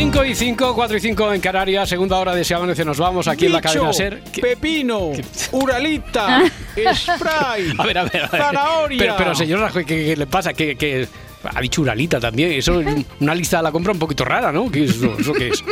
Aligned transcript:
Cinco 0.00 0.24
y 0.24 0.34
5, 0.34 0.74
4 0.74 0.96
y 0.96 1.00
5 1.00 1.34
en 1.34 1.40
Canarias, 1.42 1.86
segunda 1.86 2.16
hora 2.16 2.34
de 2.34 2.42
Si 2.42 2.54
Amanece 2.54 2.86
Nos 2.86 2.96
Vamos 2.96 3.28
aquí 3.28 3.44
en 3.44 3.52
la 3.52 3.58
Bicho, 3.60 3.74
cadena 3.74 3.92
Ser. 3.92 4.22
¿Qué- 4.32 4.40
pepino, 4.40 5.10
uralita, 5.52 6.42
spray, 6.94 7.74
A 7.76 7.84
ver, 7.84 7.98
a 7.98 8.04
ver, 8.04 8.24
a 8.24 8.28
ver. 8.28 8.40
zanahoria. 8.40 8.98
Pero, 8.98 9.14
pero 9.18 9.34
señor 9.34 9.60
Rajoy, 9.60 9.84
¿qué, 9.84 10.06
qué 10.06 10.16
le 10.16 10.26
pasa? 10.26 10.54
Que, 10.54 10.74
que 10.76 11.06
ha 11.44 11.60
dicho 11.60 11.82
Uralita 11.82 12.20
también. 12.20 12.52
Eso 12.52 12.80
es 12.80 13.04
una 13.20 13.34
lista 13.34 13.58
de 13.58 13.62
la 13.64 13.72
compra 13.72 13.92
un 13.92 13.98
poquito 13.98 14.24
rara, 14.24 14.52
¿no? 14.52 14.70
¿Qué 14.70 14.84
es 14.84 14.90
eso? 14.90 15.16
¿Eso 15.18 15.32
qué 15.32 15.48
es? 15.48 15.64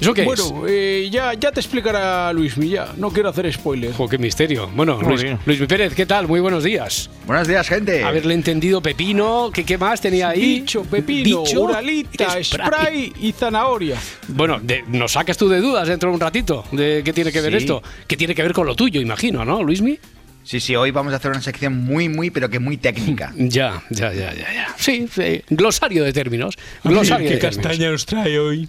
¿Eso 0.00 0.12
qué 0.12 0.22
es? 0.22 0.26
Bueno, 0.26 0.64
eh, 0.68 1.08
ya, 1.10 1.34
ya 1.34 1.50
te 1.52 1.60
explicará 1.60 2.32
Luis 2.32 2.56
Milla. 2.58 2.88
No 2.96 3.10
quiero 3.10 3.28
hacer 3.28 3.50
spoilers. 3.52 3.96
Jo, 3.96 4.08
qué 4.08 4.18
misterio. 4.18 4.68
Bueno, 4.74 4.96
Muy 4.98 5.08
Luis, 5.08 5.22
bien. 5.22 5.38
Luis 5.46 5.60
Mi 5.60 5.66
Pérez, 5.66 5.94
¿qué 5.94 6.04
tal? 6.06 6.26
Muy 6.28 6.40
buenos 6.40 6.64
días. 6.64 7.08
Buenos 7.26 7.48
días, 7.48 7.66
gente. 7.68 8.02
Haberle 8.04 8.34
entendido 8.34 8.82
Pepino, 8.82 9.50
¿qué, 9.52 9.64
qué 9.64 9.78
más 9.78 10.00
tenía 10.00 10.28
ahí? 10.30 10.60
Bicho, 10.60 10.82
pepino, 10.82 11.42
Bicho, 11.44 11.60
uralita, 11.62 12.42
spray 12.42 13.12
y 13.20 13.32
zanahoria. 13.32 13.96
Bueno, 14.28 14.58
de- 14.60 14.84
nos 14.88 15.12
sacas 15.12 15.36
tú 15.38 15.48
de 15.48 15.60
dudas 15.60 15.88
dentro 15.88 16.10
de 16.10 16.14
un 16.14 16.20
ratito 16.20 16.64
de 16.72 17.02
qué 17.04 17.12
tiene 17.12 17.32
que 17.32 17.40
ver 17.40 17.52
Sí. 17.52 17.58
esto. 17.58 17.82
¿Qué 18.06 18.16
tiene 18.16 18.34
que 18.34 18.42
ver 18.42 18.52
con 18.52 18.66
lo 18.66 18.74
tuyo, 18.74 19.00
imagino, 19.00 19.44
¿no, 19.44 19.62
Luismi? 19.62 19.98
Sí, 20.44 20.60
sí, 20.60 20.76
hoy 20.76 20.90
vamos 20.90 21.12
a 21.12 21.16
hacer 21.16 21.30
una 21.30 21.40
sección 21.40 21.84
muy, 21.84 22.08
muy, 22.08 22.30
pero 22.30 22.48
que 22.48 22.58
muy 22.58 22.76
técnica. 22.76 23.32
Ya, 23.54 23.82
ya, 23.90 24.12
ya, 24.12 24.32
ya, 24.34 24.52
ya. 24.52 24.74
Sí, 24.76 25.08
sí. 25.10 25.42
Glosario 25.48 26.04
de 26.04 26.12
términos. 26.12 26.56
Glosario 26.82 27.30
de 27.30 27.36
términos. 27.38 27.78
nos 27.90 28.06
trae 28.06 28.38
hoy? 28.38 28.68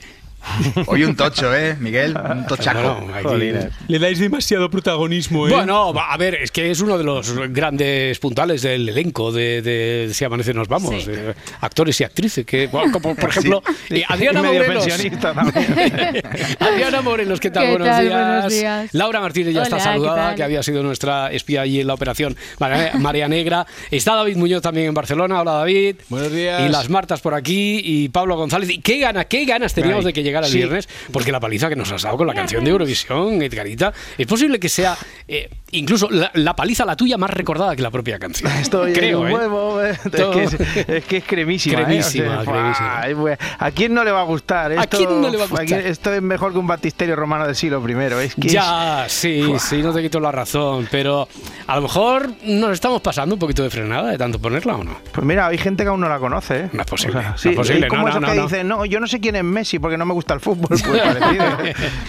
Hoy 0.88 1.04
un 1.04 1.16
tocho, 1.16 1.54
¿eh, 1.56 1.76
Miguel? 1.80 2.16
Un 2.18 2.46
tochaco. 2.46 3.08
Aquí- 3.14 3.52
Le 3.88 4.00
dais 4.00 4.20
demasiado 4.20 4.70
protagonismo, 4.70 5.48
¿eh? 5.48 5.52
Bueno, 5.52 5.94
va, 5.94 6.12
a 6.14 6.18
ver, 6.18 6.36
es 6.36 6.52
que 6.52 6.72
es 6.72 6.80
uno 6.82 6.98
de 6.98 7.04
los 7.04 7.34
grandes 7.52 8.20
puntales 8.20 8.62
del 8.62 8.88
elenco 8.90 9.32
de, 9.32 9.62
de 9.62 10.10
Si 10.14 10.23
Amanece 10.26 10.54
Nos 10.54 10.68
Vamos. 10.68 11.04
Sí. 11.04 11.12
eh, 11.12 11.34
actores 11.62 12.00
y 12.02 12.04
actrices, 12.04 12.46
que, 12.46 12.68
bueno, 12.68 12.92
como 12.92 13.16
por 13.16 13.30
ejemplo, 13.30 13.64
eh, 13.90 14.04
Adriana 14.08 14.42
Morelos. 14.44 14.86
Adriana 16.60 17.02
Morelos, 17.02 17.40
¿qué 17.40 17.52
tal? 17.52 17.64
¿Qué 17.66 17.70
buenos, 17.72 17.88
tal? 17.88 18.06
días. 18.06 18.32
Buenos 18.34 18.54
días. 18.54 18.90
Laura 18.94 19.20
Martínez 19.20 19.54
ya 19.54 19.64
está 19.64 19.76
Hola, 19.76 19.84
¿qué 19.86 19.90
saludada, 19.92 20.36
que 20.36 20.44
había 20.44 20.64
sido 20.64 20.84
nuestra 20.84 21.32
espía 21.32 21.62
allí 21.62 21.82
en 21.82 21.88
la 21.88 21.94
operación 21.94 22.36
María, 22.60 22.92
María 23.00 23.28
Negra. 23.28 23.66
Está 23.92 24.16
David 24.16 24.38
Muñoz 24.38 24.62
también 24.62 24.88
en 24.88 24.94
Barcelona. 24.94 25.42
Hola, 25.42 25.54
David. 25.54 25.98
Buenos 26.10 26.32
días. 26.32 26.62
Y 26.62 26.70
las 26.70 26.90
Martas 26.90 27.22
por 27.22 27.34
aquí 27.34 27.82
y 27.84 28.10
Pablo 28.10 28.36
González. 28.38 28.70
Y 28.70 28.80
qué 28.80 29.00
ganas, 29.00 29.26
qué 29.28 29.46
ganas 29.46 29.73
teníamos 29.73 30.00
Ay, 30.06 30.08
de 30.08 30.14
que 30.14 30.23
llegara 30.23 30.34
el 30.44 30.50
sí. 30.52 30.58
viernes, 30.58 30.89
porque 31.11 31.31
la 31.31 31.39
paliza 31.39 31.69
que 31.69 31.75
nos 31.75 31.91
has 31.91 32.02
dado 32.03 32.17
con 32.17 32.28
la 32.28 32.33
canción 32.33 32.64
de 32.64 32.72
Eurovisión, 32.72 33.41
Edgarita, 33.41 33.94
es 34.17 34.28
posible 34.28 34.59
que 34.59 34.69
sea 34.69 34.97
eh, 35.27 35.50
incluso 35.72 36.09
la, 36.09 36.31
la 36.33 36.55
paliza 36.55 36.86
la 36.86 36.95
tuya 36.95 37.17
más 37.17 37.30
recordada 37.30 37.75
que 37.75 37.81
la 37.81 37.92
propia 37.92 38.19
canción. 38.19 38.52
Estoy 38.59 38.94
Creo, 38.94 39.22
en 39.27 39.31
¿eh? 39.31 39.33
un 39.33 39.39
huevo, 39.39 39.83
eh. 39.83 39.92
Es, 39.92 40.00
que 40.11 40.44
es, 40.44 40.53
es 40.89 41.05
que 41.05 41.17
es 41.17 41.23
cremísima. 41.23 41.81
¿eh? 41.81 41.86
Cremísima, 41.86 42.44
¡fua! 42.44 42.53
cremísima. 42.53 43.02
Ay, 43.02 43.16
pues, 43.16 43.38
¿A 43.59 43.72
quién 43.72 43.94
no 43.94 44.03
le 44.03 44.11
va 44.11 44.22
a 44.22 44.25
gustar? 44.25 44.72
¿A 44.72 44.83
Esto, 44.83 44.97
quién 44.97 45.22
no 45.22 45.30
le 45.30 45.38
va 45.38 45.44
a 45.44 45.47
gustar? 45.47 45.80
Esto 45.80 46.14
es 46.14 46.22
mejor 46.22 46.52
que 46.53 46.59
un 46.59 46.67
baptisterio 46.67 47.16
romano 47.16 47.45
del 47.45 47.55
siglo 47.55 47.83
I. 47.88 47.94
Es 48.25 48.36
que 48.36 48.47
Ya, 48.49 49.05
sí, 49.08 49.53
sí, 49.59 49.81
no 49.81 49.94
te 49.94 50.02
quito 50.02 50.20
la 50.20 50.31
razón, 50.31 50.88
pero 50.89 51.27
a 51.67 51.76
lo 51.76 51.81
mejor 51.83 52.30
nos 52.43 52.71
estamos 52.71 53.02
pasando 53.02 53.36
un 53.36 53.39
poquito 53.39 53.64
de 53.64 53.70
frenada 53.70 54.11
de 54.11 54.17
tanto 54.17 54.39
ponerla 54.39 54.76
o 54.76 54.83
no. 54.83 54.92
es- 54.92 55.10
pues 55.11 55.26
mira, 55.26 55.48
hay 55.48 55.58
gente 55.58 55.83
que 55.83 55.89
aún 55.89 55.99
no 56.02 56.10
la 56.10 56.20
conoce. 56.20 56.55
¿eh? 56.61 56.70
No 56.73 56.81
es 56.81 56.87
posible, 56.87 57.21
no 57.21 57.36
es 57.36 57.42
sí, 57.42 57.49
posible, 57.49 57.86
es 57.87 57.89
como 57.89 58.08
no, 58.10 58.20
no, 58.20 58.27
que 58.31 58.42
dicen, 58.42 58.67
no, 58.67 58.86
yo 58.86 58.99
no 58.99 59.08
sé 59.08 59.20
quién 59.20 59.36
es 59.36 59.43
Messi 59.43 59.77
porque 59.80 59.98
no 59.98 60.05
me 60.05 60.14
gusta 60.14 60.24
el 60.33 60.39
fútbol. 60.39 60.67
Pues 60.67 60.81
parecido. 60.83 61.45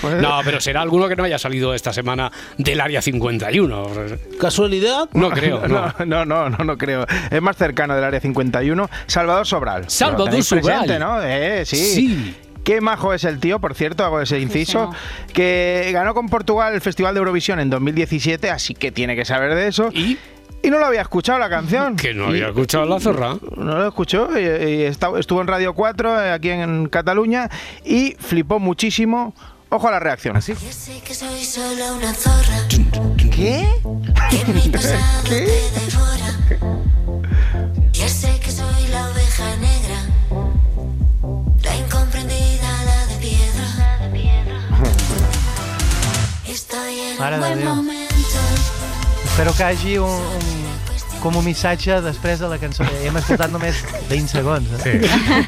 Pues- 0.00 0.14
No, 0.22 0.40
pero 0.44 0.60
será 0.60 0.80
alguno 0.82 1.08
que 1.08 1.16
no 1.16 1.24
haya 1.24 1.38
salido 1.38 1.74
esta 1.74 1.92
semana 1.92 2.32
del 2.56 2.80
área 2.80 3.02
51. 3.02 3.86
¿Casualidad? 4.40 5.08
No 5.12 5.30
creo, 5.30 5.60
no. 5.68 5.92
No, 5.98 6.04
no, 6.06 6.24
no, 6.24 6.50
no, 6.50 6.64
no 6.64 6.78
creo. 6.78 7.06
Es 7.30 7.42
más 7.42 7.56
cercano 7.56 7.94
del 7.94 8.04
área 8.04 8.20
51. 8.20 8.88
Salvador 9.06 9.46
Sobral. 9.46 9.84
Salvador 9.88 10.42
Sobral. 10.42 10.98
¿no? 10.98 11.22
Eh, 11.22 11.64
sí. 11.64 11.76
Sí. 11.76 12.34
Qué 12.64 12.80
majo 12.80 13.14
es 13.14 13.22
el 13.22 13.38
tío, 13.38 13.60
por 13.60 13.74
cierto, 13.76 14.04
hago 14.04 14.20
ese 14.20 14.40
inciso, 14.40 14.90
que 15.32 15.88
ganó 15.92 16.14
con 16.14 16.28
Portugal 16.28 16.74
el 16.74 16.80
Festival 16.80 17.14
de 17.14 17.18
Eurovisión 17.18 17.60
en 17.60 17.70
2017, 17.70 18.50
así 18.50 18.74
que 18.74 18.90
tiene 18.90 19.14
que 19.14 19.24
saber 19.24 19.54
de 19.54 19.68
eso. 19.68 19.90
Y 19.94 20.18
Y 20.62 20.70
no 20.70 20.78
lo 20.78 20.86
había 20.86 21.02
escuchado 21.02 21.38
la 21.38 21.48
canción. 21.48 21.94
que 21.96 22.12
no 22.14 22.24
Y- 22.26 22.38
había 22.40 22.48
escuchado 22.48 22.84
la 22.86 22.98
zorra. 23.00 23.36
no 23.56 23.78
lo 23.78 23.86
escuchó 23.88 24.28
y, 24.38 24.42
y 24.42 24.82
estuvo 24.84 25.40
en 25.40 25.46
Radio 25.46 25.74
4 25.74 26.22
eh, 26.22 26.32
aquí 26.32 26.50
en 26.50 26.88
Cataluña 26.88 27.48
y 27.84 28.16
flipó 28.18 28.58
muchísimo. 28.58 29.34
Ojo 29.68 29.88
a 29.88 29.90
la 29.90 29.98
reacción. 30.00 30.34
Ya 30.36 30.40
sé 30.42 31.00
que 31.04 31.12
soy 31.14 31.44
solo 31.44 31.96
una 31.96 32.14
zorra, 32.14 32.58
¿Qué? 32.68 33.68
devora. 35.28 36.30
Ya 37.92 38.08
sé 38.08 38.38
que 38.40 38.50
soy 38.50 38.86
la 38.90 39.08
oveja 39.10 39.44
negra, 39.56 39.98
la 41.62 41.76
incomprendida, 41.76 42.84
la 42.84 43.06
de 43.06 43.16
piedra. 43.20 43.66
Estoy 46.48 47.00
en 47.00 47.22
un 47.34 47.40
buen 47.40 47.64
momento. 47.64 48.15
Espero 49.36 49.52
que 49.54 49.64
hagi 49.64 49.98
un, 49.98 50.08
un, 50.08 51.20
com 51.20 51.34
un 51.36 51.44
missatge 51.44 51.98
després 52.00 52.40
de 52.40 52.48
la 52.48 52.56
cançó. 52.56 52.86
Hem 53.04 53.18
escoltat 53.20 53.50
només 53.52 53.82
20 54.08 54.30
segons. 54.32 54.70
Eh? 54.86 54.94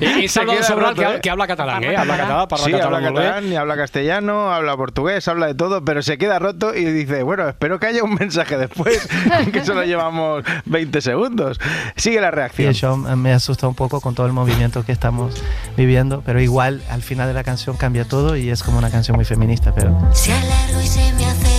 Y, 0.01 0.25
y 0.25 0.29
Salvador 0.29 0.63
Sobral 0.65 0.95
que, 0.95 1.05
¿eh? 1.05 1.21
que 1.23 1.31
habla 1.31 1.47
catalán, 1.47 1.83
¿eh? 1.85 1.97
Habla 1.97 2.19
catalán. 2.19 2.49
parla 2.49 2.65
Sí, 2.67 2.73
catalán, 2.73 2.95
habla 2.95 3.11
molt 3.11 3.17
bé. 3.19 3.25
catalán, 3.25 3.53
y 3.53 3.57
habla 3.57 3.77
castellano, 3.79 4.53
habla 4.53 4.77
portugués, 4.77 5.27
habla 5.29 5.47
de 5.47 5.55
todo, 5.55 5.83
pero 5.87 6.03
se 6.03 6.19
queda 6.19 6.39
roto 6.39 6.75
y 6.75 6.85
dice, 6.85 7.23
bueno, 7.23 7.49
espero 7.49 7.81
que 7.81 7.87
haya 7.87 8.05
un 8.05 8.13
mensaje 8.15 8.59
después, 8.59 9.09
que 9.55 9.65
solo 9.65 9.83
llevamos 9.85 10.45
20 10.67 11.01
segundos. 11.01 11.59
Sigue 11.97 12.21
la 12.21 12.29
Y 12.29 12.33
reacción. 12.33 12.69
eso 12.71 12.97
me 12.99 13.33
asusta 13.33 13.67
un 13.69 13.75
poco 13.75 14.03
con 14.03 14.15
todo 14.15 14.27
el 14.27 14.35
movimiento 14.35 14.85
que 14.85 14.93
estamos 14.93 15.35
viviendo, 15.79 16.23
pero 16.27 16.43
igual 16.43 16.83
al 16.91 17.01
final 17.03 17.27
de 17.29 17.33
la 17.33 17.43
canción 17.43 17.79
cambia 17.79 18.05
todo 18.05 18.37
y 18.37 18.51
es 18.51 18.63
como 18.63 18.77
una 18.77 18.91
canción 18.91 19.17
muy 19.17 19.25
feminista, 19.25 19.73
pero 19.75 19.97
Se 20.13 20.31
alargo 20.35 20.83
y 20.83 20.87
se 20.87 21.11
me 21.15 21.25
hace 21.25 21.58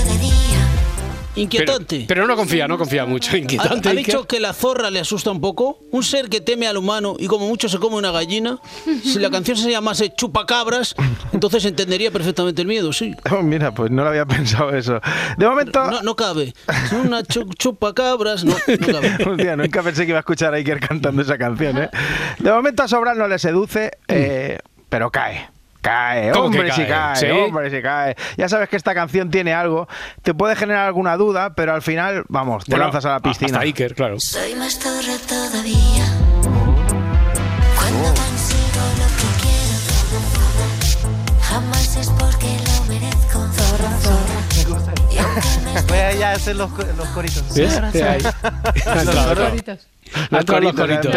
día. 1.35 1.49
Pero, 1.49 1.73
Inquietante. 1.73 2.05
pero 2.07 2.27
no 2.27 2.35
confía, 2.35 2.67
no 2.67 2.77
confía 2.77 3.05
mucho. 3.05 3.31
¿Ha, 3.33 3.37
Inquietante. 3.37 3.89
ha 3.89 3.91
Iker. 3.91 4.05
dicho 4.05 4.27
que 4.27 4.39
la 4.39 4.53
zorra 4.53 4.89
le 4.89 4.99
asusta 4.99 5.31
un 5.31 5.39
poco? 5.41 5.79
Un 5.91 6.03
ser 6.03 6.29
que 6.29 6.41
teme 6.41 6.67
al 6.67 6.77
humano 6.77 7.15
y 7.19 7.27
como 7.27 7.47
mucho 7.47 7.69
se 7.69 7.77
come 7.79 7.95
una 7.95 8.11
gallina. 8.11 8.59
Si 9.03 9.19
la 9.19 9.29
canción 9.29 9.57
se 9.57 9.69
llamase 9.71 10.13
Chupacabras, 10.15 10.95
entonces 11.31 11.63
entendería 11.65 12.11
perfectamente 12.11 12.61
el 12.61 12.67
miedo, 12.67 12.91
sí. 12.93 13.15
Oh, 13.31 13.41
mira, 13.43 13.73
pues 13.73 13.91
no 13.91 14.03
lo 14.03 14.09
había 14.09 14.25
pensado 14.25 14.75
eso. 14.75 14.99
De 15.37 15.47
momento... 15.47 15.83
No, 15.89 16.01
no 16.01 16.15
cabe. 16.15 16.53
Es 16.67 16.91
una 16.91 17.21
chu- 17.23 17.47
chupacabras, 17.57 18.43
no, 18.43 18.53
no 18.53 18.87
cabe. 18.91 19.17
Hostia, 19.25 19.55
nunca 19.55 19.81
pensé 19.83 20.03
que 20.05 20.09
iba 20.09 20.19
a 20.19 20.21
escuchar 20.21 20.53
a 20.53 20.57
Iker 20.57 20.79
cantando 20.79 21.21
esa 21.21 21.37
canción, 21.37 21.77
¿eh? 21.77 21.89
De 22.39 22.51
momento 22.51 22.83
a 22.83 22.87
Sobral 22.87 23.17
no 23.17 23.27
le 23.27 23.39
seduce, 23.39 23.91
eh, 24.07 24.59
pero 24.89 25.11
cae. 25.11 25.49
Cae, 25.81 26.31
¿Cómo 26.31 26.51
que 26.51 26.57
hombre, 26.59 26.73
si 26.73 26.81
cae? 26.81 26.89
cae, 26.89 27.15
¿Sí? 27.15 27.25
hombre, 27.27 27.69
si 27.69 27.81
cae. 27.81 28.15
Ya 28.37 28.49
sabes 28.49 28.67
que 28.69 28.75
esta 28.75 28.93
canción 28.93 29.31
tiene 29.31 29.53
algo, 29.53 29.87
te 30.23 30.33
puede 30.33 30.55
generar 30.57 30.85
alguna 30.87 31.15
duda, 31.15 31.53
pero 31.55 31.73
al 31.73 31.81
final, 31.81 32.25
vamos, 32.27 32.65
te 32.65 32.71
Bueno, 32.71 32.83
lanzas 32.85 33.05
a 33.05 33.11
la 33.11 33.19
piscina. 33.21 33.59
Hasta 33.59 33.61
Iker, 33.61 33.95
claro. 33.95 34.19
Soy 34.19 34.55
más 34.55 34.77
zorra 34.77 35.13
todavía. 35.27 36.05
Cuando 37.77 38.13
consigo 38.13 38.81
lo 38.97 39.07
que 39.15 39.27
quiero, 39.41 39.77
jamás 41.41 41.95
es 41.95 42.09
porque 42.09 42.57
lo 42.57 42.83
merezco. 42.93 43.39
Zorra, 43.53 43.89
zorra. 44.01 44.37
Y 45.11 45.17
aunque 45.17 45.41
me 45.73 45.81
voy 45.83 45.97
a 45.97 46.11
ya 46.13 46.31
hacer 46.33 46.55
los, 46.57 46.69
los 46.97 47.07
Coritos. 47.09 47.43
los 50.29 50.45
Coritos, 50.45 50.79
ha 50.79 50.81
coritos. 50.81 51.13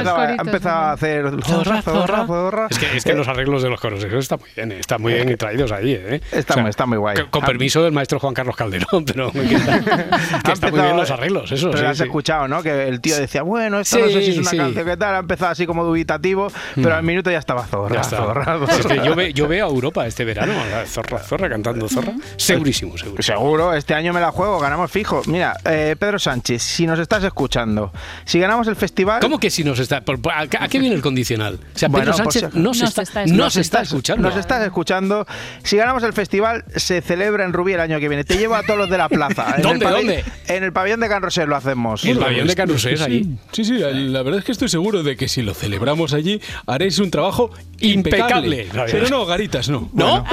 empezado, 0.46 0.76
a 0.76 0.92
hacer 0.92 1.24
zorra, 1.44 1.82
zorra, 1.82 2.26
zorra. 2.26 2.66
Es 2.70 2.78
que, 2.78 2.96
es 2.96 3.04
que 3.04 3.14
los 3.14 3.28
arreglos 3.28 3.62
de 3.62 3.70
los 3.70 3.80
coros 3.80 4.02
eso 4.02 4.18
está 4.18 4.36
muy 4.36 4.48
bien, 4.54 4.72
eh, 4.72 4.78
está 4.80 4.98
muy 4.98 5.12
bien 5.14 5.36
traídos 5.36 5.72
ahí. 5.72 5.92
¿eh? 5.92 6.20
Está 6.32 6.56
muy- 6.56 6.70
está 6.70 6.86
muy 6.86 6.98
guay. 6.98 7.16
Con, 7.30 7.42
Ah. 7.42 7.46
permiso 7.46 7.82
del 7.82 7.92
maestro 7.92 8.18
Juan 8.20 8.34
Carlos 8.34 8.56
Calderón, 8.56 9.04
pero 9.06 9.30
que 9.32 9.40
está, 9.54 9.80
que 9.80 9.90
está 9.90 10.00
muy 10.00 10.52
empezado, 10.52 10.82
bien 10.82 10.96
los 10.96 11.10
eh, 11.10 11.12
arreglos, 11.12 11.52
eso. 11.52 11.70
Pero 11.70 11.82
sí, 11.82 11.86
has 11.90 11.96
sí. 11.96 12.02
escuchado, 12.04 12.48
¿no? 12.48 12.62
Que 12.62 12.88
el 12.88 13.00
tío 13.00 13.16
decía, 13.16 13.42
bueno, 13.42 13.80
esto 13.80 13.98
no 13.98 14.06
Sí, 14.06 14.12
sé 14.12 14.22
si 14.22 14.30
es 14.32 14.38
una 14.38 14.50
sí. 14.50 14.56
canción 14.56 14.84
que 14.84 14.96
tal. 14.96 15.14
Ha 15.14 15.18
empezado 15.18 15.50
así 15.52 15.66
como 15.66 15.84
dubitativo, 15.84 16.48
pero 16.74 16.94
al 16.94 17.02
minuto 17.02 17.30
ya 17.30 17.38
estaba 17.38 17.64
zorra, 17.66 17.96
Ya 17.96 18.00
está. 18.02 18.16
zorra, 18.18 18.44
zorra. 18.58 18.74
Es 18.74 18.86
que 18.86 18.96
yo, 19.04 19.14
ve- 19.14 19.32
yo 19.32 19.48
veo 19.48 19.66
a 19.66 19.68
Europa 19.70 20.06
este 20.06 20.24
verano, 20.24 20.52
zorra, 20.86 21.18
zorra, 21.18 21.48
cantando 21.48 21.88
zorra. 21.88 22.12
Segurísimo, 22.36 22.96
seguro. 22.98 23.22
Seguro, 23.22 23.74
este 23.74 23.94
año 23.94 24.12
me 24.12 24.20
la 24.20 24.30
juego, 24.32 24.58
ganamos 24.58 24.90
fijo. 24.90 25.22
Mira, 25.26 25.56
eh, 25.64 25.96
Pedro 25.98 26.18
Sánchez, 26.18 26.62
si 26.62 26.86
nos 26.86 26.98
estás 26.98 27.24
escuchando, 27.24 27.92
si 28.24 28.38
ganamos 28.38 28.66
el 28.68 28.76
Festival. 28.82 29.20
¿Cómo 29.20 29.38
que 29.38 29.48
si 29.48 29.62
nos 29.62 29.78
está? 29.78 30.00
por- 30.00 30.20
por- 30.20 30.32
¿A 30.32 30.46
qué 30.68 30.80
viene 30.80 30.94
el 30.96 31.02
condicional? 31.02 31.60
O 31.74 31.78
sea, 31.78 31.88
Bueno, 31.88 32.10
Pedro 32.12 32.24
por 32.24 32.32
Sánchez 32.32 32.50
si- 32.52 32.58
no 32.58 32.74
se 32.74 32.80
Nos 32.80 32.88
está, 32.90 33.02
está 33.02 33.26
no 33.26 33.48
se 33.50 33.60
está 33.60 33.82
escuchando. 33.82 34.28
Nos 34.28 34.36
estás 34.36 34.64
escuchando. 34.64 35.24
Si 35.62 35.76
ganamos 35.76 36.02
el 36.02 36.12
festival, 36.12 36.64
se 36.74 37.00
celebra 37.00 37.44
en 37.44 37.52
Rubí 37.52 37.74
el 37.74 37.80
año 37.80 38.00
que 38.00 38.08
viene. 38.08 38.24
Te 38.24 38.36
llevo 38.36 38.56
a 38.56 38.64
todos 38.64 38.76
los 38.78 38.90
de 38.90 38.98
la 38.98 39.08
plaza. 39.08 39.54
En 39.56 39.62
¿Dónde, 39.62 39.86
el 39.86 39.92
dónde? 39.92 40.24
En 40.48 40.64
el 40.64 40.72
pabellón 40.72 40.98
de 40.98 41.08
Can 41.08 41.22
Rosés 41.22 41.46
lo 41.46 41.54
hacemos. 41.54 42.04
El 42.04 42.18
pabellón 42.18 42.48
de 42.48 42.56
Canusés 42.56 43.00
ahí. 43.02 43.36
Sí, 43.52 43.64
sí, 43.64 43.74
la 43.78 44.22
verdad 44.24 44.40
es 44.40 44.44
que 44.44 44.50
estoy 44.52 44.68
seguro 44.68 45.04
de 45.04 45.16
que 45.16 45.28
si 45.28 45.42
lo 45.42 45.54
celebramos 45.54 46.12
allí 46.12 46.40
haréis 46.66 46.98
un 46.98 47.10
trabajo 47.12 47.50
impecable. 47.78 48.62
Impecable. 48.64 48.92
Pero 48.92 49.08
no, 49.08 49.24
garitas, 49.26 49.68
no. 49.68 49.88
¿No? 49.92 50.24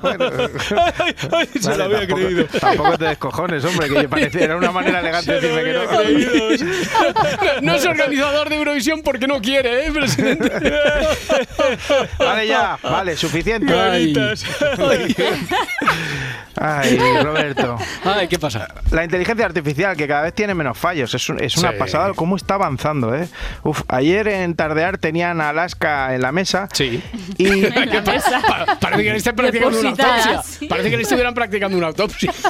Bueno, 0.00 0.24
Ay, 0.98 1.14
ay, 1.32 1.48
se 1.60 1.68
vale, 1.70 1.78
lo 1.78 1.84
había 1.84 1.98
tampoco, 2.00 2.20
creído. 2.22 2.44
Tampoco 2.60 2.98
te 2.98 3.04
descojones, 3.06 3.64
hombre, 3.64 3.88
que 3.88 4.08
parecía, 4.08 4.44
era 4.44 4.56
una 4.56 4.70
manera 4.70 5.00
elegante 5.00 5.32
de 5.32 5.40
decirme 5.40 5.62
que 5.64 5.76
había 5.76 7.58
no. 7.62 7.63
No 7.64 7.74
es 7.74 7.84
organizador 7.86 8.48
de 8.48 8.56
Eurovisión 8.56 9.02
porque 9.02 9.26
no 9.26 9.40
quiere, 9.40 9.86
¿eh, 9.86 9.92
presidente? 9.92 10.50
Vale, 12.18 12.46
ya, 12.46 12.78
vale, 12.82 13.16
suficiente. 13.16 13.72
Ay. 13.72 14.12
Garitas. 14.12 14.44
Ay, 16.56 16.98
Roberto. 17.22 17.76
Ay, 18.04 18.28
¿qué 18.28 18.38
pasa? 18.38 18.68
La 18.90 19.04
inteligencia 19.04 19.44
artificial, 19.46 19.96
que 19.96 20.06
cada 20.06 20.22
vez 20.22 20.34
tiene 20.34 20.54
menos 20.54 20.76
fallos, 20.78 21.12
es, 21.14 21.28
un- 21.28 21.42
es 21.42 21.56
una 21.56 21.72
Sí. 21.72 21.76
pasada 21.78 22.12
cómo 22.14 22.36
está 22.36 22.54
avanzando, 22.54 23.14
¿eh? 23.14 23.28
Uf, 23.62 23.82
ayer 23.88 24.28
en 24.28 24.54
Tardear 24.54 24.98
tenían 24.98 25.40
a 25.40 25.48
Alaska 25.50 26.14
en 26.14 26.22
la 26.22 26.32
mesa 26.32 26.68
Sí. 26.72 27.02
y 27.38 27.46
En 27.64 27.90
la 27.90 28.00
mesa. 28.02 28.40
Pa- 28.46 28.78
Parece 28.80 29.02
que 29.04 29.10
le 29.10 29.16
estén 29.16 29.36
practicando 29.36 29.78
una 29.80 29.90
autopsia. 29.90 30.42
sí. 30.42 30.66
Parece 30.66 30.90
que 30.90 30.96
le 30.96 31.02
estuvieran 31.02 31.34
practicando 31.34 31.76
una 31.78 31.88
autopsia. 31.88 32.32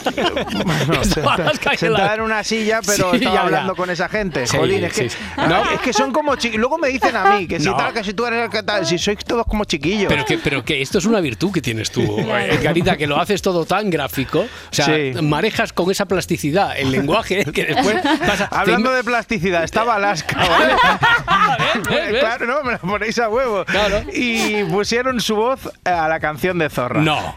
Bueno, 0.65 1.03
Estaba 1.03 1.05
senta- 1.05 1.35
Alaska 1.35 1.71
ahí 1.71 1.77
en 1.81 1.93
la- 1.93 1.99
sentada 1.99 2.15
en 2.15 2.21
una 2.21 2.45
silla, 2.45 2.81
pero 2.85 3.11
Sí, 3.11 3.17
estaba 3.19 3.41
hablando 3.43 3.75
con 3.77 3.91
esa 3.91 4.09
gente. 4.09 4.47
Sí, 4.47 4.57
Jolín, 4.57 4.85
es 4.85 4.93
que, 4.93 5.11
sí. 5.11 5.17
no, 5.37 5.47
No. 5.49 5.71
es 5.71 5.81
que 5.81 5.93
son 5.93 6.13
como 6.13 6.37
chiquillos. 6.37 6.61
Luego 6.61 6.79
me 6.79 6.89
dicen 6.89 7.15
a 7.17 7.37
mí 7.37 7.47
que 7.47 7.59
si 7.61 7.67
No. 7.67 7.77
tal, 7.77 7.93
que 7.93 8.05
si 8.05 8.15
tú 8.15 8.27
eres 8.27 8.45
el 8.45 8.51
que 8.51 8.63
tal, 8.63 8.87
si 8.87 8.99
sois 8.99 9.19
todos 9.25 9.47
como 9.47 9.65
chiquillos. 9.65 10.09
Pero 10.09 10.25
que, 10.25 10.39
pero 10.39 10.65
que 10.65 10.81
esto 10.83 10.99
es 10.99 11.05
una 11.05 11.21
virtud 11.21 11.53
que 11.53 11.61
tienes 11.61 11.91
tú, 11.91 12.19
Edgarita, 12.19 12.97
que 12.97 13.07
lo 13.07 13.19
haces 13.21 13.41
todo 13.43 13.65
tan 13.65 13.91
gráfico. 13.95 14.41
O 14.41 14.49
sea, 14.75 14.87
Sí. 14.87 15.13
manejas 15.23 15.73
con 15.73 15.91
esa 15.91 16.05
plasticidad 16.07 16.79
el 16.79 16.91
lenguaje 16.91 17.45
que 17.47 17.65
después 17.65 17.97
vas 18.21 18.41
a- 18.43 18.45
Hablando 18.47 18.93
de 18.93 19.03
plasticidad, 19.03 19.65
estaba 19.65 19.95
Alaska, 19.97 20.37
¿vale? 20.37 20.75
¿Ves? 20.75 21.89
¿Ves? 21.89 22.13
¿Ves? 22.13 22.21
Claro, 22.21 22.47
no, 22.47 22.63
me 22.63 22.73
lo 22.73 22.79
ponéis 22.79 23.19
a 23.19 23.29
huevo. 23.29 23.65
Claro. 23.65 24.03
Y 24.13 24.65
pusieron 24.65 25.21
su 25.21 25.37
voz 25.37 25.71
a 25.85 26.09
la 26.09 26.21
canción 26.21 26.59
de 26.59 26.69
Zorra. 26.71 27.01
No. 27.01 27.37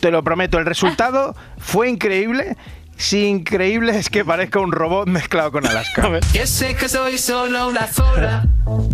Te 0.00 0.10
lo 0.10 0.22
prometo, 0.24 0.58
el 0.58 0.66
resultado 0.66 1.36
fue 1.58 1.88
increíble. 1.88 2.56
Si 2.98 3.26
increíble 3.26 3.96
es 3.98 4.08
que 4.08 4.24
parezca 4.24 4.58
un 4.58 4.72
robot 4.72 5.06
mezclado 5.08 5.52
con 5.52 5.66
Alaska. 5.66 6.08
Que 6.32 6.46
sé 6.46 6.74
que 6.74 6.88
soy 6.88 7.18
solo 7.18 7.68
una 7.68 7.86
zorra, 7.86 8.44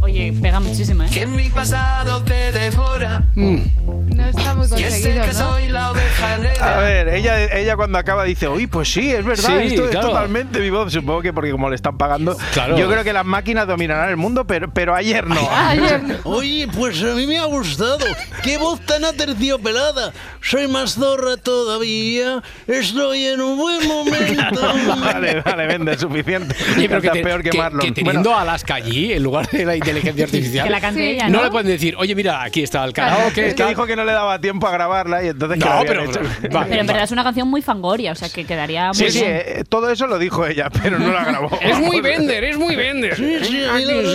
Oye, 0.02 0.34
pega 0.43 0.60
muchísimo, 0.60 1.02
¿eh? 1.04 1.08
que 1.12 1.22
en 1.22 1.34
mi 1.34 1.49
pasado 1.49 2.22
te 2.25 2.52
devora. 2.52 3.22
No 3.34 4.25
está 4.28 4.54
muy 4.54 4.69
Que 4.69 4.90
sé 4.90 5.14
conseguido, 5.14 5.25
que 5.25 5.32
¿no? 5.32 5.38
soy 5.52 5.69
la 5.69 5.90
oveja 5.93 6.34
A 6.34 6.38
negra. 6.38 6.78
ver, 6.81 7.08
ella, 7.08 7.44
ella 7.56 7.76
cuando 7.76 7.96
acaba 7.99 8.25
dice, 8.25 8.49
uy, 8.49 8.66
pues 8.66 8.93
sí, 8.93 9.10
es 9.10 9.25
verdad, 9.25 9.49
Sí, 9.60 9.69
esto 9.69 9.88
claro. 9.88 10.06
es 10.08 10.12
totalmente 10.12 10.60
mi 10.60 10.69
voz. 10.69 10.93
Supongo 10.93 11.22
que 11.22 11.32
porque 11.32 11.50
como 11.52 11.70
le 11.70 11.76
están 11.76 11.96
pagando, 11.96 12.37
Claro. 12.52 12.76
yo 12.76 12.90
creo 12.90 13.02
que 13.05 13.12
las 13.14 13.25
máquinas 13.25 13.66
dominarán 13.66 14.10
el 14.10 14.19
mundo, 14.19 14.46
pero, 14.46 14.70
pero 14.75 14.94
ayer 14.94 15.26
no. 15.26 15.40
Ayer 15.50 16.02
no. 16.02 16.16
Oye, 16.25 16.69
pues 16.76 17.02
a 17.02 17.14
mí 17.14 17.26
me 17.26 17.38
ha 17.38 17.44
gustado. 17.46 17.98
¡Qué 18.43 18.58
voz 18.58 18.81
tan 18.81 19.05
aterciopelada! 19.06 20.12
Soy 20.43 20.69
más 20.69 20.94
zorra 20.94 21.38
todavía. 21.38 22.43
Estoy 22.66 23.25
en 23.26 23.40
un 23.40 23.56
buen 23.56 23.88
momento. 23.93 24.97
vale, 25.00 25.41
vale, 25.41 25.67
vende, 25.67 25.99
suficiente. 25.99 26.55
Oye, 26.77 26.89
pero 26.89 27.00
que, 27.00 27.11
te- 27.11 27.23
peor 27.23 27.43
que, 27.43 27.50
que- 27.50 27.59
Marlon. 27.59 27.81
que 27.81 27.93
teniendo 27.93 28.21
Bueno, 28.31 28.39
a 28.39 28.43
Alaska 28.43 28.75
allí, 28.75 29.12
en 29.12 29.23
lugar 29.23 29.49
de 29.50 29.65
la 29.65 29.77
inteligencia 29.77 30.25
artificial, 30.25 30.65
Que 30.67 30.71
la 30.71 30.81
cante 30.81 31.00
Sí. 31.00 31.06
ella, 31.11 31.29
no 31.29 31.39
¿no? 31.39 31.44
le 31.44 31.50
pueden 31.50 31.67
decir, 31.67 31.94
oye, 31.99 32.15
mira, 32.15 32.43
aquí 32.43 32.62
está 32.62 32.85
el 32.85 32.93
karaoke. 32.93 33.49
es 33.49 33.55
que 33.55 33.65
dijo 33.67 33.87
que 33.87 33.97
no 33.97 34.05
le 34.05 34.12
daba 34.12 34.39
tiempo 34.39 34.67
a 34.67 34.71
grabarla 34.73 35.23
y 35.25 35.29
entonces 35.29 35.59
que 35.59 35.65
lo 35.69 35.75
No, 35.77 35.83
pero. 35.87 36.05
hecho. 36.05 36.21
vale, 36.21 36.41
Pero 36.43 36.59
en 36.61 36.69
verdad 36.69 36.87
vale. 36.94 37.03
es 37.05 37.12
una 37.12 37.25
canción 37.25 37.49
muy 37.49 37.62
fangoria, 37.62 38.12
o 38.12 38.15
sea 38.15 38.29
que 38.29 38.44
quedaría 38.44 38.89
muy 38.89 38.94
Sí, 38.97 39.11
sí, 39.11 39.23
eh, 39.25 39.65
todo 39.69 39.91
eso 39.91 40.06
lo 40.06 40.19
dijo 40.19 40.47
ella, 40.47 40.69
pero 40.83 40.99
no 40.99 41.12
la 41.12 41.25
grabó. 41.25 41.50
Es 41.61 41.79
muy 41.79 42.00
vender, 42.00 42.44
es 42.44 42.56
muy 42.59 42.77
vender. 42.77 43.17
Sí, 43.17 43.39
sí, 43.43 43.62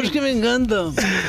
es 0.04 0.12
que 0.12 0.22
me 0.22 0.32
encanta. 0.32 0.84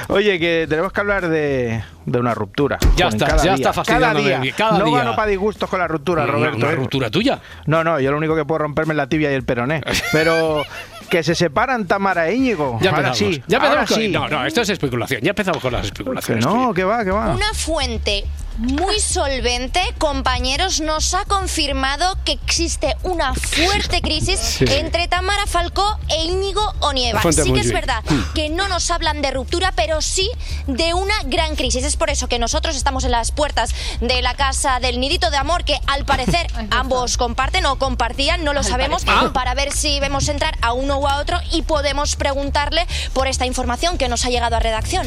Oye, 0.09 0.39
que 0.39 0.67
tenemos 0.69 0.93
que 0.93 1.01
hablar 1.01 1.29
de, 1.29 1.83
de 2.11 2.19
una 2.19 2.35
ruptura. 2.35 2.79
Ya 2.97 3.07
Juan, 3.07 3.15
está, 3.15 3.27
cada 3.27 3.37
ya 3.39 3.43
día. 3.43 3.55
está 3.55 3.73
fastidiándome 3.73 4.15
Cada 4.15 4.29
día. 4.29 4.39
día, 4.41 4.55
cada 4.57 4.79
no 4.79 4.85
día. 4.87 4.99
gano 4.99 5.17
para 5.17 5.29
disgustos 5.31 5.69
con 5.69 5.79
la 5.79 5.89
ruptura, 5.89 6.27
Roberto. 6.27 6.57
Una 6.59 6.71
¿eh? 6.71 6.77
ruptura 6.77 7.11
tuya. 7.11 7.41
No, 7.67 7.85
no, 7.85 8.01
yo 8.01 8.11
lo 8.11 8.17
único 8.19 8.35
que 8.35 8.45
puedo 8.45 8.59
romperme 8.59 8.95
es 8.95 8.97
la 8.97 9.09
tibia 9.09 9.31
y 9.31 9.35
el 9.35 9.45
peroné. 9.45 9.83
Pero 10.13 10.65
que 11.11 11.23
se 11.23 11.35
separan 11.35 11.87
Tamara 11.87 12.29
e 12.29 12.35
Íñigo. 12.35 12.79
Ya 12.81 12.91
ahora 12.91 13.09
empezamos. 13.09 13.35
sí. 13.35 13.43
Ya 13.47 13.59
ahora 13.59 13.69
empezamos 13.81 13.89
con- 13.91 13.99
sí. 13.99 14.09
No, 14.09 14.29
no, 14.29 14.47
esto 14.47 14.61
es 14.63 14.69
especulación. 14.71 15.21
Ya 15.23 15.31
empezamos 15.31 15.63
con 15.63 15.73
las 15.73 15.83
Que 15.83 15.87
especulaciones. 15.89 16.45
no, 16.45 16.75
que 16.75 16.85
va, 16.85 17.05
que 17.05 17.11
va. 17.11 17.35
Una 17.35 17.53
fuente 17.55 18.25
muy 18.59 18.99
solvente, 18.99 19.81
compañeros, 19.99 20.81
nos 20.81 21.15
ha 21.15 21.25
confirmado 21.25 22.17
que 22.25 22.33
existe 22.33 22.97
una 23.05 23.33
fuerte 23.35 24.01
crisis 24.03 24.39
Sí. 24.39 24.65
entre 24.69 25.07
Tamara 25.07 25.47
Falcó 25.47 25.99
e 26.09 26.25
Íñigo 26.25 26.75
Onieva. 26.81 27.21
Fuente 27.21 27.45
Sí 27.45 27.53
que 27.53 27.61
es 27.61 27.73
verdad 27.73 28.03
que 28.35 28.49
no 28.49 28.67
nos 28.69 28.91
hablan 28.91 29.23
de 29.23 29.31
ruptura, 29.31 29.73
pero 29.77 30.03
sí 30.03 30.29
de 30.67 30.93
una 30.93 31.15
gran 31.27 31.55
crisis. 31.55 31.85
Es 31.85 31.97
por 31.97 32.11
eso 32.11 32.29
que 32.29 32.39
nosotros 32.41 32.77
estamos 32.77 33.05
en 33.05 33.13
las 33.13 33.31
puertas 33.31 33.75
de 34.01 34.21
la 34.23 34.35
casa 34.35 34.81
del 34.81 34.99
Nidito 34.99 35.31
de 35.31 35.37
Amor, 35.37 35.65
que 35.65 35.79
al 35.87 36.05
parecer 36.05 36.49
ambos 36.71 37.17
comparten 37.17 37.65
o 37.67 37.79
compartían, 37.79 38.43
no 38.45 38.53
lo 38.53 38.63
sabemos, 38.65 39.05
para 39.33 39.55
ver 39.55 39.73
si 39.73 40.01
vemos 40.01 40.29
entrar 40.29 40.59
a 40.63 40.73
uno 40.73 40.97
o 40.99 41.07
a 41.09 41.19
otro 41.21 41.39
y 41.53 41.63
podemos 41.63 42.17
preguntarle 42.17 42.87
por 43.13 43.29
esta 43.29 43.47
información 43.47 43.99
que 43.99 44.09
nos 44.09 44.25
ha 44.25 44.31
llegado 44.31 44.57
a 44.57 44.61
redacción. 44.61 45.07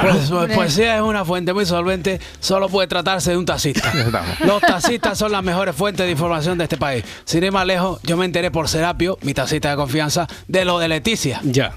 Pues, 0.00 0.30
pues, 0.30 0.54
pues 0.54 0.74
sí, 0.74 0.82
es 0.84 1.00
una 1.00 1.24
fuente 1.24 1.52
muy 1.52 1.66
solvente. 1.66 2.20
Solo 2.40 2.68
puede 2.68 2.83
tratarse 2.86 3.30
de 3.30 3.36
un 3.36 3.44
taxista. 3.44 3.92
Los 4.44 4.60
taxistas 4.60 5.18
son 5.18 5.32
las 5.32 5.42
mejores 5.42 5.74
fuentes 5.74 6.06
de 6.06 6.12
información 6.12 6.58
de 6.58 6.64
este 6.64 6.76
país. 6.76 7.04
Sin 7.24 7.42
ir 7.42 7.52
más 7.52 7.66
lejos, 7.66 8.00
yo 8.02 8.16
me 8.16 8.24
enteré 8.24 8.50
por 8.50 8.68
Serapio, 8.68 9.18
mi 9.22 9.34
taxista 9.34 9.70
de 9.70 9.76
confianza, 9.76 10.26
de 10.48 10.64
lo 10.64 10.78
de 10.78 10.88
Leticia. 10.88 11.40
Ya. 11.44 11.76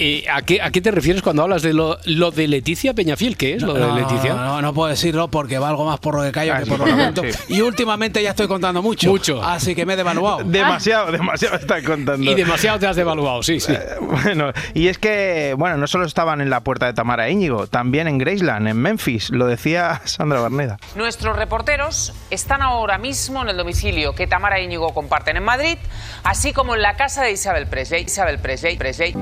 Eh, 0.00 0.24
¿a, 0.32 0.42
qué, 0.42 0.62
¿A 0.62 0.70
qué 0.70 0.80
te 0.80 0.90
refieres 0.92 1.22
cuando 1.22 1.42
hablas 1.42 1.62
de 1.62 1.72
lo, 1.72 1.98
lo 2.04 2.30
de 2.30 2.46
Leticia 2.46 2.94
Peñafiel? 2.94 3.36
¿Qué 3.36 3.54
es 3.54 3.62
lo 3.62 3.74
de 3.74 3.80
No, 3.80 3.96
Leticia? 3.98 4.32
No, 4.34 4.44
no, 4.44 4.62
no 4.62 4.74
puedo 4.74 4.88
decirlo 4.90 5.26
porque 5.28 5.58
valgo 5.58 5.84
más 5.84 5.98
por 5.98 6.14
lo 6.14 6.22
que 6.22 6.30
callo 6.30 6.52
Ah, 6.54 6.58
que 6.60 6.64
sí, 6.66 6.70
por 6.70 6.78
lo 6.88 7.22
que 7.22 7.32
sí. 7.32 7.38
Y 7.54 7.60
últimamente 7.62 8.22
ya 8.22 8.30
estoy 8.30 8.46
contando 8.46 8.80
mucho. 8.80 9.08
Mucho. 9.08 9.42
Así 9.42 9.74
que 9.74 9.84
me 9.84 9.94
he 9.94 9.96
devaluado. 9.96 10.38
Demasiado, 10.44 11.10
demasiado 11.10 11.56
estás 11.56 11.82
contando. 11.82 12.30
Y 12.30 12.34
demasiado 12.34 12.78
te 12.78 12.86
has 12.86 12.94
devaluado, 12.96 13.42
sí, 13.42 13.58
sí. 13.58 13.72
Eh, 13.72 13.78
Bueno, 14.00 14.52
y 14.74 14.86
es 14.88 14.98
que, 14.98 15.54
bueno, 15.58 15.76
no 15.76 15.86
solo 15.88 16.06
estaban 16.06 16.40
en 16.40 16.48
la 16.50 16.60
puerta 16.60 16.86
de 16.86 16.92
Tamara 16.92 17.26
e 17.28 17.32
Íñigo, 17.32 17.66
también 17.66 18.06
en 18.06 18.18
Graceland, 18.18 18.68
en 18.68 18.76
Memphis, 18.76 19.30
lo 19.30 19.46
decía 19.46 20.00
Sandra 20.04 20.40
Barneda. 20.40 20.78
Nuestros 20.94 21.36
reporteros 21.36 22.12
están 22.30 22.62
ahora 22.62 22.98
mismo 22.98 23.42
en 23.42 23.48
el 23.48 23.56
domicilio 23.56 24.14
que 24.14 24.26
Tamara 24.28 24.58
e 24.60 24.64
Íñigo 24.64 24.94
comparten 24.94 25.36
en 25.36 25.44
Madrid, 25.44 25.76
así 26.22 26.52
como 26.52 26.74
en 26.76 26.82
la 26.82 26.94
casa 26.96 27.22
de 27.24 27.32
Isabel 27.32 27.66
Presley. 27.66 28.04
Isabel 28.04 28.38
Presley, 28.38 28.76
Presley. 28.76 29.14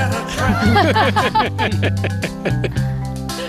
better. 0.00 0.22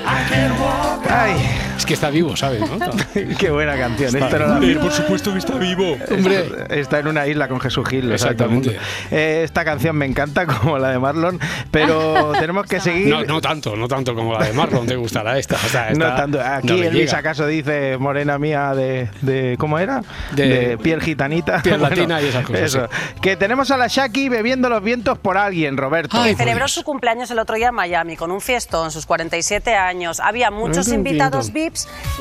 I 0.06 0.26
can't 0.28 0.60
walk. 0.60 1.71
Es 1.82 1.86
que 1.88 1.96
está 1.96 2.12
vivo, 2.12 2.36
¿sabes? 2.38 2.62
¿no? 2.62 2.78
qué 3.40 3.50
buena 3.50 3.76
canción. 3.76 4.16
Esto 4.16 4.38
no 4.40 4.60
la- 4.60 4.80
por 4.82 4.92
supuesto 4.92 5.32
que 5.34 5.40
está 5.40 5.56
vivo. 5.58 5.98
Hombre. 6.12 6.46
Está 6.70 7.00
en 7.00 7.08
una 7.08 7.26
isla 7.26 7.48
con 7.48 7.60
Jesús 7.60 7.88
Gil, 7.90 8.08
lo 8.08 8.18
sabe 8.20 8.36
todo 8.36 8.50
el 8.50 8.58
Exactamente. 8.58 8.70
mundo. 9.10 9.10
Eh, 9.10 9.42
esta 9.44 9.66
canción 9.66 9.96
me 9.96 10.06
encanta, 10.06 10.46
como 10.62 10.78
la 10.78 10.90
de 10.90 11.00
Marlon, 11.00 11.40
pero 11.72 12.34
tenemos 12.40 12.68
que 12.68 12.80
seguir. 12.80 13.08
No, 13.08 13.24
no 13.24 13.42
tanto, 13.42 13.76
no 13.76 13.88
tanto 13.88 14.14
como 14.14 14.38
la 14.38 14.46
de 14.46 14.54
Marlon, 14.54 14.86
te 14.86 14.96
gustará 14.96 15.40
esta. 15.40 15.56
o 15.56 15.70
sea, 15.70 15.86
No 15.96 16.06
esta 16.06 16.16
tanto. 16.16 16.40
Aquí 16.40 16.68
no 16.68 16.76
Elvis 16.84 17.14
acaso 17.14 17.48
dice 17.48 17.98
morena 17.98 18.38
mía 18.38 18.74
de, 18.76 19.10
de- 19.22 19.56
¿cómo 19.58 19.80
era? 19.80 20.04
De- 20.36 20.78
piel 20.78 21.02
gitanita. 21.02 21.64
piel 21.64 21.82
latina 21.82 22.22
y 22.22 22.28
esas 22.28 22.46
cosas, 22.46 22.62
Eso. 22.62 22.90
Que 23.24 23.36
tenemos 23.38 23.72
a 23.72 23.78
la 23.78 23.88
Shaki 23.88 24.30
bebiendo 24.30 24.70
los 24.70 24.84
vientos 24.84 25.18
por 25.18 25.36
alguien, 25.36 25.78
Roberto. 25.78 26.16
Ay, 26.22 26.36
Celebró 26.36 26.66
Dios. 26.66 26.74
su 26.74 26.84
cumpleaños 26.84 27.32
el 27.32 27.40
otro 27.40 27.56
día 27.56 27.70
en 27.70 27.76
Miami 27.76 28.16
con 28.18 28.30
un 28.30 28.40
fiestón, 28.40 28.92
sus 28.92 29.08
47 29.08 29.74
años. 29.74 30.20
Había 30.20 30.52
muchos 30.52 30.88
invitados 30.90 31.48
bonito. 31.48 31.71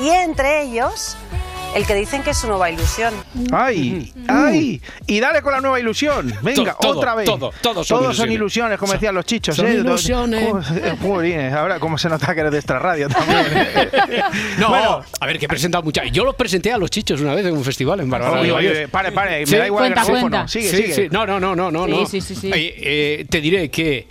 Y 0.00 0.08
entre 0.08 0.62
ellos 0.62 1.16
el 1.76 1.86
que 1.86 1.94
dicen 1.94 2.24
que 2.24 2.30
es 2.30 2.36
su 2.36 2.48
nueva 2.48 2.68
ilusión. 2.68 3.14
¡Ay! 3.52 4.12
¡Ay! 4.26 4.82
Y 5.06 5.20
dale 5.20 5.40
con 5.40 5.52
la 5.52 5.60
nueva 5.60 5.78
ilusión. 5.78 6.34
Venga, 6.42 6.74
todo, 6.80 6.98
otra 6.98 7.14
vez. 7.14 7.26
todo, 7.26 7.52
todos 7.62 7.86
son 7.86 7.98
son 7.98 8.04
ilusiones. 8.06 8.34
ilusiones, 8.34 8.78
como 8.78 8.92
decían 8.92 9.14
los 9.14 9.24
chichos. 9.24 9.54
son 9.54 9.68
¿eh? 9.68 9.74
ilusiones. 9.74 10.48
¿Cómo- 10.48 10.60
eh, 10.76 10.96
jolines, 11.00 11.52
ahora, 11.54 11.78
¿cómo 11.78 11.96
se 11.96 12.08
nota 12.08 12.34
que 12.34 12.40
eres 12.40 12.50
de 12.50 12.58
extra 12.58 12.80
radio 12.80 13.08
también? 13.08 13.46
No, 14.58 14.70
Bueno. 14.70 15.02
a 15.20 15.26
ver, 15.26 15.38
que 15.38 15.44
he 15.44 15.48
presentado 15.48 15.84
muchas. 15.84 16.10
Yo 16.10 16.24
los 16.24 16.34
presenté 16.34 16.72
a 16.72 16.76
los 16.78 16.90
chichos 16.90 17.20
una 17.20 17.34
vez 17.34 17.46
en 17.46 17.56
un 17.56 17.62
festival 17.64 18.00
en 18.00 18.10
Valles. 18.10 18.88
pare, 18.90 19.12
pare, 19.12 19.46
Sí. 19.46 19.52
me 19.52 19.58
da 19.58 19.66
igual 19.66 19.82
Cuenta, 19.84 20.00
el 20.00 20.06
grafófono. 20.06 20.20
cuenta. 20.36 20.48
Sigue, 20.48 20.70
sí, 20.70 20.76
sigue. 20.76 20.94
sí. 20.94 21.08
No, 21.12 21.24
no, 21.24 21.38
no, 21.38 21.54
no, 21.54 21.70
no. 21.70 21.84
Sí, 21.86 21.90
no. 21.92 22.06
sí, 22.06 22.20
sí, 22.20 22.34
sí. 22.34 22.50
Eh, 22.52 23.26
te 23.30 23.40
diré 23.40 23.70
que 23.70 24.08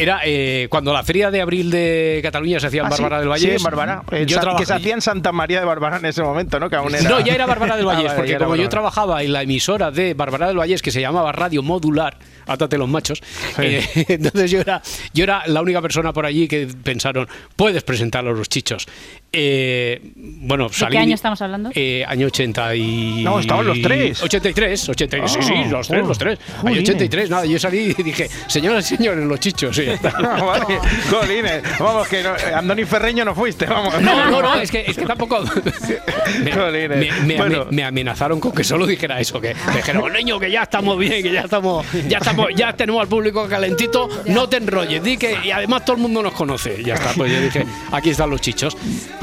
Era 0.00 0.20
eh, 0.24 0.68
cuando 0.70 0.92
la 0.92 1.02
feria 1.02 1.30
de 1.32 1.40
abril 1.40 1.72
de 1.72 2.20
Cataluña 2.22 2.60
se 2.60 2.68
hacía 2.68 2.82
en 2.82 2.86
Ah, 2.86 2.90
sí, 2.92 3.02
Bárbara 3.02 3.18
del 3.20 3.24
Sí, 3.38 3.46
Valle. 3.46 3.56
en 3.56 3.62
Bárbara. 3.64 4.02
En 4.12 4.28
San- 4.28 4.40
trabajé- 4.42 4.58
que 4.60 4.66
se 4.66 4.74
hacía 4.74 4.94
en 4.94 5.00
Santa 5.00 5.32
María 5.32 5.58
de 5.58 5.66
Bárbara 5.66 5.96
en 5.96 6.06
ese 6.06 6.22
momento, 6.22 6.60
¿no? 6.60 6.70
Que 6.70 6.76
aún 6.76 6.94
era... 6.94 7.10
No, 7.10 7.18
ya 7.18 7.34
era 7.34 7.46
Bárbara 7.46 7.76
del 7.76 7.84
Ah, 7.88 7.94
Vallés, 7.94 8.04
vale, 8.06 8.16
porque 8.16 8.32
como 8.34 8.44
yo 8.44 8.48
Bárbara. 8.50 8.68
trabajaba 8.68 9.22
en 9.24 9.32
la 9.32 9.42
emisora 9.42 9.90
de 9.90 10.14
Bárbara 10.14 10.46
del 10.46 10.56
Vallés, 10.56 10.82
que 10.82 10.92
se 10.92 11.00
llamaba 11.00 11.32
Radio 11.32 11.64
Modular, 11.64 12.16
átate 12.48 12.76
los 12.78 12.88
machos, 12.88 13.22
eh, 13.58 13.84
entonces 14.08 14.50
yo 14.50 14.60
era, 14.60 14.82
yo 15.14 15.24
era 15.24 15.42
la 15.46 15.60
única 15.62 15.80
persona 15.82 16.12
por 16.12 16.26
allí 16.26 16.48
que 16.48 16.66
pensaron, 16.82 17.28
puedes 17.56 17.82
presentarlo 17.82 18.30
a 18.30 18.34
los 18.34 18.48
chichos. 18.48 18.86
Eh, 19.32 20.00
bueno, 20.16 20.68
¿De 20.68 20.74
salí... 20.74 20.92
qué 20.92 20.98
año 20.98 21.14
estamos 21.14 21.40
hablando? 21.42 21.70
Eh, 21.74 22.02
año 22.08 22.26
80 22.28 22.74
y... 22.76 23.22
No, 23.24 23.38
estaban 23.38 23.66
los 23.66 23.80
tres. 23.82 24.22
83, 24.22 24.88
83, 24.88 25.30
sí, 25.30 25.38
sí, 25.42 25.52
Ah, 25.54 25.66
los 25.70 25.86
tres, 25.88 26.02
oh, 26.02 26.08
los 26.08 26.18
tres. 26.18 26.38
Año 26.38 26.62
jolines. 26.62 26.88
83, 26.88 27.30
nada, 27.30 27.44
yo 27.44 27.58
salí 27.58 27.94
y 27.98 28.02
dije, 28.02 28.28
señoras 28.46 28.90
y 28.90 28.96
señores, 28.96 29.24
los 29.26 29.38
chichos, 29.38 29.76
y 29.78 29.84
ya 29.86 29.94
está. 29.94 30.08
Ah, 30.18 30.42
vale. 30.42 30.78
Jolines, 31.10 31.62
vamos, 31.78 32.08
que 32.08 32.22
no, 32.22 32.30
Andoni 32.54 32.84
Ferreño 32.84 33.24
no 33.24 33.34
fuiste, 33.34 33.66
vamos. 33.66 34.00
No, 34.00 34.30
no, 34.30 34.40
no, 34.42 34.54
es 34.56 34.70
que, 34.70 34.84
es 34.86 34.96
que 34.96 35.04
tampoco. 35.06 35.40
Me, 36.42 36.52
Jolines. 36.52 36.98
me- 36.98 37.26
me- 37.26 37.36
Bueno. 37.36 37.64
me- 37.66 37.76
me 37.78 37.84
amenazaron 37.84 38.40
con 38.40 38.52
que 38.52 38.64
solo 38.64 38.86
dijera 38.86 39.20
eso, 39.20 39.40
que 39.40 39.54
me 39.54 39.76
dijeron, 39.76 40.12
niño, 40.12 40.38
que 40.40 40.50
ya 40.50 40.62
estamos 40.62 40.98
bien, 40.98 41.22
que 41.22 41.32
ya 41.32 41.42
estamos, 41.42 41.86
ya 42.08 42.18
estamos, 42.18 42.37
ya 42.54 42.72
tenemos 42.74 43.00
al 43.02 43.08
público 43.08 43.46
calentito, 43.48 44.08
no 44.26 44.48
te 44.48 44.56
enrolles, 44.58 45.02
di 45.02 45.16
que, 45.16 45.36
y 45.44 45.50
además 45.50 45.84
todo 45.84 45.96
el 45.96 46.02
mundo 46.02 46.22
nos 46.22 46.32
conoce. 46.32 46.82
Ya 46.82 46.94
está, 46.94 47.12
pues 47.14 47.32
yo 47.32 47.40
dije, 47.40 47.66
aquí 47.92 48.10
están 48.10 48.30
los 48.30 48.40
chichos. 48.40 48.76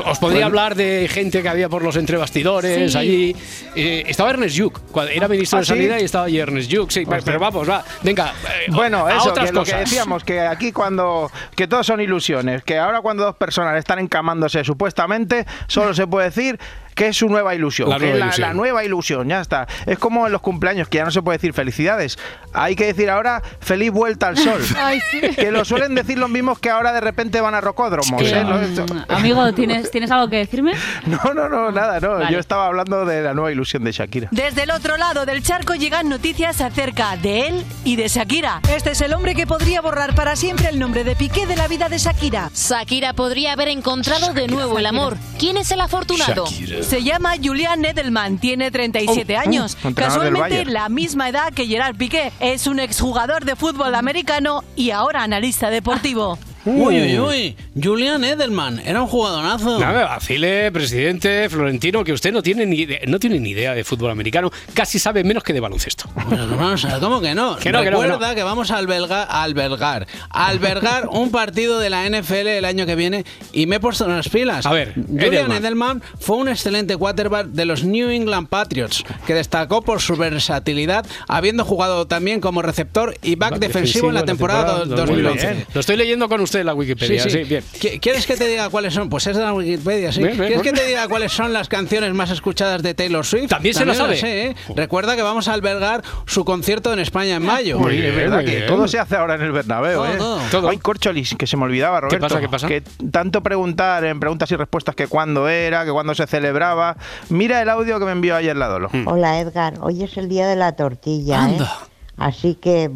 Os 0.05 0.19
podría 0.19 0.45
Bueno. 0.45 0.45
hablar 0.47 0.75
de 0.75 1.07
gente 1.11 1.41
que 1.41 1.49
había 1.49 1.69
por 1.69 1.83
los 1.83 1.95
entrebastidores, 1.95 2.91
Sí. 2.91 2.97
allí. 2.97 3.35
Eh, 3.75 4.03
estaba 4.07 4.29
Ernest 4.29 4.59
cuando 4.91 5.11
era 5.11 5.27
ministro 5.27 5.57
¿Ah, 5.57 5.61
de 5.61 5.65
sí? 5.65 5.69
Sanidad 5.73 5.97
y 5.99 6.03
estaba 6.03 6.25
allí 6.25 6.39
Ernest 6.39 6.69
Lluch, 6.71 6.91
sí, 6.91 7.05
pero, 7.05 7.21
pero 7.23 7.39
vamos, 7.39 7.69
va, 7.69 7.83
venga. 8.03 8.33
eh, 8.47 8.71
Bueno, 8.71 9.07
eso, 9.09 9.33
que 9.33 9.51
lo 9.51 9.63
que 9.63 9.75
decíamos, 9.75 10.23
que 10.23 10.39
aquí 10.41 10.71
cuando, 10.71 11.31
que 11.55 11.67
todo 11.67 11.83
son 11.83 12.01
ilusiones, 12.01 12.63
que 12.63 12.77
ahora 12.77 13.01
cuando 13.01 13.23
dos 13.23 13.35
personas 13.35 13.77
están 13.77 13.99
encamándose 13.99 14.63
supuestamente, 14.63 15.45
solo 15.67 15.93
se 15.93 16.07
puede 16.07 16.27
decir 16.27 16.59
que 16.95 17.09
es 17.09 17.17
su 17.17 17.27
nueva 17.27 17.53
ilusión, 17.53 17.89
La 17.89 17.97
que 17.99 18.05
nueva 18.05 18.15
es 18.15 18.19
la, 18.19 18.25
ilusión. 18.25 18.47
la 18.47 18.53
nueva 18.53 18.83
ilusión, 18.85 19.27
ya 19.29 19.41
está. 19.41 19.67
Es 19.85 19.99
como 19.99 20.25
en 20.25 20.31
los 20.31 20.41
cumpleaños, 20.41 20.87
que 20.87 20.97
ya 20.97 21.05
no 21.05 21.11
se 21.11 21.21
puede 21.21 21.37
decir 21.37 21.53
felicidades, 21.53 22.17
hay 22.53 22.75
que 22.75 22.85
decir 22.85 23.09
ahora 23.09 23.43
feliz 23.59 23.91
vuelta 23.91 24.29
al 24.29 24.37
sol. 24.37 24.61
Ay, 24.77 24.99
sí. 25.11 25.19
Que 25.35 25.51
lo 25.51 25.65
suelen 25.65 25.93
decir 25.93 26.17
los 26.17 26.29
mismos 26.29 26.57
que 26.59 26.69
ahora 26.69 26.93
de 26.93 27.01
repente 27.01 27.41
van 27.41 27.53
a 27.53 27.61
rocódromos, 27.61 28.21
Que, 28.21 28.29
¿eh? 28.29 28.43
¿No? 28.43 28.55
mm, 28.57 29.05
amigo, 29.09 29.53
¿tienes, 29.53 29.91
¿tienes 29.91 30.09
algo 30.09 30.29
que 30.29 30.37
decirme? 30.37 30.73
No, 31.05 31.33
no, 31.33 31.49
no, 31.49 31.71
nada, 31.71 31.99
no. 31.99 32.13
Vale. 32.15 32.31
Yo 32.31 32.39
estaba 32.39 32.65
hablando 32.67 33.05
de 33.05 33.21
la 33.21 33.33
nueva 33.33 33.51
ilusión 33.51 33.83
de 33.83 33.91
Shakira. 33.91 34.29
Desde 34.31 34.63
el 34.63 34.71
otro 34.71 34.97
lado 34.97 35.25
del 35.25 35.43
charco 35.43 35.75
llegan 35.75 36.09
noticias 36.09 36.61
acerca 36.61 37.15
de 37.17 37.47
él 37.47 37.65
y 37.83 37.95
de 37.95 38.07
Shakira. 38.07 38.61
Este 38.73 38.91
es 38.91 39.01
el 39.01 39.13
hombre 39.13 39.35
que 39.35 39.45
podría 39.45 39.81
borrar 39.81 40.15
para 40.15 40.35
siempre 40.35 40.69
el 40.69 40.79
nombre 40.79 41.03
de 41.03 41.15
Piqué 41.15 41.45
de 41.45 41.55
la 41.55 41.67
vida 41.67 41.89
de 41.89 41.97
Shakira. 41.97 42.49
Shakira 42.53 43.13
podría 43.13 43.53
haber 43.53 43.67
encontrado 43.67 44.33
de 44.33 44.47
nuevo 44.47 44.79
el 44.79 44.85
amor. 44.85 45.17
¿Quién 45.37 45.57
es 45.57 45.71
el 45.71 45.81
afortunado? 45.81 46.45
Se 46.85 47.01
llama 47.01 47.33
Julian 47.43 47.83
Edelman, 47.83 48.37
tiene 48.37 48.69
37 48.69 49.35
años. 49.35 49.75
Oh, 49.81 49.87
del 49.87 49.95
Casualmente 49.95 50.65
la 50.65 50.87
misma 50.87 51.29
edad 51.29 51.51
que 51.51 51.65
Gerard 51.65 51.95
Piqué. 51.95 52.31
Es 52.39 52.67
un 52.67 52.79
exjugador 52.79 53.43
de 53.43 53.55
fútbol 53.55 53.95
americano 53.95 54.63
y 54.75 54.91
ahora 54.91 55.23
analista 55.23 55.71
deportivo. 55.71 56.37
Uy, 56.65 56.99
uy, 57.01 57.19
uy. 57.19 57.55
Julian 57.81 58.23
Edelman, 58.23 58.79
era 58.79 59.01
un 59.01 59.07
jugadorazo. 59.07 59.79
No 59.79 59.85
me 59.93 60.03
vacile, 60.03 60.71
presidente 60.71 61.47
Florentino, 61.49 62.03
que 62.03 62.11
usted 62.13 62.31
no 62.31 62.41
tiene 62.41 62.65
ni 62.65 62.79
idea, 62.81 62.99
no 63.07 63.19
tiene 63.19 63.39
ni 63.39 63.51
idea 63.51 63.73
de 63.73 63.83
fútbol 63.83 64.11
americano, 64.11 64.51
casi 64.73 64.97
sabe 64.97 65.23
menos 65.23 65.43
que 65.43 65.53
de 65.53 65.59
baloncesto. 65.59 66.09
Bueno, 66.27 66.47
vamos 66.57 66.83
a 66.85 66.93
ver, 66.93 66.99
¿cómo 66.99 67.21
que 67.21 67.35
no? 67.35 67.55
Que 67.57 67.71
no, 67.71 67.79
no, 67.79 67.83
que 67.83 67.89
Recuerda 67.91 68.29
no. 68.29 68.35
que 68.35 68.43
vamos 68.43 68.71
a 68.71 68.77
albergar, 68.77 69.27
albergar, 69.29 70.07
albergar 70.29 71.07
un 71.11 71.29
partido 71.31 71.79
de 71.79 71.89
la 71.89 72.09
NFL 72.09 72.47
el 72.47 72.65
año 72.65 72.85
que 72.85 72.95
viene 72.95 73.25
y 73.53 73.67
me 73.67 73.75
he 73.75 73.79
puesto 73.79 74.07
las 74.07 74.29
pilas. 74.29 74.65
A 74.65 74.71
ver, 74.73 74.93
Julian 74.95 75.51
Edelman. 75.51 75.57
Edelman. 75.57 76.03
fue 76.19 76.37
un 76.37 76.49
excelente 76.49 76.97
quarterback 76.97 77.47
de 77.47 77.65
los 77.65 77.83
New 77.83 78.09
England 78.09 78.47
Patriots 78.47 79.03
que 79.27 79.33
destacó 79.33 79.81
por 79.81 80.01
su 80.01 80.15
versatilidad, 80.15 81.05
habiendo 81.27 81.65
jugado 81.65 82.07
también 82.07 82.41
como 82.41 82.61
receptor 82.61 83.15
y 83.21 83.35
back, 83.35 83.59
defensivo, 83.59 84.09
en 84.09 84.15
la 84.15 84.23
temporada, 84.25 84.85
Muy 84.85 84.95
2011. 84.95 85.47
bien. 85.53 85.65
Lo 85.73 85.79
estoy 85.81 85.97
leyendo 85.97 86.29
con 86.29 86.41
usted 86.41 86.54
en 86.61 86.65
la 86.65 86.73
Wikipedia. 86.73 87.23
Sí, 87.29 87.43
bien. 87.43 87.63
¿Quieres 88.01 88.25
que 88.25 88.35
te 88.35 88.47
diga 88.47 88.69
cuáles 88.69 88.93
son? 88.93 89.09
Pues 89.09 89.27
es 89.27 89.35
de 89.35 89.43
la 89.43 89.53
Wikipedia, 89.53 90.11
sí. 90.11 90.19
Bien, 90.21 90.37
bien, 90.37 90.47
¿Quieres 90.47 90.61
que 90.63 90.73
te 90.73 90.85
diga 90.85 91.07
cuáles 91.07 91.31
son 91.31 91.53
las 91.53 91.67
canciones 91.69 92.13
más 92.13 92.31
escuchadas 92.31 92.81
de 92.83 92.93
Taylor 92.93 93.25
Swift? 93.25 93.49
También 93.49 93.75
se 93.75 93.85
la 93.85 93.93
sabe. 93.93 94.17
sé, 94.17 94.47
¿eh? 94.47 94.55
Recuerda 94.75 95.15
que 95.15 95.21
vamos 95.21 95.47
a 95.47 95.53
albergar 95.53 96.03
su 96.25 96.45
concierto 96.45 96.91
en 96.93 96.99
España 96.99 97.35
en 97.35 97.43
mayo. 97.43 97.79
Muy 97.79 97.93
bien, 97.97 98.05
es 98.05 98.15
verdad 98.15 98.37
muy 98.37 98.45
que 98.45 98.55
bien. 98.57 98.67
todo 98.67 98.87
se 98.87 98.99
hace 98.99 99.15
ahora 99.15 99.35
en 99.35 99.41
el 99.41 99.51
Bernabéu, 99.51 99.99
Todo, 100.03 100.05
¿eh? 100.13 100.17
todo. 100.17 100.39
Todo. 100.51 100.69
Ay, 100.69 100.77
Corcholis, 100.77 101.35
que 101.37 101.47
se 101.47 101.57
me 101.57 101.63
olvidaba, 101.63 102.01
Roberto. 102.01 102.19
pasa, 102.27 102.39
qué 102.41 102.49
pasa? 102.49 102.67
Que 102.67 102.81
tanto 103.11 103.41
preguntar 103.43 104.03
en 104.05 104.19
preguntas 104.19 104.51
y 104.51 104.55
respuestas 104.55 104.95
que 104.95 105.07
cuándo 105.07 105.47
era, 105.47 105.85
que 105.85 105.91
cuándo 105.91 106.15
se 106.15 106.25
celebraba. 106.27 106.97
Mira 107.29 107.61
el 107.61 107.69
audio 107.69 107.99
que 107.99 108.05
me 108.05 108.11
envió 108.11 108.35
ayer 108.35 108.55
la 108.55 108.67
Dolo. 108.67 108.89
Hola 109.05 109.39
Edgar, 109.39 109.75
hoy 109.81 110.03
es 110.03 110.17
el 110.17 110.29
día 110.29 110.47
de 110.47 110.55
la 110.55 110.75
tortilla, 110.75 111.35
¿eh? 111.35 111.39
Anda. 111.39 111.77
Así 112.17 112.55
que 112.55 112.89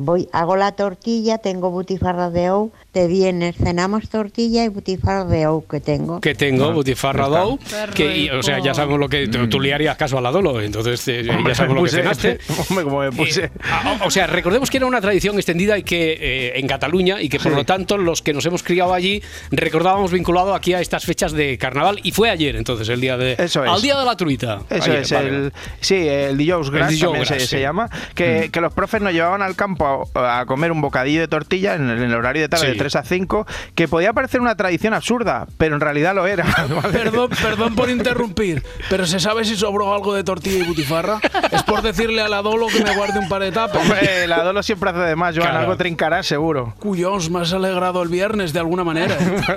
voy, 0.00 0.28
hago 0.32 0.56
la 0.56 0.72
tortilla, 0.72 1.38
tengo 1.38 1.70
butifarra 1.70 2.30
de 2.30 2.50
ou, 2.50 2.72
te 2.90 3.06
vienes, 3.06 3.54
cenamos 3.56 4.08
tortilla 4.08 4.64
y 4.64 4.68
butifarra 4.68 5.24
de 5.24 5.46
ou 5.46 5.62
que 5.62 5.78
tengo. 5.80 6.20
Que 6.20 6.34
tengo, 6.34 6.72
Butifarra 6.72 7.24
está. 7.28 7.40
Dou, 7.40 7.58
que, 7.94 8.16
y, 8.16 8.30
o 8.30 8.42
sea, 8.42 8.58
ya 8.58 8.72
sabemos 8.74 8.98
lo 8.98 9.08
que 9.08 9.28
tú, 9.28 9.48
tú 9.48 9.60
le 9.60 9.74
harías 9.74 9.96
caso 9.96 10.18
a 10.18 10.20
la 10.20 10.30
Dolo, 10.32 10.60
entonces 10.60 11.06
eh, 11.08 11.22
ya 11.24 11.54
sabemos 11.54 11.76
lo 11.76 11.84
que 11.84 11.90
cenaste. 11.90 12.38
Hombre, 12.70 12.84
como 12.84 13.00
me 13.00 13.12
puse. 13.12 13.44
Eh, 13.44 13.50
ah, 13.70 13.98
o 14.04 14.10
sea, 14.10 14.26
recordemos 14.26 14.70
que 14.70 14.78
era 14.78 14.86
una 14.86 15.00
tradición 15.00 15.36
extendida 15.36 15.76
y 15.78 15.82
que 15.82 16.12
eh, 16.18 16.58
en 16.58 16.66
Cataluña 16.66 17.20
y 17.20 17.28
que 17.28 17.38
por 17.38 17.50
Sí. 17.52 17.56
lo 17.56 17.64
tanto 17.64 17.98
los 17.98 18.22
que 18.22 18.32
nos 18.32 18.46
hemos 18.46 18.62
criado 18.62 18.94
allí 18.94 19.22
recordábamos 19.50 20.12
vinculado 20.12 20.54
aquí 20.54 20.72
a 20.72 20.80
estas 20.80 21.04
fechas 21.04 21.32
de 21.32 21.58
carnaval 21.58 22.00
y 22.02 22.12
fue 22.12 22.30
ayer 22.30 22.56
entonces 22.56 22.88
el 22.88 23.00
día 23.00 23.16
de 23.16 23.32
Eso 23.38 23.64
es. 23.64 23.70
al 23.70 23.82
día 23.82 23.98
de 23.98 24.04
la 24.06 24.16
truita. 24.16 24.62
Eso 24.70 24.84
Ayer, 24.90 25.02
es, 25.02 25.12
vale, 25.12 25.28
el, 25.28 25.52
sí, 25.80 25.96
el 25.96 26.36
dijous 26.38 26.70
gras, 26.70 26.88
dijous 26.90 27.12
también 27.28 27.40
se, 27.46 27.60
llama, 27.60 27.88
que, 28.14 28.50
que 28.52 28.60
los 28.60 28.72
profes 28.72 29.02
nos 29.02 29.12
llevaban 29.12 29.42
al 29.42 29.56
campo 29.56 29.84
a, 30.14 30.40
a 30.40 30.46
comer 30.46 30.72
un 30.72 30.80
bocadillo 30.80 31.20
de 31.20 31.28
tortilla 31.28 31.74
en 31.74 31.88
el, 31.90 31.98
en 31.98 32.04
el 32.04 32.14
horario 32.14 32.42
de 32.42 32.48
tarde 32.48 32.66
Sí. 32.66 32.72
de 32.72 32.78
3 32.78 32.96
a 32.96 33.02
5, 33.04 33.46
que 33.74 33.88
podía 33.88 34.12
parecer 34.12 34.40
una 34.40 34.54
tradición 34.54 34.92
absurda, 34.94 35.46
pero 35.58 35.74
en 35.74 35.80
realidad 35.80 36.14
lo 36.14 36.26
era. 36.26 36.44
¿vale? 36.82 36.98
Perdón, 36.98 37.30
perdón 37.42 37.74
por 37.74 37.88
interrumpir, 37.90 38.62
pero 38.88 39.06
¿se 39.06 39.18
sabe 39.20 39.44
si 39.44 39.56
sobró 39.56 39.94
algo 39.94 40.14
de 40.14 40.24
tortilla 40.24 40.58
y 40.64 40.68
butifarra? 40.68 41.20
Es 41.50 41.62
por 41.62 41.82
decirle 41.82 42.22
a 42.22 42.28
la 42.28 42.42
Dolo 42.42 42.66
que 42.68 42.82
me 42.84 42.94
guarde 42.94 43.18
un 43.18 43.28
par 43.28 43.42
de 43.42 43.52
tapas. 43.52 43.82
Hombre, 43.82 44.26
la 44.26 44.42
Dolo 44.42 44.62
siempre 44.62 44.90
hace 44.90 44.98
de 45.00 45.16
más, 45.16 45.34
Joan, 45.34 45.48
Claro. 45.48 45.60
algo 45.60 45.76
trincará 45.76 46.22
seguro. 46.22 46.74
Cuyons, 46.78 47.30
me 47.30 47.40
has 47.40 47.52
alegrado 47.52 48.02
el 48.02 48.08
viernes 48.08 48.52
de 48.52 48.58
alguna 48.60 48.84
manera. 48.84 49.16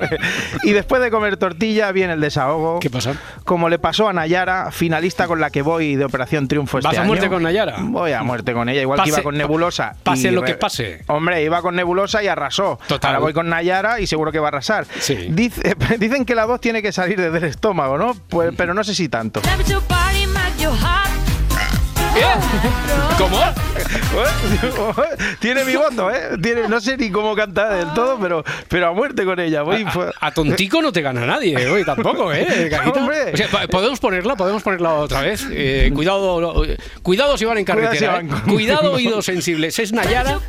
y 0.64 0.72
después 0.72 1.02
de 1.02 1.12
comer 1.12 1.38
tortilla 1.38 1.92
viene 1.92 2.14
el 2.14 2.22
desahogo. 2.22 2.80
¿Qué 2.80 2.90
pasa? 2.90 3.14
Como 3.44 3.70
le 3.70 3.80
pasó 3.80 4.08
a 4.08 4.14
Nayara, 4.14 4.72
finalista 4.72 5.28
con 5.28 5.40
la 5.40 5.50
que 5.50 5.62
voy 5.62 5.96
de 5.96 6.06
Operación 6.06 6.48
Triunfo 6.48 6.78
este 6.80 6.88
¿Vas 6.88 6.98
a 6.98 7.02
año. 7.02 7.08
muerte 7.08 7.30
con 7.30 7.44
Nayara? 7.44 7.76
Voy 7.80 8.12
a 8.12 8.24
muerte 8.24 8.54
con 8.54 8.70
ella, 8.70 8.82
igual 8.82 9.02
que 9.04 9.10
iba 9.10 9.22
con 9.22 9.36
Nebulosa. 9.38 9.96
Pase 10.14 10.32
lo 10.32 10.42
que 10.42 10.54
pase. 10.56 11.04
Hombre, 11.08 11.44
iba 11.44 11.62
con 11.62 11.76
Nebulosa 11.76 12.24
y 12.24 12.28
arrasó. 12.28 12.80
Total. 12.88 13.10
Ahora 13.10 13.20
voy 13.20 13.34
con 13.34 13.50
Nayara 13.50 14.00
y 14.00 14.08
seguro 14.08 14.32
que 14.32 14.40
va 14.40 14.48
a 14.48 14.50
arrasar. 14.50 14.86
Sí. 15.00 15.28
Dice- 15.30 15.76
dicen 16.00 16.26
que 16.26 16.36
la 16.36 16.46
voz 16.46 16.60
tiene 16.62 16.82
que 16.82 16.92
salir 16.92 17.20
desde 17.20 17.38
el 17.38 17.44
estómago, 17.46 17.98
¿no? 17.98 18.16
Pues, 18.30 18.52
pero 18.58 18.74
no 18.74 18.84
sé 18.84 18.96
si 18.96 19.10
tanto. 19.10 19.42
¿Cómo? 23.18 23.40
tiene 25.40 25.64
mi 25.66 25.76
voto, 25.76 26.12
¿eh? 26.12 26.38
Tiene, 26.42 26.68
no 26.68 26.80
sé 26.80 26.98
ni 26.98 27.10
cómo 27.10 27.36
cantar 27.36 27.74
del 27.76 27.94
todo, 27.94 28.18
pero, 28.20 28.44
pero 28.68 28.88
a 28.90 28.94
muerte 28.94 29.26
con 29.26 29.40
ella. 29.40 29.62
Voy, 29.64 29.86
A 30.20 30.32
tontico 30.32 30.82
no 30.82 30.92
te 30.92 31.02
gana 31.02 31.26
nadie, 31.26 31.56
eh, 31.60 31.70
hoy 31.70 31.84
tampoco, 31.84 32.32
¿eh? 32.34 32.68
Caquita? 32.72 33.00
Hombre. 33.00 33.34
O 33.34 33.38
sea, 33.38 33.48
podemos 33.68 34.00
ponerla, 34.00 34.36
podemos 34.36 34.62
ponerla 34.64 34.94
otra 34.96 35.22
vez. 35.22 35.46
Eh, 35.52 35.92
cuidado, 35.94 36.66
eh, 36.66 36.78
cuidado 37.02 37.38
si 37.38 37.46
van 37.46 37.58
en 37.58 37.66
Cuidado 37.66 37.94
si 37.94 38.00
carretera. 38.00 38.14
van 38.14 38.26
eh. 38.28 38.30
con- 38.30 38.54
Cuidado, 38.54 38.92
oídos 38.94 39.26
sensibles. 39.26 39.78
Es 39.80 39.92
Nayara. 39.94 40.40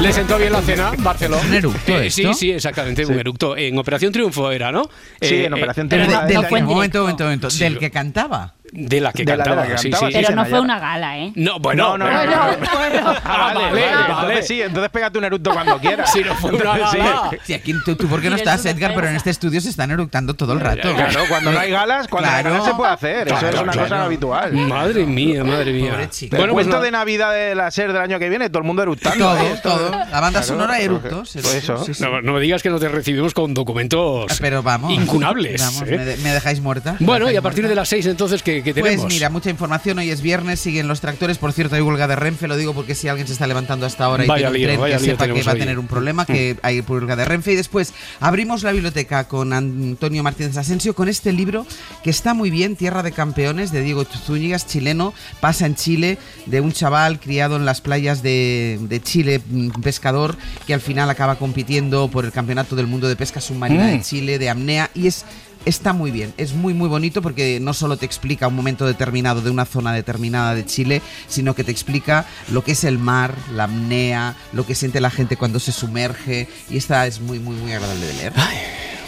Le 0.00 0.12
sentó 0.12 0.36
bien 0.36 0.52
la 0.52 0.60
cena, 0.60 0.92
Barcelona. 0.98 1.40
¿Es 1.42 1.48
un 1.48 1.54
eructo 1.54 1.98
Eh, 1.98 2.10
sí, 2.10 2.34
sí, 2.34 2.52
exactamente, 2.52 3.06
un 3.06 3.18
eructo. 3.18 3.56
En 3.56 3.78
Operación 3.78 4.12
Triunfo 4.12 4.50
era, 4.50 4.70
¿no? 4.70 4.82
Sí, 5.22 5.36
Eh, 5.36 5.44
en 5.46 5.54
Operación 5.54 5.86
eh, 5.86 5.88
Triunfo. 5.88 6.20
del 6.26 6.64
momento, 6.64 7.00
momento, 7.00 7.24
momento. 7.24 7.50
Sí. 7.50 7.60
Del 7.60 7.78
que 7.78 7.90
cantaba. 7.90 8.52
De 8.78 9.00
la 9.00 9.12
que 9.12 9.24
De 9.24 9.36
la- 9.36 9.44
de 9.44 9.50
la 9.50 9.56
cantaba, 9.56 9.66
que 9.72 9.78
sí, 9.78 9.90
cantaba, 9.90 10.10
sí. 10.10 10.18
sí, 10.18 10.22
Pero 10.24 10.36
no 10.36 10.44
fue 10.46 10.60
una 10.60 10.78
gala, 10.78 11.18
¿eh? 11.18 11.32
No, 11.34 11.58
bueno, 11.58 11.96
No, 11.96 11.98
no, 11.98 12.10
no, 12.10 12.16
Bueno, 12.16 12.32
no. 12.36 12.78
bueno. 12.78 13.14
Ah, 13.24 13.52
vale, 13.54 13.60
vale, 13.60 13.70
vale, 13.70 13.86
vale. 13.90 14.06
Entonces 14.12 14.46
sí, 14.46 14.62
entonces 14.62 14.90
pégate 14.90 15.18
un 15.18 15.24
eructo 15.24 15.50
cuando 15.50 15.78
quieras. 15.80 16.12
Si 16.12 16.20
no 16.22 16.34
fue 16.34 16.50
una 16.50 16.58
Entonces 16.58 16.88
sí. 16.90 16.98
gala. 16.98 17.30
Sí, 17.44 17.54
aquí, 17.54 17.74
tú, 17.84 17.96
tú 17.96 18.06
¿por 18.08 18.20
qué 18.20 18.30
no 18.30 18.36
estás, 18.36 18.64
Edgar? 18.66 18.92
Pero 18.94 19.08
en 19.08 19.16
este 19.16 19.30
estudio 19.30 19.60
se 19.60 19.70
están 19.70 19.90
eructando 19.90 20.34
todo 20.34 20.52
el 20.52 20.60
rato. 20.60 20.92
Claro, 20.94 21.20
cuando 21.28 21.52
no 21.52 21.58
hay 21.58 21.70
galas, 21.70 22.08
cuando 22.08 22.28
no 22.30 22.36
hay 22.36 22.42
Claro. 22.42 22.56
galas 22.58 22.68
se 22.70 22.74
puede 22.76 22.92
hacer. 22.92 23.28
Eso 23.28 23.38
Claro, 23.38 23.56
es 23.56 23.62
una 23.62 23.72
claro. 23.72 23.88
cosa 23.88 24.04
habitual. 24.04 24.52
Madre 24.52 25.06
mía, 25.06 25.42
madre 25.44 25.72
mía. 25.72 25.92
Bueno, 25.92 26.08
pues 26.30 26.52
cuento 26.52 26.70
nada. 26.72 26.84
de 26.84 26.90
Navidad 26.90 27.32
de 27.32 27.54
la 27.54 27.70
SER 27.70 27.92
del 27.92 28.02
año 28.02 28.18
que 28.18 28.28
viene, 28.28 28.48
todo 28.50 28.58
el 28.58 28.64
mundo 28.64 28.82
eructando. 28.82 29.24
Todo, 29.26 29.38
¿eh? 29.38 29.60
Todo. 29.62 29.90
La 29.90 30.20
banda 30.20 30.40
Claro, 30.40 30.46
sonora 30.46 30.78
eructos. 30.80 31.30
pues 31.32 31.54
eso. 31.54 31.82
Sí, 31.84 31.94
sí. 31.94 32.02
No, 32.02 32.20
no 32.20 32.32
me 32.34 32.40
digas 32.40 32.62
que 32.62 32.70
no 32.70 32.78
te 32.78 32.88
recibimos 32.88 33.32
con 33.34 33.54
documentos 33.54 34.26
Pero 34.40 34.62
vamos. 34.62 34.92
incunables. 34.92 35.60
Vamos, 35.60 35.82
¿eh? 35.88 35.96
me, 35.96 36.04
de- 36.04 36.16
me 36.18 36.30
dejáis 36.32 36.60
muerta. 36.60 36.96
Bueno, 37.00 37.30
y 37.30 37.36
a 37.36 37.42
partir 37.42 37.66
de 37.68 37.74
las 37.74 37.88
seis 37.88 38.06
entonces, 38.06 38.42
¿qué, 38.66 38.74
qué 38.74 38.80
Pues 38.80 39.04
mira, 39.04 39.30
mucha 39.30 39.50
información. 39.50 39.98
Hoy 39.98 40.10
es 40.10 40.20
viernes, 40.20 40.60
siguen 40.60 40.88
los 40.88 41.00
tractores. 41.00 41.38
Por 41.38 41.52
cierto, 41.52 41.76
hay 41.76 41.82
huelga 41.82 42.06
de 42.06 42.16
Renfe. 42.16 42.48
Lo 42.48 42.56
digo 42.56 42.74
porque 42.74 42.94
si 42.94 43.08
alguien 43.08 43.26
se 43.26 43.32
está 43.32 43.46
levantando 43.46 43.86
hasta 43.86 44.04
ahora 44.04 44.24
y 44.24 44.28
Vaya 44.28 44.50
tiene 44.50 44.76
un 44.76 44.84
tren, 44.84 44.98
que 44.98 45.04
sepa 45.04 45.26
que 45.26 45.42
va 45.42 45.52
a 45.52 45.56
tener 45.56 45.78
un 45.78 45.86
problema, 45.86 46.26
que 46.26 46.56
hay 46.62 46.80
huelga 46.80 47.16
de 47.16 47.24
Renfe. 47.24 47.52
Y 47.52 47.56
después 47.56 47.92
abrimos 48.20 48.62
la 48.62 48.72
biblioteca 48.72 49.28
con 49.28 49.52
Antonio 49.52 50.22
Martínez 50.22 50.56
Asensio 50.56 50.94
con 50.94 51.08
este 51.08 51.32
libro 51.32 51.66
que 52.02 52.10
está 52.10 52.34
muy 52.34 52.50
bien, 52.50 52.76
Tierra 52.76 53.02
de 53.02 53.12
Campeones, 53.12 53.72
de 53.72 53.82
Diego 53.82 54.04
Zúñigas, 54.04 54.66
chileno. 54.66 55.14
Pasa 55.40 55.66
en 55.66 55.74
Chile 55.74 56.18
de 56.46 56.60
un 56.60 56.72
chaval 56.72 57.20
criado 57.20 57.56
en 57.56 57.64
las 57.64 57.80
playas 57.80 58.22
de, 58.22 58.78
de 58.82 59.00
Chile, 59.02 59.40
un 59.50 59.70
pescador, 59.82 60.36
que 60.66 60.74
al 60.74 60.80
final 60.80 61.10
acaba 61.10 61.36
compitiendo 61.36 62.08
por 62.08 62.24
el 62.24 62.32
Campeonato 62.32 62.76
del 62.76 62.86
Mundo 62.86 63.08
de 63.08 63.16
Pesca 63.16 63.40
Submarina 63.40 63.86
de 63.86 63.96
Mm. 63.96 64.02
Chile, 64.02 64.38
de 64.38 64.50
apnea. 64.50 64.90
Y 64.94 65.06
es 65.06 65.24
Está 65.66 65.92
muy 65.92 66.10
bien, 66.12 66.32
es 66.38 66.54
muy 66.54 66.72
muy 66.74 66.88
bonito 66.88 67.20
porque 67.20 67.58
no 67.60 67.74
solo 67.74 67.96
te 67.96 68.06
explica 68.06 68.46
un 68.48 68.54
momento 68.54 68.86
determinado 68.86 69.40
de 69.42 69.50
una 69.50 69.64
zona 69.66 69.92
determinada 69.92 70.54
de 70.54 70.64
Chile, 70.64 71.02
sino 71.28 71.54
que 71.54 71.64
te 71.64 71.72
explica 71.72 72.24
lo 72.52 72.62
que 72.62 72.72
es 72.72 72.84
el 72.84 72.98
mar, 72.98 73.34
la 73.52 73.64
apnea, 73.64 74.36
lo 74.52 74.64
que 74.64 74.76
siente 74.76 75.00
la 75.00 75.10
gente 75.10 75.36
cuando 75.36 75.58
se 75.58 75.72
sumerge 75.72 76.46
y 76.70 76.76
esta 76.76 77.06
es 77.08 77.20
muy 77.20 77.40
muy 77.40 77.56
muy 77.56 77.72
agradable 77.72 78.06
de 78.06 78.14
leer. 78.14 78.32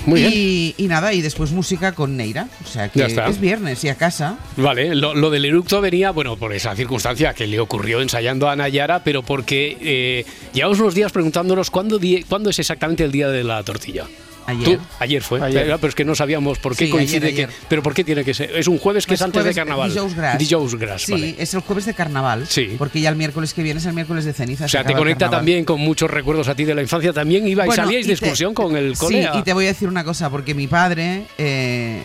muy 0.04 0.20
y, 0.24 0.74
y 0.78 0.88
nada, 0.88 1.12
y 1.12 1.20
después 1.22 1.52
música 1.52 1.92
con 1.92 2.16
Neira, 2.16 2.48
o 2.64 2.66
sea 2.66 2.88
que 2.88 2.98
Ya 3.00 3.06
está. 3.06 3.28
es 3.28 3.40
viernes 3.40 3.84
y 3.84 3.88
a 3.88 3.94
casa. 3.94 4.36
Vale, 4.56 4.96
lo, 4.96 5.14
lo 5.14 5.30
del 5.30 5.44
eructo 5.44 5.80
venía, 5.80 6.10
bueno, 6.10 6.36
por 6.36 6.52
esa 6.52 6.74
circunstancia 6.74 7.34
que 7.34 7.46
le 7.46 7.60
ocurrió 7.60 8.00
ensayando 8.00 8.48
a 8.50 8.56
Nayara, 8.56 9.04
pero 9.04 9.22
porque 9.22 9.76
eh, 9.80 10.24
llevamos 10.52 10.80
unos 10.80 10.94
días 10.94 11.12
preguntándonos 11.12 11.70
cuándo, 11.70 12.00
cuándo 12.28 12.50
es 12.50 12.58
exactamente 12.58 13.04
el 13.04 13.12
día 13.12 13.28
de 13.28 13.44
la 13.44 13.62
tortilla. 13.62 14.06
Ayer. 14.48 14.78
¿Tú? 14.78 14.82
Ayer 14.98 15.22
fue, 15.22 15.42
Ayer. 15.42 15.62
Pero, 15.64 15.76
pero 15.78 15.88
es 15.90 15.94
que 15.94 16.04
no 16.04 16.14
sabíamos 16.14 16.58
por 16.58 16.74
qué 16.74 16.86
Sí, 16.86 16.90
coincide 16.90 17.26
ayer, 17.26 17.34
ayer. 17.34 17.48
que. 17.50 17.54
Pero 17.68 17.82
¿por 17.82 17.92
qué 17.92 18.02
tiene 18.02 18.24
que 18.24 18.32
ser? 18.32 18.50
Es 18.56 18.66
un 18.66 18.78
jueves 18.78 19.04
que 19.04 19.10
Pues 19.10 19.20
es 19.20 19.24
antes 19.24 19.40
jueves, 19.42 19.54
de 19.54 19.60
carnaval. 19.60 19.92
Dijous 19.92 20.14
Gras. 20.14 20.38
Dijous 20.38 20.74
Gras, 20.76 21.02
Sí, 21.02 21.12
vale. 21.12 21.34
es 21.38 21.52
el 21.54 21.60
jueves 21.60 21.84
de 21.84 21.92
carnaval. 21.94 22.46
Sí. 22.48 22.74
Porque 22.78 23.00
ya 23.00 23.10
el 23.10 23.16
miércoles 23.16 23.52
que 23.52 23.62
viene 23.62 23.78
es 23.80 23.86
el 23.86 23.92
miércoles 23.92 24.24
de 24.24 24.32
ceniza. 24.32 24.64
O 24.64 24.68
sea, 24.68 24.84
te 24.84 24.94
conecta 24.94 25.28
también 25.28 25.64
con 25.64 25.80
muchos 25.80 26.10
recuerdos 26.10 26.48
a 26.48 26.54
ti 26.54 26.64
de 26.64 26.74
la 26.74 26.80
infancia. 26.82 27.12
También 27.12 27.46
ibais, 27.46 27.66
Bueno, 27.66 27.84
salíais 27.84 28.06
de 28.06 28.12
y 28.14 28.16
te- 28.16 28.20
excursión 28.24 28.54
con 28.54 28.74
el 28.76 28.96
cole. 28.96 29.20
Sí, 29.22 29.28
a- 29.30 29.38
y 29.38 29.42
te 29.42 29.52
voy 29.52 29.66
a 29.66 29.68
decir 29.68 29.86
una 29.88 30.02
cosa, 30.02 30.30
porque 30.30 30.54
mi 30.54 30.66
padre, 30.66 31.24
eh, 31.36 32.02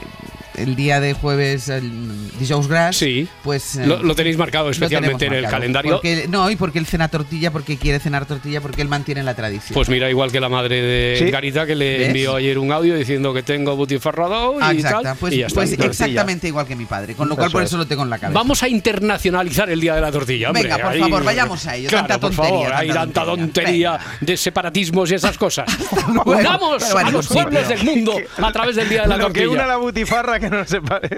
el 0.55 0.75
día 0.75 1.00
de 1.00 1.13
jueves, 1.13 1.69
el 1.69 1.91
Dijous 2.39 2.67
Gras, 2.67 2.95
Sí. 2.95 3.27
pues... 3.43 3.75
eh, 3.75 3.86
Lo, 3.88 4.01
lo 4.03 4.15
tenéis 4.15 4.38
marcado 4.38 4.69
especialmente 4.69 5.25
en 5.25 5.33
el 5.33 5.41
marcado. 5.43 5.60
calendario. 5.60 5.91
Porque- 5.93 6.27
no, 6.29 6.50
y 6.50 6.55
porque 6.55 6.79
él 6.79 6.86
cena 6.86 7.07
tortilla, 7.07 7.51
porque 7.51 7.77
quiere 7.77 8.00
cenar 8.00 8.25
tortilla, 8.25 8.62
porque 8.62 8.81
él 8.81 8.88
mantiene 8.88 9.24
la 9.24 9.33
tradición. 9.36 9.74
Pues 9.74 9.89
mira, 9.89 10.10
igual 10.10 10.31
que 10.31 10.39
la 10.39 10.50
madre 10.50 10.81
de 10.81 11.15
Sí. 11.19 11.31
Garita 11.31 11.65
que 11.65 11.75
le 11.75 11.98
¿Ves? 12.00 12.07
envió 12.07 12.36
ayer 12.36 12.57
un 12.60 12.72
audio 12.72 12.95
diciendo 12.95 13.33
que 13.33 13.43
tengo 13.43 13.75
butifarrado 13.75 14.57
Ah, 14.62 14.74
y 14.74 14.77
exacta. 14.77 15.01
tal. 15.01 15.17
Pues, 15.17 15.33
y 15.33 15.38
ya 15.38 15.48
está. 15.48 15.55
pues 15.60 15.69
Tortilla. 15.72 15.89
exactamente 15.89 16.48
igual 16.48 16.65
que 16.67 16.75
mi 16.75 16.86
padre, 16.86 17.15
con 17.15 17.27
lo 17.29 17.36
cual 17.36 17.48
Eso 17.48 17.53
por 17.53 17.63
es. 17.63 17.69
eso 17.69 17.77
lo 17.77 17.86
tengo 17.88 18.03
en 18.03 18.10
la 18.10 18.17
cabeza. 18.19 18.38
Vamos 18.39 18.62
a 18.63 18.67
internacionalizar 18.69 19.69
el 19.69 19.79
día 19.79 19.95
de 19.95 20.01
la 20.01 20.12
tortilla. 20.12 20.48
hombre. 20.50 20.63
Venga, 20.63 20.77
por 20.77 20.91
Ahí- 20.91 21.00
favor, 21.00 21.24
vayamos 21.24 21.67
a 21.67 21.75
ello. 21.75 21.89
Claro, 21.89 22.07
Tanta 22.07 22.19
por 22.19 22.36
tontería, 22.36 22.50
favor, 22.60 22.74
hay 22.74 22.88
tanta 22.88 23.03
tanta 23.03 23.25
tontería 23.25 24.00
de 24.22 24.38
separatismos 24.38 25.12
y 25.12 25.15
esas 25.15 25.38
cosas. 25.38 25.65
Unamos 26.25 26.91
bueno, 26.91 27.07
a 27.07 27.12
los 27.12 27.25
sí, 27.25 27.33
pueblos 27.33 27.63
pero- 27.67 27.69
del 27.79 27.83
mundo 27.86 28.15
a 28.38 28.51
través 28.51 28.75
del 28.75 28.89
día 28.89 29.01
de 29.03 29.07
la 29.07 29.17
Lo 29.17 29.27
que 29.31 29.41
tortilla. 29.41 29.50
una 29.50 29.67
la 29.67 29.77
butifarra 29.77 30.39
que 30.44 30.50
no 30.50 30.64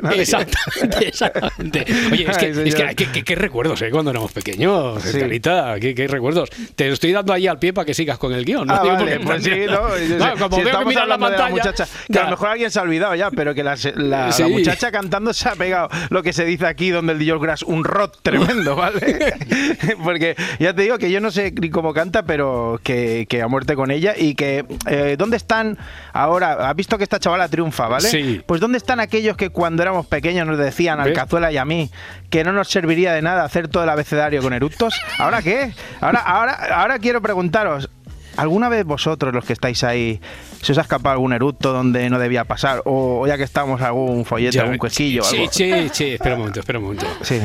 nadie. 0.02 0.22
Exactamente, 0.22 1.08
exactamente. 1.08 1.86
Oye, 2.12 2.30
es 2.30 2.38
que, 2.38 2.46
Ay, 2.88 2.96
es 2.98 3.24
que, 3.24 3.36
recuerdos, 3.36 3.82
¿eh? 3.82 3.90
Cuando 3.92 4.12
éramos 4.12 4.32
pequeños, 4.32 5.02
Sí. 5.04 5.20
Carita, 5.20 5.76
qué, 5.80 6.08
recuerdos. 6.08 6.50
Te 6.76 6.90
estoy 6.90 7.12
dando 7.12 7.34
ahí 7.34 7.48
al 7.48 7.60
pie 7.60 7.74
para 7.74 7.86
que 7.86 7.94
sigas 7.94 8.18
con 8.18 8.34
el 8.34 8.46
guion. 8.46 8.68
¿no? 8.68 8.74
Ah, 8.74 8.82
Digo, 8.84 8.96
vale, 8.96 9.20
porque- 9.20 9.26
pues 9.26 9.44
sí, 9.44 9.50
no, 9.68 9.98
yo 9.98 10.18
No, 10.18 10.34
como 10.40 10.56
si 10.58 10.64
veo 10.64 10.86
que 10.88 10.96
la 10.96 11.18
pantalla. 11.18 11.50
muchacha, 11.50 11.88
que 12.12 12.20
a 12.20 12.24
lo 12.26 12.30
mejor 12.32 12.50
alguien 12.50 12.72
se 12.72 12.80
ha 12.80 12.82
olvidado 12.84 13.16
ya, 13.16 13.32
pero 13.32 13.54
que 13.54 13.64
la, 13.64 13.76
la- 13.96 14.26
la 14.28 14.32
Sí. 14.32 14.44
muchacha 14.44 14.92
cantando 14.92 15.34
se 15.34 15.50
ha 15.50 15.56
pegado 15.56 15.90
lo 16.10 16.24
que 16.24 16.34
se 16.34 16.46
dice 16.46 16.66
aquí 16.68 16.90
donde 16.90 17.14
el 17.14 17.20
DJ 17.20 17.38
Grass, 17.40 17.64
un 17.64 17.84
rot 17.84 18.20
tremendo, 18.22 18.76
¿vale? 18.76 19.34
Porque 20.04 20.36
ya 20.60 20.74
te 20.74 20.82
digo 20.84 20.98
que 20.98 21.12
yo 21.12 21.20
no 21.22 21.32
sé 21.32 21.52
ni 21.60 21.70
cómo 21.70 21.94
canta, 21.94 22.24
pero 22.24 22.80
que, 22.84 23.26
que 23.30 23.42
a 23.42 23.48
muerte 23.48 23.76
con 23.76 23.92
ella 23.92 24.14
y 24.18 24.36
que 24.36 24.66
eh, 24.88 25.16
¿dónde 25.18 25.38
están 25.38 25.78
ahora? 26.14 26.70
¿Has 26.70 26.76
visto 26.76 26.98
que 26.98 27.04
esta 27.04 27.20
chavala 27.20 27.48
triunfa, 27.48 27.88
¿vale? 27.88 28.08
Sí. 28.10 28.42
Pues 28.46 28.62
¿dónde 28.62 28.78
están 28.78 29.00
aquellos 29.16 29.38
que 29.38 29.50
cuando 29.50 29.82
éramos 29.82 30.06
pequeños 30.06 30.46
nos 30.46 30.58
decían 30.58 31.00
al. 31.00 31.14
Cazuela 31.14 31.52
y 31.52 31.58
a 31.58 31.66
mí 31.66 31.90
que 32.30 32.44
no 32.44 32.52
nos 32.52 32.68
serviría 32.68 33.14
de 33.14 33.22
nada 33.22 33.44
hacer 33.46 33.68
todo 33.70 33.84
el 33.84 33.90
abecedario 33.90 34.42
con 34.42 34.52
eructos? 34.54 34.94
¿Ahora 35.18 35.42
qué? 35.42 35.72
Ahora, 36.02 36.20
ahora, 36.20 36.54
ahora 36.76 37.00
quiero 37.00 37.22
preguntaros, 37.22 37.90
¿alguna 38.36 38.68
vez 38.68 38.84
vosotros, 38.86 39.34
los 39.34 39.46
que 39.46 39.54
estáis 39.54 39.84
ahí, 39.86 40.20
se 40.62 40.74
os 40.74 40.78
ha 40.78 40.82
escapado 40.82 41.14
algún 41.14 41.32
eructo 41.32 41.72
donde 41.72 42.10
no 42.10 42.20
debía 42.20 42.44
pasar? 42.44 42.82
O, 42.86 43.26
ya 43.28 43.38
que 43.38 43.44
estamos, 43.44 43.82
algún 43.82 44.26
follete, 44.26 44.58
Ya, 44.58 44.64
algún 44.64 44.78
cuesillo, 44.78 45.24
sí, 45.24 45.38
algo. 45.38 45.52
sí, 45.52 45.90
sí, 45.94 46.06
espera 46.16 46.36
un 46.36 46.40
momento, 46.42 46.60
espera 46.60 46.80
un 46.80 46.86
momento. 46.86 47.06
Sí. 47.22 47.40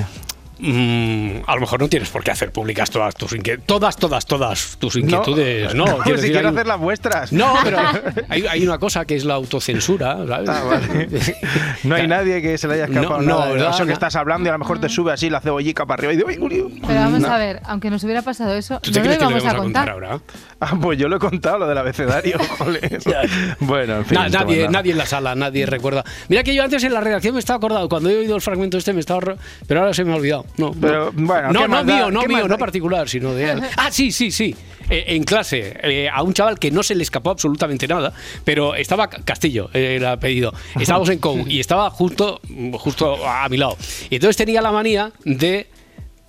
Mm, 0.62 1.42
a 1.46 1.54
lo 1.54 1.60
mejor 1.60 1.80
no 1.80 1.88
tienes 1.88 2.08
por 2.10 2.22
qué 2.22 2.30
hacer 2.30 2.52
públicas 2.52 2.90
todas 2.90 3.14
tus 3.14 3.32
inquietudes. 3.32 3.66
Todas, 3.66 3.96
todas, 3.96 4.26
todas 4.26 4.76
tus 4.78 4.96
inquietudes. 4.96 5.74
No, 5.74 5.84
no, 5.86 5.98
quiero 5.98 6.18
si 6.18 6.22
decir, 6.22 6.32
quiero 6.32 6.48
hay 6.48 6.54
hacer 6.54 6.66
las 6.66 6.78
vuestras. 6.80 7.32
No, 7.32 7.54
pero 7.64 7.78
hay, 8.28 8.46
hay 8.46 8.62
una 8.66 8.78
cosa 8.78 9.04
que 9.04 9.16
es 9.16 9.24
la 9.24 9.34
autocensura. 9.34 10.18
¿sabes? 10.26 10.48
Ah, 10.48 10.62
vale. 10.64 11.08
No 11.84 11.94
hay 11.94 12.06
nadie 12.06 12.42
que 12.42 12.58
se 12.58 12.68
le 12.68 12.74
haya 12.74 12.84
escapado 12.84 13.22
No, 13.22 13.26
no, 13.26 13.38
nada 13.38 13.52
¿verdad? 13.52 13.70
eso 13.70 13.78
que 13.84 13.86
No. 13.88 13.92
estás 13.94 14.14
hablando 14.16 14.46
y 14.46 14.50
a 14.50 14.52
lo 14.52 14.58
mejor 14.58 14.80
te 14.80 14.88
sube 14.88 15.12
así 15.12 15.30
la 15.30 15.40
cebollica 15.40 15.86
para 15.86 16.00
arriba 16.00 16.12
y 16.12 16.16
digo, 16.16 16.28
¡ay, 16.28 16.36
Julio! 16.36 16.70
Pero 16.86 16.94
vamos 17.00 17.20
No. 17.20 17.32
a 17.32 17.38
ver, 17.38 17.60
aunque 17.64 17.88
nos 17.90 18.04
hubiera 18.04 18.22
pasado 18.22 18.54
eso, 18.54 18.80
¿Tú 18.80 18.90
no 18.90 18.94
te 18.94 18.98
lo 19.00 19.04
crees 19.04 19.18
que 19.18 19.24
le 19.24 19.30
íbamos 19.30 19.44
a 19.44 19.52
vamos 19.52 19.60
a 19.60 19.62
contar. 19.62 19.92
contar 19.94 20.10
ahora? 20.10 20.20
Ah, 20.62 20.76
pues 20.78 20.98
yo 20.98 21.08
lo 21.08 21.16
he 21.16 21.18
contado, 21.18 21.56
lo 21.60 21.66
del 21.66 21.78
abecedario. 21.78 22.36
bueno, 23.60 23.96
en 23.96 24.04
fin. 24.04 24.18
Na- 24.18 24.28
nadie, 24.28 24.68
nadie 24.68 24.92
en 24.92 24.98
la 24.98 25.06
sala, 25.06 25.34
nadie 25.34 25.64
recuerda. 25.64 26.04
Mira 26.28 26.42
que 26.42 26.54
yo 26.54 26.62
antes 26.62 26.84
en 26.84 26.92
la 26.92 27.00
redacción 27.00 27.32
me 27.34 27.40
estaba 27.40 27.56
acordado, 27.56 27.88
cuando 27.88 28.10
he 28.10 28.16
oído 28.18 28.36
el 28.36 28.42
fragmento 28.42 28.76
este 28.76 28.92
me 28.92 29.00
estaba... 29.00 29.36
Pero 29.66 29.80
ahora 29.80 29.94
se 29.94 30.04
me 30.04 30.12
ha 30.12 30.16
olvidado. 30.16 30.44
No, 30.56 30.72
Pero, 30.72 31.12
no. 31.12 31.26
bueno, 31.26 31.52
no, 31.52 31.60
¿qué 31.60 31.68
no 31.68 31.84
mío, 31.84 32.10
no 32.10 32.20
¿Qué 32.20 32.28
mío, 32.28 32.48
no 32.48 32.58
particular, 32.58 33.08
sino 33.08 33.34
de 33.34 33.52
él. 33.52 33.62
Ah, 33.76 33.90
sí, 33.90 34.12
sí, 34.12 34.30
sí. 34.30 34.54
Eh, 34.90 35.04
en 35.14 35.22
clase, 35.22 35.78
eh, 35.82 36.08
a 36.12 36.22
un 36.22 36.34
chaval 36.34 36.58
que 36.58 36.70
no 36.70 36.82
se 36.82 36.94
le 36.96 37.04
escapó 37.04 37.30
absolutamente 37.30 37.86
nada, 37.86 38.12
pero 38.44 38.74
estaba 38.74 39.08
Castillo, 39.08 39.70
eh, 39.72 39.96
el 39.96 40.04
apellido. 40.04 40.52
Estábamos 40.78 41.08
en 41.10 41.18
COU 41.18 41.46
y 41.46 41.60
estaba 41.60 41.88
justo, 41.90 42.40
justo 42.72 43.26
a 43.26 43.48
mi 43.48 43.56
lado. 43.56 43.76
Y 44.10 44.16
entonces 44.16 44.36
tenía 44.36 44.60
la 44.60 44.72
manía 44.72 45.12
de 45.24 45.68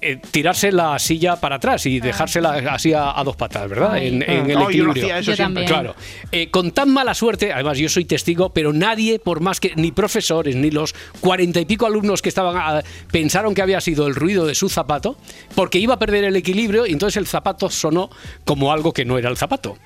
eh, 0.01 0.19
tirarse 0.31 0.71
la 0.71 0.97
silla 0.99 1.35
para 1.35 1.57
atrás 1.57 1.85
y 1.85 1.99
dejársela 1.99 2.51
así 2.73 2.91
a, 2.93 3.17
a 3.19 3.23
dos 3.23 3.35
patas, 3.35 3.69
¿verdad? 3.69 3.93
Ay. 3.93 4.07
En, 4.07 4.23
en 4.23 4.29
Ah. 4.29 4.45
el 4.47 4.53
No, 4.55 4.69
equilibrio. 4.69 5.03
hacía 5.03 5.19
eso 5.19 5.31
Yo 5.31 5.35
siempre. 5.35 5.65
Claro. 5.65 5.95
Eh, 6.31 6.49
con 6.49 6.71
tan 6.71 6.89
mala 6.89 7.13
suerte, 7.13 7.53
además 7.53 7.77
yo 7.77 7.87
soy 7.89 8.05
testigo, 8.05 8.49
pero 8.49 8.73
nadie, 8.73 9.19
por 9.19 9.39
más 9.41 9.59
que 9.59 9.73
ni 9.75 9.91
profesores, 9.91 10.55
ni 10.55 10.71
los 10.71 10.93
cuarenta 11.19 11.59
y 11.59 11.65
pico 11.65 11.85
alumnos 11.85 12.21
que 12.21 12.29
estaban, 12.29 12.55
ah, 12.57 12.81
pensaron 13.11 13.53
que 13.53 13.61
había 13.61 13.79
sido 13.81 14.07
el 14.07 14.15
ruido 14.15 14.45
de 14.45 14.55
su 14.55 14.69
zapato, 14.69 15.17
porque 15.55 15.77
iba 15.79 15.93
a 15.93 15.99
perder 15.99 16.23
el 16.23 16.35
equilibrio 16.35 16.85
y 16.85 16.91
entonces 16.91 17.17
el 17.17 17.27
zapato 17.27 17.69
sonó 17.69 18.09
como 18.45 18.71
algo 18.71 18.93
que 18.93 19.05
no 19.05 19.17
era 19.17 19.29
el 19.29 19.37
zapato. 19.37 19.77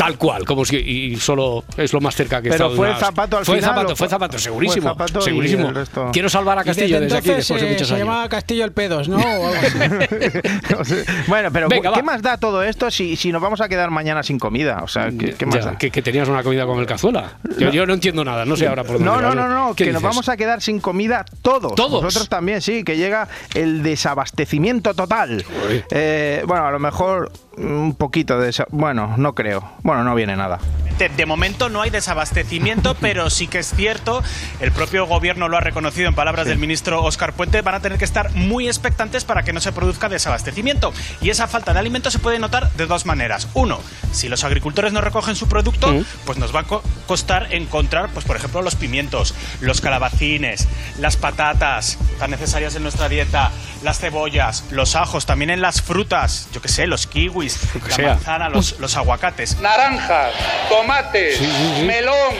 Tal 0.00 0.16
cual, 0.16 0.46
como 0.46 0.64
si 0.64 0.76
y 0.78 1.16
solo 1.16 1.62
es 1.76 1.92
lo 1.92 2.00
más 2.00 2.14
cerca 2.16 2.40
que 2.40 2.48
he 2.48 2.52
Pero 2.52 2.70
fue 2.70 2.88
una- 2.88 2.98
zapato 2.98 3.36
al 3.36 3.44
fue 3.44 3.56
final, 3.56 3.70
Zapato, 3.74 3.92
¿o 3.92 3.96
fue 3.96 4.08
zapato, 4.08 4.38
segurísimo. 4.38 4.82
fue 4.82 4.90
zapato 4.92 5.18
y 5.20 5.22
segurísimo. 5.22 5.68
el 5.68 5.74
resto? 5.74 6.08
Quiero 6.10 6.30
salvar 6.30 6.58
a 6.58 6.64
Castillo 6.64 6.98
desde, 7.00 7.18
aquí 7.18 7.28
después 7.28 7.60
de 7.60 7.68
muchos 7.68 7.86
se 7.88 7.94
años. 7.94 8.06
llamaba 8.06 8.26
Castillo 8.30 8.64
el 8.64 8.72
Pedos, 8.72 9.08
¿no? 9.10 9.18
O 9.20 9.20
algo 9.20 10.80
así. 10.80 10.94
Bueno, 11.26 11.50
pero 11.52 11.68
Venga, 11.68 11.92
¿qué 11.92 12.00
va. 12.00 12.02
más 12.02 12.22
da 12.22 12.36
todo 12.38 12.62
esto 12.62 12.90
si, 12.90 13.14
si 13.16 13.30
nos 13.30 13.42
vamos 13.42 13.60
a 13.60 13.68
quedar 13.68 13.90
mañana 13.90 14.22
sin 14.22 14.38
comida? 14.38 14.80
O 14.82 14.88
sea, 14.88 15.10
¿qué, 15.10 15.34
qué 15.34 15.44
más 15.46 15.56
Ya, 15.56 15.64
da? 15.72 15.78
que, 15.78 15.90
que 15.90 16.00
tenías 16.02 16.28
una 16.28 16.42
comida 16.42 16.64
con 16.66 16.78
el 16.78 16.86
cazuela. 16.86 17.32
Yo 17.58 17.66
No. 17.66 17.72
yo 17.72 17.86
no 17.86 17.92
entiendo 17.92 18.24
nada, 18.24 18.44
no 18.46 18.56
sé 18.56 18.66
ahora 18.66 18.84
por 18.84 18.94
dónde 18.94 19.04
No, 19.04 19.20
no, 19.20 19.34
no, 19.34 19.48
no, 19.48 19.74
¿Qué 19.74 19.84
que 19.84 19.92
nos 19.92 20.02
vamos 20.02 20.28
a 20.28 20.36
quedar 20.36 20.60
sin 20.62 20.80
comida 20.80 21.24
todos. 21.42 21.74
¿Todos? 21.74 22.02
Nosotros 22.02 22.28
también, 22.30 22.62
sí, 22.62 22.84
que 22.84 22.96
llega 22.96 23.28
el 23.54 23.82
desabastecimiento 23.82 24.94
total. 24.94 25.44
Eh, 25.90 26.42
bueno, 26.46 26.66
a 26.66 26.70
lo 26.70 26.78
mejor 26.78 27.30
un 27.62 27.94
poquito 27.94 28.38
de... 28.38 28.48
desa- 28.48 28.66
Bueno, 28.70 29.14
no 29.16 29.34
creo. 29.34 29.70
Bueno, 29.82 30.04
no 30.04 30.14
viene 30.14 30.36
nada. 30.36 30.58
De, 30.98 31.08
de 31.08 31.24
momento 31.24 31.70
no 31.70 31.80
hay 31.80 31.88
desabastecimiento, 31.90 32.94
pero 33.00 33.30
sí 33.30 33.46
que 33.46 33.58
es 33.60 33.72
cierto, 33.74 34.22
el 34.60 34.70
propio 34.72 35.06
gobierno 35.06 35.48
lo 35.48 35.56
ha 35.56 35.60
reconocido 35.60 36.08
en 36.08 36.14
palabras 36.14 36.46
del 36.46 36.58
ministro 36.58 37.02
Óscar 37.02 37.32
Puente, 37.32 37.62
van 37.62 37.74
a 37.74 37.80
tener 37.80 37.98
que 37.98 38.04
estar 38.04 38.34
muy 38.34 38.66
expectantes 38.68 39.24
para 39.24 39.42
que 39.42 39.52
no 39.54 39.60
se 39.60 39.72
produzca 39.72 40.08
desabastecimiento. 40.10 40.92
Y 41.22 41.30
esa 41.30 41.46
falta 41.48 41.72
de 41.72 41.78
alimentos 41.78 42.12
se 42.12 42.18
puede 42.18 42.38
notar 42.38 42.70
de 42.72 42.86
dos 42.86 43.06
maneras. 43.06 43.48
Uno, 43.54 43.80
si 44.12 44.28
los 44.28 44.44
agricultores 44.44 44.92
no 44.92 45.00
recogen 45.00 45.34
su 45.36 45.48
producto, 45.48 45.90
pues 46.26 46.36
nos 46.38 46.54
va 46.54 46.60
a 46.60 46.64
co- 46.64 46.82
costar 47.06 47.52
encontrar, 47.54 48.10
pues 48.12 48.26
por 48.26 48.36
ejemplo, 48.36 48.60
los 48.62 48.74
pimientos, 48.74 49.34
los 49.60 49.80
calabacines, 49.80 50.68
las 50.98 51.16
patatas 51.16 51.98
tan 52.18 52.30
necesarias 52.30 52.74
en 52.76 52.82
nuestra 52.82 53.08
dieta, 53.08 53.50
las 53.82 53.98
cebollas, 54.00 54.64
los 54.70 54.96
ajos, 54.96 55.24
también 55.24 55.48
en 55.50 55.62
las 55.62 55.80
frutas, 55.80 56.48
yo 56.52 56.60
qué 56.60 56.68
sé, 56.68 56.86
los 56.86 57.06
kiwis, 57.06 57.49
la 57.88 57.94
sea. 57.94 58.08
manzana, 58.14 58.48
los, 58.48 58.78
los 58.78 58.96
aguacates. 58.96 59.58
Naranjas, 59.60 60.32
tomates, 60.68 61.40
melón, 61.84 62.34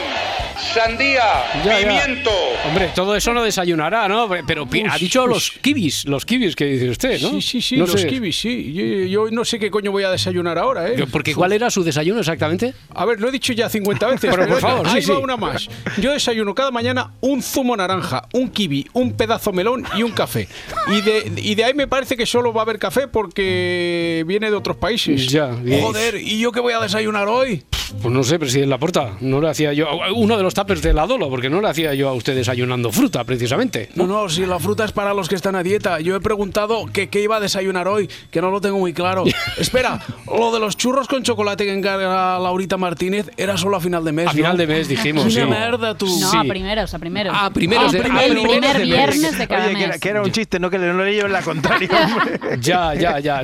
sandía, 0.73 1.21
Ya, 1.65 1.79
ya. 1.79 1.87
pimiento. 1.87 2.31
Hombre, 2.67 2.89
todo 2.95 3.15
eso 3.15 3.33
no 3.33 3.43
desayunará, 3.43 4.07
¿no? 4.07 4.29
Pero 4.47 4.67
ha 4.89 4.97
dicho 4.97 5.27
los 5.27 5.51
kibis, 5.51 6.05
los 6.05 6.25
kibis 6.25 6.55
que 6.55 6.65
dice 6.65 6.89
usted, 6.89 7.19
¿no? 7.21 7.29
Sí, 7.31 7.41
sí, 7.41 7.61
sí, 7.61 7.77
No 7.77 7.85
los 7.87 8.01
sé. 8.01 8.07
kibis, 8.07 8.39
sí. 8.39 8.73
Yo, 8.73 9.25
yo 9.25 9.31
no 9.31 9.45
sé 9.45 9.59
qué 9.59 9.69
coño 9.69 9.91
voy 9.91 10.03
a 10.03 10.11
desayunar 10.11 10.57
ahora, 10.57 10.87
¿eh? 10.89 11.05
Porque 11.11 11.35
¿cuál 11.35 11.51
era 11.53 11.69
su 11.69 11.83
desayuno 11.83 12.19
exactamente? 12.19 12.73
A 12.93 13.05
ver, 13.05 13.19
lo 13.19 13.29
he 13.29 13.31
dicho 13.31 13.53
ya 13.53 13.69
50 13.69 14.07
veces. 14.07 14.29
Pero, 14.33 14.47
por 14.47 14.59
favor, 14.59 14.87
sí, 14.89 14.97
ahí 14.97 15.05
va 15.05 15.15
sí. 15.15 15.21
una 15.21 15.37
más. 15.37 15.67
Yo 15.97 16.11
desayuno 16.11 16.55
cada 16.55 16.71
mañana 16.71 17.11
un 17.21 17.41
zumo 17.41 17.75
naranja, 17.75 18.27
un 18.33 18.49
kiwi, 18.49 18.87
un 18.93 19.13
pedazo 19.13 19.51
melón 19.51 19.85
y 19.95 20.03
un 20.03 20.11
café. 20.11 20.47
Y 20.87 21.01
de, 21.01 21.31
y 21.37 21.55
de 21.55 21.63
ahí 21.65 21.73
me 21.73 21.87
parece 21.87 22.15
que 22.17 22.25
solo 22.25 22.53
va 22.53 22.61
a 22.61 22.63
haber 22.63 22.79
café 22.79 23.07
porque 23.07 24.23
viene 24.27 24.49
de 24.49 24.55
otros 24.55 24.77
países. 24.77 25.27
Ya, 25.27 25.47
bien. 25.47 25.81
Joder, 25.81 26.15
¿y 26.15 26.39
yo 26.39 26.51
qué 26.51 26.59
voy 26.59 26.73
a 26.73 26.79
desayunar 26.79 27.27
hoy? 27.27 27.63
Pues 28.01 28.13
no 28.13 28.23
sé, 28.23 28.39
presidente 28.39 28.69
Laporta, 28.69 29.17
no 29.19 29.41
le 29.41 29.49
hacía 29.49 29.73
yo 29.73 29.85
uno 30.15 30.37
de 30.37 30.43
los 30.43 30.53
tuppers 30.61 30.81
de 30.81 30.93
la 30.93 31.05
Dolo, 31.07 31.29
porque 31.29 31.49
no 31.49 31.61
le 31.61 31.69
hacía 31.69 31.93
yo 31.93 32.09
a 32.09 32.13
usted 32.13 32.35
desayunando 32.35 32.91
fruta, 32.91 33.23
precisamente. 33.23 33.89
No, 33.95 34.05
no, 34.07 34.29
si 34.29 34.45
la 34.45 34.59
fruta 34.59 34.85
es 34.85 34.91
para 34.91 35.13
los 35.13 35.27
que 35.27 35.35
están 35.35 35.55
a 35.55 35.63
dieta. 35.63 35.99
Yo 35.99 36.15
he 36.15 36.19
preguntado 36.19 36.85
que 36.87 37.09
qué 37.09 37.21
iba 37.21 37.37
a 37.37 37.39
desayunar 37.39 37.87
hoy, 37.87 38.09
que 38.29 38.41
no 38.41 38.51
lo 38.51 38.61
tengo 38.61 38.77
muy 38.79 38.93
claro. 38.93 39.23
Espera, 39.57 39.99
lo 40.27 40.51
de 40.51 40.59
los 40.59 40.77
churros 40.77 41.07
con 41.07 41.23
chocolate 41.23 41.65
que 41.65 41.73
encarga 41.73 42.37
Laurita 42.39 42.77
Martínez 42.77 43.29
era 43.37 43.57
solo 43.57 43.77
a 43.77 43.81
final 43.81 44.03
de 44.05 44.11
mes. 44.11 44.27
A 44.27 44.31
final 44.31 44.51
¿no? 44.53 44.57
de 44.57 44.67
mes 44.67 44.87
dijimos, 44.87 45.25
Qué 45.25 45.31
sí. 45.31 45.45
merda 45.45 45.95
tú. 45.97 46.07
No, 46.19 46.39
a 46.39 46.43
primeros, 46.43 46.93
a 46.93 46.99
primeros. 46.99 47.35
Ah, 47.37 47.49
primeros 47.51 47.91
de- 47.91 47.99
el 47.99 48.05
ah, 48.11 48.19
primeros 48.23 48.43
primer 48.51 48.73
de 48.73 48.79
mes. 48.79 48.87
viernes 48.87 49.37
de 49.37 49.47
cada 49.47 49.65
Oye, 49.65 49.73
que 49.73 49.77
mes. 49.79 49.87
era, 49.89 49.99
que 49.99 50.09
era 50.09 50.21
un 50.21 50.31
chiste, 50.31 50.59
no 50.59 50.69
que 50.69 50.77
le- 50.79 50.93
no 50.93 51.03
le 51.03 51.13
lleven 51.13 51.31
la 51.31 51.41
contraria. 51.41 51.89
hombre. 52.15 52.59
Ya, 52.61 52.93
ya, 52.93 53.19
ya. 53.19 53.41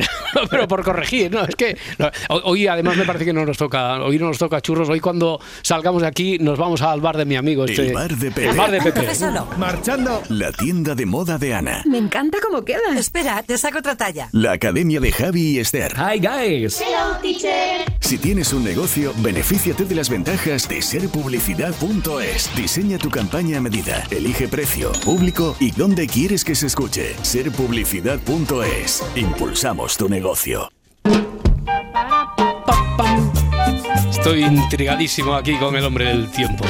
Pero 0.50 0.68
por 0.68 0.84
corregir, 0.84 1.32
no, 1.32 1.42
es 1.44 1.56
que 1.56 1.78
no, 1.98 2.10
hoy 2.44 2.68
además 2.68 2.96
me 2.98 3.06
parece 3.06 3.26
que 3.26 3.34
no 3.34 3.46
nos 3.46 3.58
toca, 3.58 4.02
hoy 4.02 4.20
no 4.20 4.28
nos 4.28 4.38
toca 4.38 4.62
churros, 4.62 4.90
hoy 4.90 5.00
cuando 5.00 5.40
salgamos 5.62 6.02
de 6.02 6.08
aquí 6.08 6.38
nos 6.40 6.58
vamos 6.60 6.82
al 6.82 7.02
bar 7.08 7.16
de 7.16 7.26
mi 7.26 7.38
amigo 7.38 7.64
este. 7.64 7.88
El 7.88 7.94
bar 7.94 8.18
de 8.18 8.32
Pepe. 8.32 8.50
El 8.50 8.58
bar 8.58 8.70
de 8.70 8.82
Pepe. 8.82 9.08
Marchando. 9.58 10.22
La 10.28 10.52
tienda 10.52 10.94
de 10.94 11.06
moda 11.06 11.38
de 11.38 11.54
Ana. 11.54 11.82
Me 11.86 11.98
encanta 11.98 12.40
cómo 12.42 12.66
queda. 12.66 12.98
Espera, 12.98 13.44
te 13.44 13.58
saco 13.58 13.80
otra 13.80 13.96
talla. 13.96 14.28
La 14.34 14.52
academia 14.52 15.00
de 15.00 15.14
Javi 15.14 15.52
y 15.52 15.60
Esther. 15.60 15.94
Hi 15.96 16.20
guys. 16.20 16.82
Hello, 16.82 17.18
teacher. 17.22 17.86
Si 18.02 18.18
tienes 18.18 18.52
un 18.52 18.66
negocio, 18.66 19.14
benefíciate 19.20 19.86
de 19.86 19.96
las 19.96 20.10
ventajas 20.10 20.68
de 20.68 20.82
serpublicidad.es. 20.82 22.50
Diseña 22.58 22.98
tu 22.98 23.10
campaña 23.10 23.60
a 23.60 23.62
medida, 23.62 24.04
elige 24.12 24.50
precio, 24.50 24.92
público 25.06 25.56
y 25.62 25.72
dónde 25.72 26.08
quieres 26.08 26.44
que 26.44 26.56
se 26.56 26.68
escuche. 26.68 27.16
Serpublicidad.es. 27.22 29.04
Impulsamos 29.16 29.96
tu 29.96 30.10
negocio. 30.10 30.70
Estoy 34.28 34.44
intrigadísimo 34.44 35.36
aquí 35.36 35.56
con 35.56 35.74
el 35.78 35.86
hombre 35.86 36.04
del 36.04 36.30
tiempo. 36.30 36.66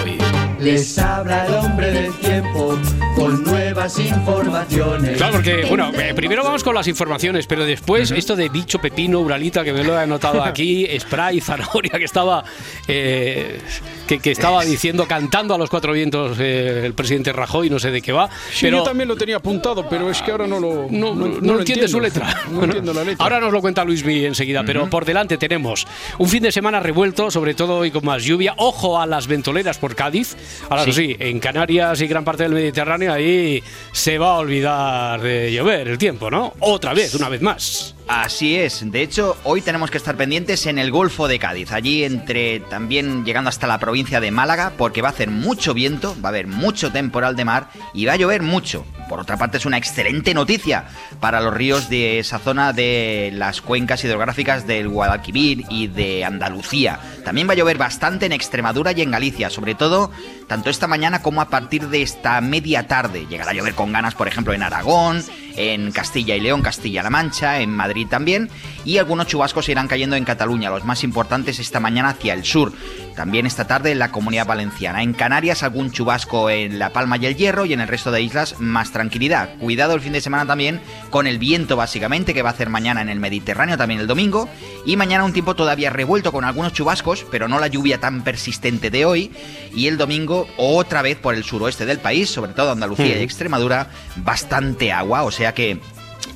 Les 0.59 0.97
habla 0.99 1.45
el 1.47 1.53
hombre 1.55 1.91
del 1.91 2.13
tiempo 2.13 2.79
con 3.15 3.43
nuevas 3.43 3.97
informaciones. 3.99 5.17
Claro, 5.17 5.33
porque, 5.33 5.65
bueno, 5.67 5.91
eh, 5.99 6.13
primero 6.15 6.43
vamos 6.43 6.63
con 6.63 6.75
las 6.75 6.87
informaciones, 6.87 7.47
pero 7.47 7.65
después 7.65 8.11
esto 8.11 8.35
de 8.35 8.49
bicho, 8.49 8.79
pepino, 8.79 9.19
uralita, 9.19 9.63
que 9.63 9.73
me 9.73 9.83
lo 9.83 9.93
he 9.93 10.01
anotado 10.01 10.43
aquí, 10.45 10.87
spray, 10.99 11.41
zanahoria, 11.41 11.97
que 11.97 12.05
estaba, 12.05 12.43
eh, 12.87 13.59
que, 14.07 14.19
que 14.19 14.31
estaba 14.31 14.63
diciendo, 14.63 15.07
cantando 15.07 15.55
a 15.55 15.57
los 15.57 15.69
cuatro 15.69 15.93
vientos 15.93 16.37
eh, 16.39 16.83
el 16.85 16.93
presidente 16.93 17.33
Rajoy, 17.33 17.69
no 17.69 17.79
sé 17.79 17.89
de 17.91 18.01
qué 18.01 18.11
va. 18.11 18.29
Sí, 18.51 18.65
pero 18.65 18.77
yo 18.77 18.83
también 18.83 19.07
lo 19.07 19.15
tenía 19.15 19.37
apuntado, 19.37 19.87
pero 19.89 20.11
es 20.11 20.21
que 20.21 20.31
ahora 20.31 20.45
no 20.45 20.59
lo. 20.59 20.87
no, 20.89 21.15
no, 21.15 21.27
lo 21.27 21.41
no 21.41 21.59
entiende 21.59 21.87
su 21.87 21.99
letra. 21.99 22.35
No 22.51 22.63
entiendo 22.63 22.93
la 22.93 23.03
letra. 23.03 23.23
Ahora 23.23 23.39
nos 23.39 23.51
lo 23.51 23.61
cuenta 23.61 23.83
Luis 23.83 24.03
Mi 24.03 24.25
enseguida, 24.25 24.63
pero 24.63 24.87
por 24.89 25.05
delante 25.05 25.37
tenemos 25.37 25.87
un 26.17 26.29
fin 26.29 26.43
de 26.43 26.51
semana 26.51 26.79
revuelto, 26.79 27.29
sobre 27.29 27.46
todo 27.53 27.77
hoy 27.77 27.91
con 27.91 28.05
más 28.05 28.23
lluvia. 28.23 28.53
Ojo 28.57 28.99
a 28.99 29.05
las 29.05 29.27
ventoleras 29.27 29.77
por 29.77 29.95
Cádiz. 29.95 30.35
Ahora 30.69 30.85
sí. 30.85 30.93
sí, 30.93 31.15
en 31.19 31.39
Canarias 31.39 32.01
y 32.01 32.07
gran 32.07 32.23
parte 32.23 32.43
del 32.43 32.53
Mediterráneo 32.53 33.13
ahí 33.13 33.63
se 33.91 34.17
va 34.17 34.31
a 34.31 34.37
olvidar 34.39 35.21
de 35.21 35.51
llover 35.51 35.87
el 35.87 35.97
tiempo, 35.97 36.29
¿no? 36.29 36.53
Otra 36.59 36.93
vez, 36.93 37.13
una 37.15 37.29
vez 37.29 37.41
más. 37.41 37.95
Así 38.07 38.55
es, 38.55 38.89
de 38.89 39.01
hecho 39.01 39.35
hoy 39.43 39.61
tenemos 39.61 39.91
que 39.91 39.97
estar 39.97 40.15
pendientes 40.15 40.65
en 40.65 40.79
el 40.79 40.91
Golfo 40.91 41.27
de 41.27 41.39
Cádiz, 41.39 41.73
allí 41.73 42.05
entre 42.05 42.61
también 42.61 43.25
llegando 43.25 43.49
hasta 43.49 43.67
la 43.67 43.79
provincia 43.79 44.21
de 44.21 44.31
Málaga, 44.31 44.71
porque 44.77 45.01
va 45.01 45.09
a 45.09 45.11
hacer 45.11 45.29
mucho 45.29 45.73
viento, 45.73 46.15
va 46.23 46.29
a 46.29 46.31
haber 46.31 46.47
mucho 46.47 46.89
temporal 46.89 47.35
de 47.35 47.43
mar 47.43 47.69
y 47.93 48.05
va 48.05 48.13
a 48.13 48.15
llover 48.15 48.43
mucho. 48.43 48.85
Por 49.09 49.19
otra 49.19 49.35
parte 49.35 49.57
es 49.57 49.65
una 49.65 49.77
excelente 49.77 50.33
noticia 50.33 50.85
para 51.19 51.41
los 51.41 51.53
ríos 51.53 51.89
de 51.89 52.19
esa 52.19 52.39
zona 52.39 52.71
de 52.71 53.29
las 53.33 53.61
cuencas 53.61 54.01
hidrográficas 54.05 54.65
del 54.65 54.87
Guadalquivir 54.87 55.65
y 55.69 55.87
de 55.87 56.23
Andalucía. 56.23 56.99
También 57.25 57.36
va 57.45 57.53
a 57.53 57.55
llover 57.57 57.77
bastante 57.77 58.25
en 58.25 58.31
Extremadura 58.31 58.93
y 58.93 59.01
en 59.01 59.11
Galicia, 59.11 59.49
sobre 59.49 59.75
todo 59.75 60.09
tanto 60.47 60.69
esta 60.69 60.87
mañana 60.87 61.21
como 61.21 61.41
a 61.41 61.49
partir 61.49 61.89
de 61.89 62.01
esta 62.01 62.39
media 62.39 62.87
tarde. 62.87 63.27
Llegará 63.29 63.51
a 63.51 63.53
llover 63.53 63.75
con 63.75 63.91
ganas, 63.91 64.15
por 64.15 64.29
ejemplo, 64.29 64.53
en 64.53 64.63
Aragón, 64.63 65.23
en 65.57 65.91
Castilla 65.91 66.35
y 66.35 66.39
León, 66.39 66.61
Castilla-La 66.61 67.09
Mancha, 67.09 67.59
en 67.59 67.75
Madrid 67.75 68.07
también, 68.09 68.49
y 68.85 68.97
algunos 68.97 69.27
chubascos 69.27 69.67
irán 69.67 69.87
cayendo 69.87 70.15
en 70.15 70.23
Cataluña, 70.23 70.69
los 70.69 70.85
más 70.85 71.03
importantes 71.03 71.59
esta 71.59 71.79
mañana 71.81 72.09
hacia 72.09 72.33
el 72.33 72.45
sur. 72.45 72.71
También 73.17 73.47
esta 73.47 73.65
tarde 73.65 73.91
en 73.91 73.97
la 73.97 74.11
Comunidad 74.11 74.45
Valenciana. 74.45 75.01
En 75.01 75.13
Canarias 75.13 75.63
algún 75.63 75.91
chubasco 75.91 76.51
en 76.51 76.77
La 76.77 76.93
Palma 76.93 77.17
y 77.17 77.25
el 77.25 77.35
Hierro 77.35 77.65
y 77.65 77.73
en 77.73 77.81
el 77.81 77.87
resto 77.87 78.11
de 78.11 78.21
islas 78.21 78.59
más 78.59 78.91
tranquilidad. 78.91 79.49
Cuidado 79.57 79.95
el 79.95 80.01
fin 80.01 80.13
de 80.13 80.21
semana 80.21 80.45
también 80.45 80.79
con 81.09 81.25
el 81.25 81.39
viento 81.39 81.75
básicamente 81.75 82.35
que 82.35 82.43
va 82.43 82.49
a 82.49 82.53
hacer 82.53 82.69
mañana 82.69 83.01
en 83.01 83.09
el 83.09 83.19
Mediterráneo, 83.19 83.75
también 83.75 83.99
el 83.99 84.05
domingo. 84.05 84.47
Y 84.85 84.97
mañana 84.97 85.23
un 85.25 85.33
tiempo 85.33 85.55
todavía 85.55 85.89
revuelto 85.89 86.31
con 86.31 86.45
algunos 86.45 86.73
chubascos, 86.73 87.25
pero 87.31 87.47
no 87.47 87.59
la 87.59 87.65
lluvia 87.65 87.99
tan 87.99 88.23
persistente 88.23 88.91
de 88.91 89.05
hoy. 89.05 89.31
Y 89.73 89.87
el 89.87 89.97
domingo 89.97 90.47
otra 90.55 91.01
vez 91.01 91.17
por 91.17 91.33
el 91.33 91.43
suroeste 91.43 91.87
del 91.87 91.97
país, 91.97 92.29
sobre 92.29 92.53
todo 92.53 92.71
Andalucía 92.71 93.15
y 93.15 93.19
Mm. 93.19 93.23
Extremadura, 93.23 93.87
bastante 94.17 94.91
agua. 94.91 95.23
O 95.23 95.31
sea 95.31 95.55
que 95.55 95.79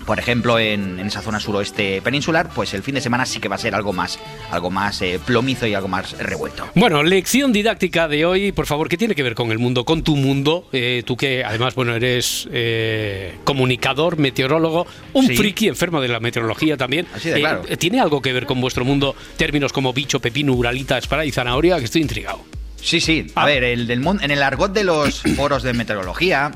por 0.06 0.20
ejemplo, 0.20 0.58
en, 0.60 1.00
en 1.00 1.08
esa 1.08 1.22
zona 1.22 1.40
suroeste 1.40 2.02
peninsular, 2.02 2.50
pues 2.54 2.74
el 2.74 2.84
fin 2.84 2.96
de 2.96 3.02
semana 3.02 3.26
sí 3.26 3.40
que 3.40 3.48
va 3.48 3.56
a 3.56 3.60
ser 3.60 3.76
algo 3.76 3.94
más, 3.94 4.20
algo 4.50 4.70
más 4.72 5.02
eh, 5.02 5.20
plomizo 5.26 5.68
y 5.68 5.74
algo 5.74 5.88
más 5.88 6.18
revuelto. 6.18 6.68
Bueno, 6.76 7.04
lección 7.04 7.54
didáctica 7.54 8.08
de 8.08 8.26
hoy, 8.26 8.52
por 8.52 8.66
favor, 8.66 8.90
¿qué 8.90 8.98
tiene 8.98 9.16
que 9.16 9.24
ver 9.24 9.36
con 9.36 9.52
el 9.52 9.60
mundo, 9.60 9.86
con 9.86 10.04
tu 10.04 10.16
mundo? 10.16 10.68
Eh, 10.74 11.04
tú 11.06 11.16
que 11.16 11.44
además, 11.44 11.76
bueno, 11.76 11.96
eres 11.96 12.48
eh, 12.52 13.36
comunicador, 13.44 14.18
meteorólogo, 14.18 14.88
un 15.14 15.28
Sí. 15.28 15.36
friki 15.36 15.68
enfermo 15.68 16.02
de 16.02 16.08
la 16.08 16.20
meteorología 16.20 16.78
también. 16.78 17.06
Así 17.16 17.30
de 17.30 17.40
claro. 17.40 17.62
¿Tiene 17.78 18.00
algo 18.02 18.22
que 18.22 18.34
ver 18.34 18.46
con 18.46 18.60
vuestro 18.60 18.84
mundo 18.84 19.16
términos 19.38 19.72
como 19.72 19.94
bicho, 19.94 20.20
pepino, 20.20 20.54
uralita, 20.54 20.98
espara 20.98 21.26
y 21.26 21.32
zanahoria? 21.32 21.78
Que 21.78 21.86
estoy 21.86 22.02
intrigado. 22.02 22.44
Sí, 22.82 23.00
sí. 23.00 23.28
Ah. 23.36 23.44
A 23.44 23.46
ver, 23.46 23.64
el 23.64 23.86
del 23.88 24.06
en 24.22 24.32
el 24.32 24.42
argot 24.42 24.74
de 24.74 24.84
los 24.84 25.22
foros 25.36 25.62
de 25.64 25.74
meteorología, 25.74 26.52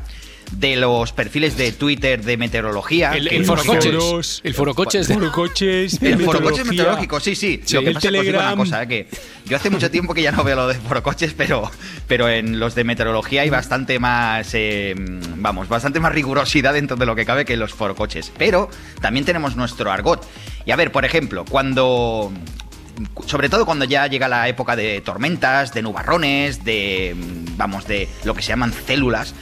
de 0.52 0.76
los 0.76 1.12
perfiles 1.12 1.58
de 1.58 1.72
Twitter 1.72 2.24
de 2.24 2.38
meteorología. 2.38 3.12
El, 3.14 3.28
el 3.28 3.46
forocoches. 3.46 3.94
foros- 3.94 4.42
El 4.44 4.54
forocoches. 4.54 5.08
de- 5.08 5.14
Forocoches, 5.16 6.02
El 6.02 6.20
forocoches 6.24 6.66
meteorológico, 6.66 7.20
sí, 7.20 7.36
sí. 7.36 7.62
Sí, 7.66 7.76
Lo 7.76 7.82
que 7.82 7.88
el 7.90 7.94
pasa 7.96 8.08
es 8.08 8.12
que 8.14 8.18
os 8.20 8.26
digo 8.26 8.38
una 8.38 8.50
Telegram. 8.52 8.58
cosa, 8.58 8.84
eh, 8.84 8.88
que 8.88 9.08
yo 9.46 9.58
hace 9.58 9.70
mucho 9.70 9.92
tiempo 9.92 10.14
que 10.14 10.22
ya 10.22 10.32
no 10.32 10.44
veo 10.44 10.56
lo 10.56 10.68
de 10.68 10.76
forocoches, 10.76 11.34
pero, 11.34 11.70
pero 12.08 12.30
en 12.30 12.60
los 12.60 12.76
de 12.76 12.84
meteorología 12.84 13.42
hay 13.42 13.50
bastante 13.50 14.00
más, 14.00 14.50
eh, 14.54 14.94
vamos, 15.38 15.68
bastante 15.68 16.00
más 16.00 16.12
rigurosidad 16.14 16.74
dentro 16.74 16.96
de 16.98 17.06
lo 17.06 17.16
que 17.16 17.26
cabe 17.26 17.46
que 17.46 17.54
en 17.54 17.60
los 17.60 17.74
forocoches. 17.74 18.32
Pero 18.38 18.70
también 19.02 19.26
tenemos 19.26 19.56
nuestro 19.56 19.92
argot. 19.92 20.26
Y 20.66 20.72
a 20.72 20.76
ver, 20.76 20.92
por 20.92 21.06
ejemplo, 21.06 21.46
cuando 21.50 22.32
sobre 23.28 23.50
todo 23.50 23.66
cuando 23.66 23.84
ya 23.84 24.08
llega 24.08 24.30
la 24.30 24.48
época 24.48 24.76
de 24.78 25.02
tormentas, 25.02 25.74
de 25.74 25.82
nubarrones, 25.82 26.64
de 26.64 27.14
vamos, 27.58 27.86
de 27.88 28.08
lo 28.24 28.34
que 28.34 28.42
se 28.42 28.50
llaman 28.50 28.72
células. 28.72 29.34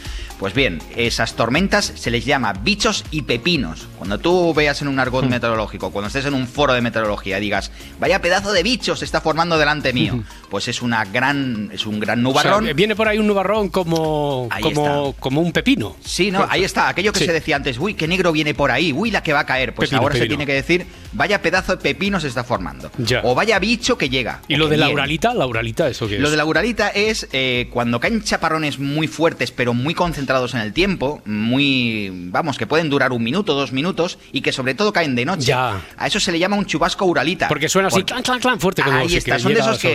Pues 0.44 0.54
bien, 0.54 0.82
esas 0.98 1.36
tormentas 1.38 1.94
se 1.96 2.12
les 2.12 2.26
llama 2.26 2.52
bichos 2.52 3.06
y 3.12 3.22
pepinos. 3.22 3.88
Cuando 3.98 4.18
tú 4.18 4.54
veas 4.54 4.82
en 4.82 4.90
un 4.90 4.96
Hmm. 4.96 5.00
argot 5.00 5.26
meteorológico, 5.30 5.90
cuando 5.92 6.08
estés 6.08 6.26
en 6.26 6.34
un 6.34 6.48
foro 6.50 6.74
de 6.74 6.82
meteorología, 6.82 7.40
digas, 7.40 7.72
vaya 7.98 8.22
pedazo 8.22 8.52
de 8.52 8.62
bicho 8.62 8.98
se 8.98 9.06
está 9.06 9.22
formando 9.22 9.58
delante 9.58 9.94
mío, 9.94 10.22
pues 10.50 10.68
es 10.68 10.82
una 10.82 11.06
gran, 11.06 11.70
es 11.72 11.86
un 11.86 11.98
gran 12.02 12.20
O 12.26 12.34
sea, 12.34 12.44
nubarrón. 12.52 12.76
viene 12.76 12.94
por 12.94 13.08
ahí 13.08 13.20
un 13.20 13.28
nubarrón 13.28 13.70
como, 13.70 14.50
como, 14.62 15.16
como 15.18 15.40
un 15.40 15.54
pepino. 15.54 15.96
Sí, 16.04 16.30
no, 16.30 16.46
ahí 16.50 16.66
está. 16.66 16.90
Aquello 16.90 17.14
que 17.14 17.20
Sí. 17.20 17.26
se 17.26 17.32
decía 17.32 17.56
antes, 17.56 17.78
uy, 17.80 17.94
qué 17.94 18.10
negro 18.10 18.34
viene 18.34 18.54
por 18.54 18.70
ahí, 18.70 18.92
uy, 18.92 19.12
la 19.12 19.24
que 19.24 19.32
va 19.32 19.40
a 19.40 19.46
caer. 19.46 19.74
Pues 19.74 19.92
Pepino, 19.92 20.02
ahora 20.02 20.16
se 20.18 20.26
tiene 20.26 20.46
que 20.46 20.56
decir, 20.56 20.86
vaya 21.14 21.42
pedazo 21.42 21.78
de 21.78 21.82
pepino 21.82 22.20
se 22.20 22.28
está 22.28 22.44
formando. 22.44 22.92
Ya. 22.98 23.22
O 23.24 23.34
vaya 23.34 23.60
bicho 23.60 23.98
que 23.98 24.10
llega. 24.10 24.42
¿Y 24.50 24.58
lo 24.58 24.68
de 24.68 24.76
la 24.76 24.90
uralita? 24.90 25.34
¿La 25.34 25.48
uralita 25.48 25.88
eso 25.88 26.06
qué 26.06 26.16
es? 26.16 26.22
Lo 26.22 26.30
de 26.30 26.36
la 26.36 26.44
uralita 26.44 26.90
es 26.90 27.30
eh, 27.32 27.70
cuando 27.72 28.02
caen 28.02 28.22
chaparrones 28.22 28.78
muy 28.78 29.08
fuertes, 29.08 29.50
pero 29.54 29.74
muy 29.74 29.94
concentrados 29.94 30.33
en 30.34 30.60
el 30.62 30.74
tiempo, 30.74 31.22
muy, 31.26 32.10
vamos, 32.32 32.58
que 32.58 32.66
pueden 32.68 32.90
durar 32.90 33.12
un 33.12 33.24
minuto, 33.24 33.54
dos 33.54 33.72
minutos, 33.72 34.18
y 34.32 34.42
que 34.42 34.52
sobre 34.52 34.74
todo 34.76 34.92
caen 34.92 35.16
de 35.16 35.26
noche. 35.26 35.44
Ya. 35.48 35.82
A 35.98 36.08
eso 36.08 36.20
se 36.20 36.32
le 36.32 36.40
llama 36.40 36.56
un 36.58 36.66
chubasco 36.66 37.06
uralita. 37.06 37.48
Porque 37.48 37.70
suena 37.70 37.88
así, 37.90 37.96
Porque- 37.98 38.06
clan, 38.14 38.24
clan, 38.24 38.40
clan, 38.40 38.60
fuerte 38.60 38.82
como 38.82 38.98
Ahí 38.98 39.16
está, 39.16 39.40
son 39.40 39.54
de 39.54 39.60
esos 39.60 39.78
que 39.80 39.94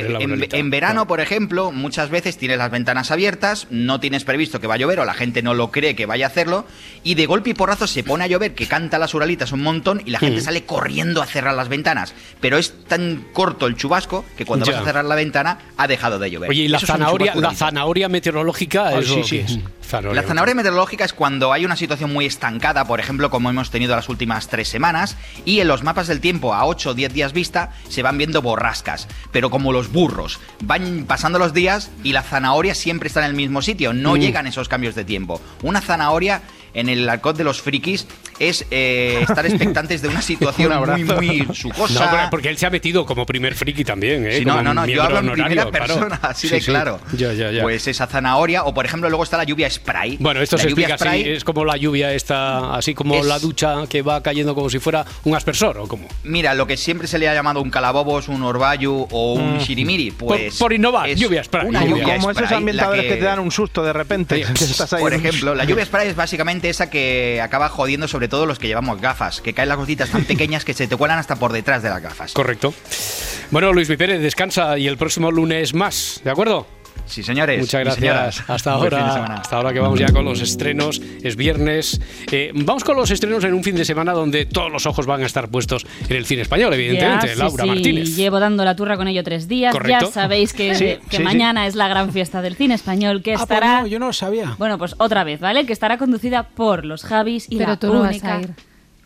en, 0.53 0.71
verano, 0.71 1.07
por 1.07 1.21
ejemplo, 1.21 1.73
muchas 1.73 2.11
veces 2.11 2.37
tienes 2.39 2.59
las 2.59 2.71
ventanas 2.71 3.11
abiertas, 3.11 3.67
no 3.71 4.01
tienes 4.01 4.25
previsto 4.25 4.61
que 4.61 4.67
va 4.67 4.75
a 4.75 4.79
llover 4.79 5.01
o 5.01 5.05
la 5.05 5.15
gente 5.15 5.43
no 5.43 5.55
lo 5.55 5.71
cree 5.71 5.95
que 5.97 6.07
vaya 6.07 6.27
a 6.27 6.29
hacerlo, 6.29 6.67
y 7.03 7.15
de 7.15 7.27
golpe 7.27 7.51
y 7.51 7.55
porrazo 7.55 7.87
se 7.87 8.03
pone 8.05 8.25
a 8.25 8.27
llover, 8.27 8.55
que 8.55 8.67
canta 8.67 8.99
las 8.99 9.15
uralitas 9.15 9.53
un 9.53 9.63
montón 9.63 10.03
y 10.05 10.11
la 10.11 10.19
gente 10.19 10.41
Mm. 10.41 10.45
sale 10.45 10.65
corriendo 10.65 11.21
a 11.23 11.27
cerrar 11.27 11.55
las 11.55 11.69
ventanas. 11.69 12.15
Pero 12.41 12.59
es 12.59 12.73
tan 12.87 13.25
corto 13.33 13.67
el 13.67 13.77
chubasco 13.77 14.25
que 14.37 14.45
cuando 14.45 14.67
Ya. 14.67 14.73
vas 14.73 14.83
a 14.83 14.85
cerrar 14.85 15.05
la 15.05 15.15
ventana 15.15 15.59
ha 15.77 15.87
dejado 15.87 16.19
de 16.19 16.31
llover. 16.31 16.51
Oye, 16.51 16.63
y 16.63 16.69
la 16.69 16.79
Eso 16.79 16.87
zanahoria, 16.87 17.35
la 17.35 17.55
zanahoria 17.55 18.09
meteorológica 18.09 18.89
Ay, 18.89 18.99
es 19.01 19.07
sí, 19.09 19.23
sí. 19.47 19.63
La 20.23 20.23
zanahoria 20.29 20.55
meteorológica 20.55 21.05
es 21.05 21.13
cuando 21.13 21.53
hay 21.53 21.65
una 21.65 21.77
situación 21.77 22.13
muy 22.13 22.27
estancada, 22.27 22.85
por 22.85 23.01
ejemplo, 23.01 23.31
como 23.31 23.49
hemos 23.51 23.71
tenido 23.71 23.97
las 23.97 24.09
últimas 24.09 24.49
tres 24.49 24.69
semanas, 24.69 25.17
y 25.45 25.61
en 25.61 25.69
los 25.69 25.83
mapas 25.83 26.07
del 26.07 26.21
tiempo 26.21 26.55
a 26.55 26.67
8 26.67 26.91
o 26.91 26.95
10 26.95 27.13
días 27.13 27.33
vista 27.33 27.71
se 27.89 28.03
van 28.03 28.19
viendo 28.19 28.43
borrascas, 28.43 29.09
pero 29.33 29.51
como 29.51 29.73
los 29.73 29.91
burros, 29.91 30.41
van 30.63 31.05
pasando 31.07 31.39
los 31.39 31.55
días 31.55 31.91
y 32.05 32.13
la 32.13 32.23
zanahoria 32.23 32.75
siempre 32.75 33.07
está 33.07 33.21
en 33.21 33.27
el 33.27 33.35
mismo 33.35 33.63
sitio, 33.63 33.93
no 33.93 34.15
Mm. 34.15 34.19
llegan 34.19 34.47
esos 34.47 34.69
cambios 34.69 34.95
de 34.95 35.05
tiempo. 35.05 35.41
Una 35.63 35.81
zanahoria 35.81 36.43
en 36.75 36.89
el 36.91 37.09
arcot 37.09 37.37
de 37.37 37.45
los 37.45 37.63
frikis 37.63 38.07
es 38.39 38.67
eh, 38.71 39.19
estar 39.23 39.45
expectantes 39.47 40.03
de 40.03 40.09
una 40.09 40.23
situación 40.23 40.73
Un 40.73 41.07
muy, 41.07 41.43
muy 41.43 41.49
sucosa. 41.55 42.29
porque 42.31 42.49
él 42.49 42.59
se 42.59 42.67
ha 42.67 42.71
metido 42.71 43.05
como 43.07 43.27
primer 43.27 43.55
friki 43.55 43.85
también, 43.85 44.27
¿eh? 44.27 44.39
Sí, 44.39 44.45
no, 44.45 44.53
Como 44.53 44.65
no, 44.65 44.75
no, 44.75 44.87
yo 44.87 45.03
hablo 45.03 45.19
en 45.19 45.33
primera 45.33 45.67
claro. 45.67 45.71
persona, 45.71 46.19
así 46.23 46.49
Sí, 46.49 46.55
de 46.55 46.61
sí. 46.61 46.67
claro. 46.71 47.01
Ya, 47.17 47.33
ya, 47.33 47.51
ya. 47.51 47.63
Pues 47.63 47.87
esa 47.87 48.07
zanahoria, 48.07 48.65
o 48.65 48.75
por 48.75 48.85
ejemplo, 48.87 49.09
luego 49.09 49.25
está 49.25 49.37
la 49.37 49.45
lluvia 49.45 49.69
spray. 49.71 50.17
Bueno, 50.21 50.41
esto 50.41 50.57
La 50.57 50.63
se 50.63 50.69
explica 50.69 50.95
así, 50.95 51.23
es 51.27 51.45
como 51.45 51.65
la 51.65 51.77
lluvia 51.77 52.13
esta, 52.15 52.75
así 52.75 52.95
como 52.95 53.15
Es- 53.15 53.27
la 53.27 53.39
ducha 53.39 53.87
que 53.89 54.03
va 54.03 54.23
cayendo 54.23 54.55
como 54.55 54.71
si 54.71 54.79
fuera 54.79 55.05
un 55.25 55.35
aspersor, 55.35 55.79
¿o 55.79 55.87
cómo? 55.89 56.09
Mira, 56.25 56.55
lo 56.55 56.67
que 56.67 56.77
siempre 56.77 57.09
se 57.09 57.19
le 57.19 57.29
ha 57.29 57.35
llamado 57.35 57.61
un 57.63 57.71
calabobos, 57.71 58.29
un 58.29 58.43
orvallo 58.43 58.93
o 59.11 59.35
un 59.35 59.57
Mm. 59.57 59.59
shirimiri, 59.59 60.11
pues... 60.13 60.55
Por- 60.57 60.69
por 60.69 60.73
innovar, 60.73 61.09
es 61.09 61.19
lluvia 61.19 61.43
spray, 61.43 61.67
Una 61.69 61.85
lluvia. 61.85 62.05
Como 62.05 62.31
esos 62.31 62.33
spray, 62.45 62.51
la 62.51 62.57
ambientadores 62.57 63.05
que... 63.05 63.15
te 63.17 63.21
dan 63.25 63.39
un 63.41 63.51
susto 63.51 63.83
de 63.83 63.93
repente. 63.93 64.37
que 64.43 64.65
estás 64.65 64.93
ahí 64.93 65.01
Por 65.01 65.15
ejemplo, 65.15 65.55
la 65.55 65.65
lluvia 65.65 65.85
spray 65.85 66.09
es 66.09 66.17
básicamente 66.17 66.69
esa 66.69 66.91
que 66.91 67.41
acaba 67.43 67.69
jodiendo 67.69 68.07
sobre 68.09 68.28
todo 68.29 68.47
los 68.47 68.59
que 68.59 68.67
llevamos 68.67 69.01
gafas, 69.01 69.41
que 69.41 69.55
caen 69.55 69.69
las 69.69 69.79
gotitas 69.79 70.11
tan 70.11 70.25
pequeñas 70.25 70.65
que 70.65 70.75
se 70.75 70.87
te 70.87 70.97
cuelan 70.97 71.19
hasta 71.19 71.37
por 71.37 71.53
detrás 71.53 71.83
de 71.83 71.91
las 71.91 72.03
gafas. 72.03 72.33
Correcto. 72.33 72.73
Bueno, 73.51 73.73
Luis 73.73 73.89
Pérez, 73.89 74.21
descansa 74.21 74.79
y 74.79 74.87
el 74.87 74.97
próximo 74.97 75.31
lunes 75.31 75.75
más, 75.75 76.21
¿de 76.23 76.31
acuerdo? 76.31 76.67
Sí, 77.07 77.23
señores. 77.23 77.61
Muchas 77.61 77.81
gracias. 77.85 78.01
señoras. 78.01 78.45
Hasta 78.51 78.73
ahora. 78.73 79.35
Hasta 79.37 79.57
ahora 79.57 79.73
que 79.73 79.81
vamos 79.81 79.99
ya 79.99 80.13
con 80.13 80.25
los 80.25 80.41
estrenos. 80.41 81.01
Es 81.23 81.37
viernes. 81.37 82.01
Eh, 82.31 82.53
vamos 82.55 82.85
con 82.85 82.97
los 82.97 83.11
estrenos 83.11 83.43
en 83.45 83.55
un 83.55 83.65
fin 83.65 83.75
de 83.77 83.85
semana 83.85 84.13
donde 84.13 84.45
todos 84.47 84.71
los 84.71 84.87
ojos 84.87 85.07
van 85.07 85.23
a 85.23 85.27
estar 85.27 85.49
puestos 85.49 85.87
en 86.09 86.17
el 86.17 86.27
cine 86.27 86.43
español, 86.43 86.73
evidentemente. 86.75 87.29
Ya, 87.29 87.33
sí, 87.35 87.39
Laura 87.39 87.65
sí, 87.65 87.69
Martínez. 87.71 88.17
Llevo 88.17 88.41
dando 88.41 88.65
la 88.65 88.77
turra 88.77 88.97
con 88.97 89.09
ello 89.09 89.23
tres 89.25 89.49
días. 89.49 89.73
Correcto. 89.73 90.07
Ya 90.07 90.13
sabéis 90.13 90.53
que, 90.53 90.75
Sí, 90.75 90.97
que 91.09 91.17
sí, 91.19 91.23
mañana 91.23 91.67
es 91.67 91.75
la 91.75 91.89
gran 91.89 92.13
fiesta 92.13 92.43
del 92.43 92.57
cine 92.57 92.75
español 92.75 93.23
que 93.23 93.33
Ah, 93.33 93.37
pues 93.39 93.43
estará. 93.43 93.81
no, 93.83 93.87
yo 93.87 93.99
no 93.99 94.07
lo 94.09 94.13
sabía. 94.13 94.55
Bueno, 94.59 94.77
pues 94.79 94.95
otra 94.99 95.25
vez, 95.25 95.41
¿vale? 95.41 95.65
Que 95.67 95.73
estará 95.73 95.99
conducida 95.99 96.43
por 96.45 96.85
los 96.85 97.03
Javis 97.05 97.47
y 97.49 97.57
Pero 97.59 97.71
la 97.71 97.77
tú 97.79 97.93
no 97.93 98.01
vas 98.01 98.11
única. 98.11 98.37
a 98.37 98.41
ir. 98.43 98.51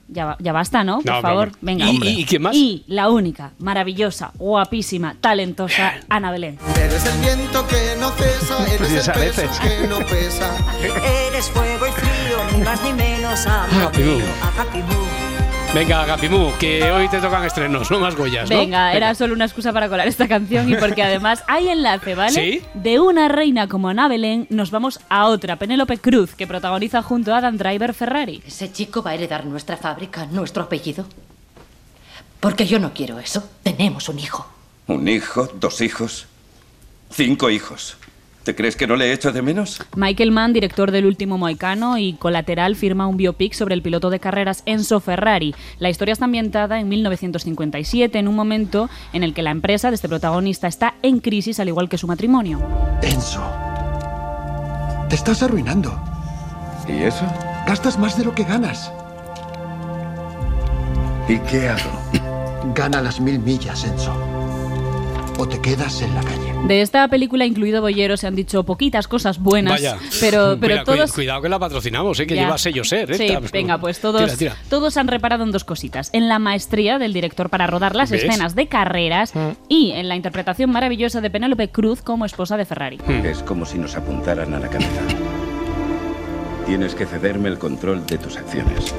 Ya, 0.09 0.37
ya 0.41 0.53
basta, 0.53 0.85
¿no? 0.85 0.97
Por 1.01 1.07
No, 1.07 1.23
favor, 1.23 1.45
hombre. 1.49 1.59
venga. 1.63 1.87
¿Y- 1.91 2.21
y- 2.21 2.25
quién 2.27 2.43
más? 2.43 2.55
Y 2.55 2.85
la 2.87 3.09
única, 3.09 3.53
maravillosa, 3.59 4.33
guapísima, 4.39 5.15
talentosa 5.21 5.95
Ana 6.09 6.31
Belén. 6.31 6.59
Eres 6.77 7.05
el 7.07 7.19
viento 7.21 7.67
que 7.67 7.97
no 7.99 8.11
cesa, 8.11 8.57
Pues 8.59 8.91
eres 8.91 9.09
el 9.09 9.15
peso 9.15 9.43
veces. 9.43 9.59
que 9.61 9.87
no 9.89 9.99
pesa. 10.01 10.51
Eres 11.29 11.49
fuego 11.51 11.87
y 11.87 11.91
frío, 11.93 12.39
ni 12.59 12.65
más 12.65 12.83
ni 12.85 12.93
menos, 12.93 13.47
amor 13.47 13.85
Happy 13.85 14.03
mío. 14.03 14.25
Venga, 15.75 16.05
Gapimú, 16.05 16.53
que 16.61 16.93
hoy 16.93 17.09
te 17.09 17.19
tocan 17.19 17.45
estrenos, 17.45 17.91
no 17.91 17.99
más 17.99 18.15
Goyas, 18.15 18.51
¿no? 18.51 18.59
Venga, 18.59 18.93
era 18.93 19.15
solo 19.15 19.33
una 19.33 19.47
excusa 19.47 19.73
para 19.73 19.89
colar 19.89 20.07
esta 20.07 20.29
canción 20.29 20.69
y 20.71 20.77
porque 20.77 21.03
además 21.03 21.43
hay 21.49 21.69
enlace, 21.69 22.15
¿vale? 22.15 22.33
¿Sí? 22.33 22.63
De 22.75 23.01
una 23.01 23.29
reina 23.29 23.67
como 23.69 23.89
Ana 23.89 24.07
Belén 24.07 24.47
nos 24.51 24.71
vamos 24.71 25.01
a 25.09 25.29
otra, 25.29 25.57
Penélope 25.57 25.97
Cruz, 25.97 26.35
que 26.35 26.47
protagoniza 26.47 27.01
junto 27.03 27.33
a 27.33 27.39
Adam 27.39 27.57
Driver 27.57 27.95
Ferrari. 27.95 28.43
Ese 28.47 28.71
chico 28.71 29.03
va 29.03 29.13
a 29.13 29.15
heredar 29.15 29.47
nuestra 29.47 29.79
fábrica, 29.79 30.27
nuestro 30.27 30.65
apellido. 30.65 31.07
Porque 32.39 32.67
yo 32.67 32.79
no 32.79 32.93
quiero 32.93 33.19
eso. 33.19 33.43
Tenemos 33.63 34.11
un 34.11 34.19
hijo. 34.19 34.47
Un 34.89 35.09
hijo, 35.09 35.49
dos 35.55 35.81
hijos, 35.81 36.27
cinco 37.11 37.49
hijos. 37.49 37.97
¿Te 38.45 38.57
crees 38.57 38.75
que 38.75 38.89
no 38.89 38.97
le 38.97 39.13
echo 39.13 39.31
de 39.31 39.41
menos? 39.41 39.81
Michael 39.95 40.33
Mann, 40.33 40.53
director 40.53 40.91
del 40.91 41.07
último 41.07 41.39
Moicano 41.39 41.97
y 41.97 42.15
Colateral, 42.15 42.75
firma 42.75 43.07
un 43.07 43.17
biopic 43.17 43.53
sobre 43.53 43.75
el 43.75 43.83
piloto 43.83 44.11
de 44.11 44.19
carreras 44.19 44.65
Enzo 44.67 44.99
Ferrari. 44.99 45.55
La 45.79 45.91
historia 45.91 46.13
está 46.13 46.25
ambientada 46.25 46.81
en 46.81 46.89
1957, 46.89 48.19
en 48.19 48.27
un 48.27 48.35
momento 48.35 48.91
en 49.13 49.23
el 49.23 49.33
que 49.33 49.43
la 49.43 49.53
empresa 49.53 49.91
de 49.91 49.95
este 49.95 50.09
protagonista 50.09 50.67
está 50.67 50.95
en 51.03 51.21
crisis, 51.21 51.61
al 51.61 51.69
igual 51.69 51.89
que 51.89 51.99
su 51.99 52.09
matrimonio. 52.09 52.61
Enzo, 53.03 53.45
te 55.09 55.15
estás 55.15 55.43
arruinando. 55.45 55.97
¿Y 56.89 57.05
eso? 57.05 57.25
Gastas 57.69 57.97
más 57.97 58.19
de 58.19 58.25
lo 58.25 58.35
que 58.35 58.43
ganas. 58.43 58.91
¿Y 61.29 61.39
qué 61.39 61.69
hago? 61.69 62.73
Gana 62.75 63.01
las 63.01 63.21
mil 63.21 63.39
millas, 63.39 63.85
Enzo. 63.85 64.32
O 65.43 65.49
te 65.49 65.61
quedas 65.61 66.01
en 66.03 66.15
la 66.15 66.21
calle. 66.23 66.55
De 66.69 66.83
esta 66.83 67.09
película, 67.09 67.45
incluido 67.45 67.81
Bollero, 67.81 68.17
se 68.17 68.29
han 68.29 68.37
dicho 68.37 68.63
poquitas 68.63 69.09
cosas 69.09 69.41
buenas, 69.41 69.73
Vaya. 69.73 69.97
pero, 70.21 70.57
pero 70.61 70.75
Cuida- 70.77 70.85
todos... 70.85 71.13
Cuidado 71.13 71.43
que 71.43 71.49
la 71.49 71.59
patrocinamos, 71.59 72.21
¿eh? 72.21 72.29
que 72.29 72.37
Ya. 72.37 72.43
lleva 72.45 72.59
sello 72.59 72.85
ser. 72.85 73.11
¿eh? 73.11 73.15
Sí, 73.19 73.37
venga, 73.53 73.77
pues 73.79 73.99
todos, 73.99 74.23
Tira, 74.23 74.37
tira. 74.37 74.57
todos 74.71 74.97
han 74.97 75.09
reparado 75.09 75.43
en 75.43 75.51
dos 75.51 75.65
cositas. 75.65 76.11
En 76.13 76.29
la 76.29 76.39
maestría 76.39 77.01
del 77.01 77.13
director 77.13 77.51
para 77.51 77.67
rodar 77.67 77.97
las 77.97 78.13
¿Ves? 78.13 78.23
escenas 78.23 78.55
de 78.55 78.69
carreras 78.69 79.33
y 79.69 79.91
en 79.91 80.09
la 80.09 80.15
interpretación 80.15 80.71
maravillosa 80.71 81.21
de 81.21 81.29
Penélope 81.31 81.71
Cruz 81.71 82.03
como 82.03 82.25
esposa 82.25 82.57
de 82.57 82.65
Ferrari. 82.65 83.01
Es 83.09 83.43
como 83.43 83.67
si 83.67 83.79
nos 83.79 83.97
apuntaran 83.97 84.55
a 84.55 84.61
la 84.61 84.69
cabeza. 84.69 85.01
Tienes 86.67 86.95
que 86.95 87.05
cederme 87.05 87.49
el 87.49 87.59
control 87.59 88.07
de 88.07 88.17
tus 88.19 88.37
acciones. 88.37 88.95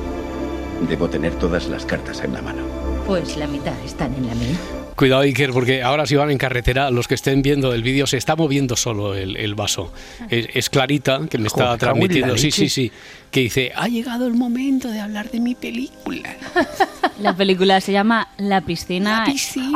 Debo 0.89 1.07
tener 1.09 1.35
todas 1.35 1.69
las 1.69 1.85
cartas 1.85 2.21
en 2.21 2.33
la 2.33 2.41
mano. 2.41 2.63
Pues 3.07 3.37
la 3.37 3.47
mitad 3.47 3.73
están 3.85 4.13
en 4.15 4.27
la 4.27 4.35
mía. 4.35 4.57
Cuidado, 4.95 5.21
Iker, 5.21 5.51
porque 5.51 5.81
ahora 5.83 6.05
si 6.05 6.15
van 6.15 6.29
en 6.31 6.37
carretera, 6.37 6.91
los 6.91 7.07
que 7.07 7.15
estén 7.15 7.41
viendo 7.41 7.73
el 7.73 7.83
vídeo, 7.83 8.05
se 8.07 8.17
está 8.17 8.35
moviendo 8.35 8.75
solo 8.75 9.15
el, 9.15 9.37
el 9.37 9.55
vaso. 9.55 9.91
Es, 10.29 10.47
es 10.53 10.69
Clarita, 10.69 11.21
que 11.29 11.37
me 11.37 11.47
está 11.47 11.65
Joder, 11.65 11.71
la 11.71 11.77
transmitiendo, 11.77 12.37
sí, 12.37 12.51
sí, 12.51 12.69
sí, 12.69 12.91
que 13.31 13.39
dice, 13.41 13.71
ha 13.75 13.87
llegado 13.87 14.27
el 14.27 14.33
momento 14.35 14.89
de 14.89 14.99
hablar 14.99 15.31
de 15.31 15.39
mi 15.39 15.55
película. 15.55 16.35
La 17.19 17.35
película 17.35 17.79
se 17.79 17.91
llama 17.91 18.27
La 18.37 18.61
piscina. 18.61 19.23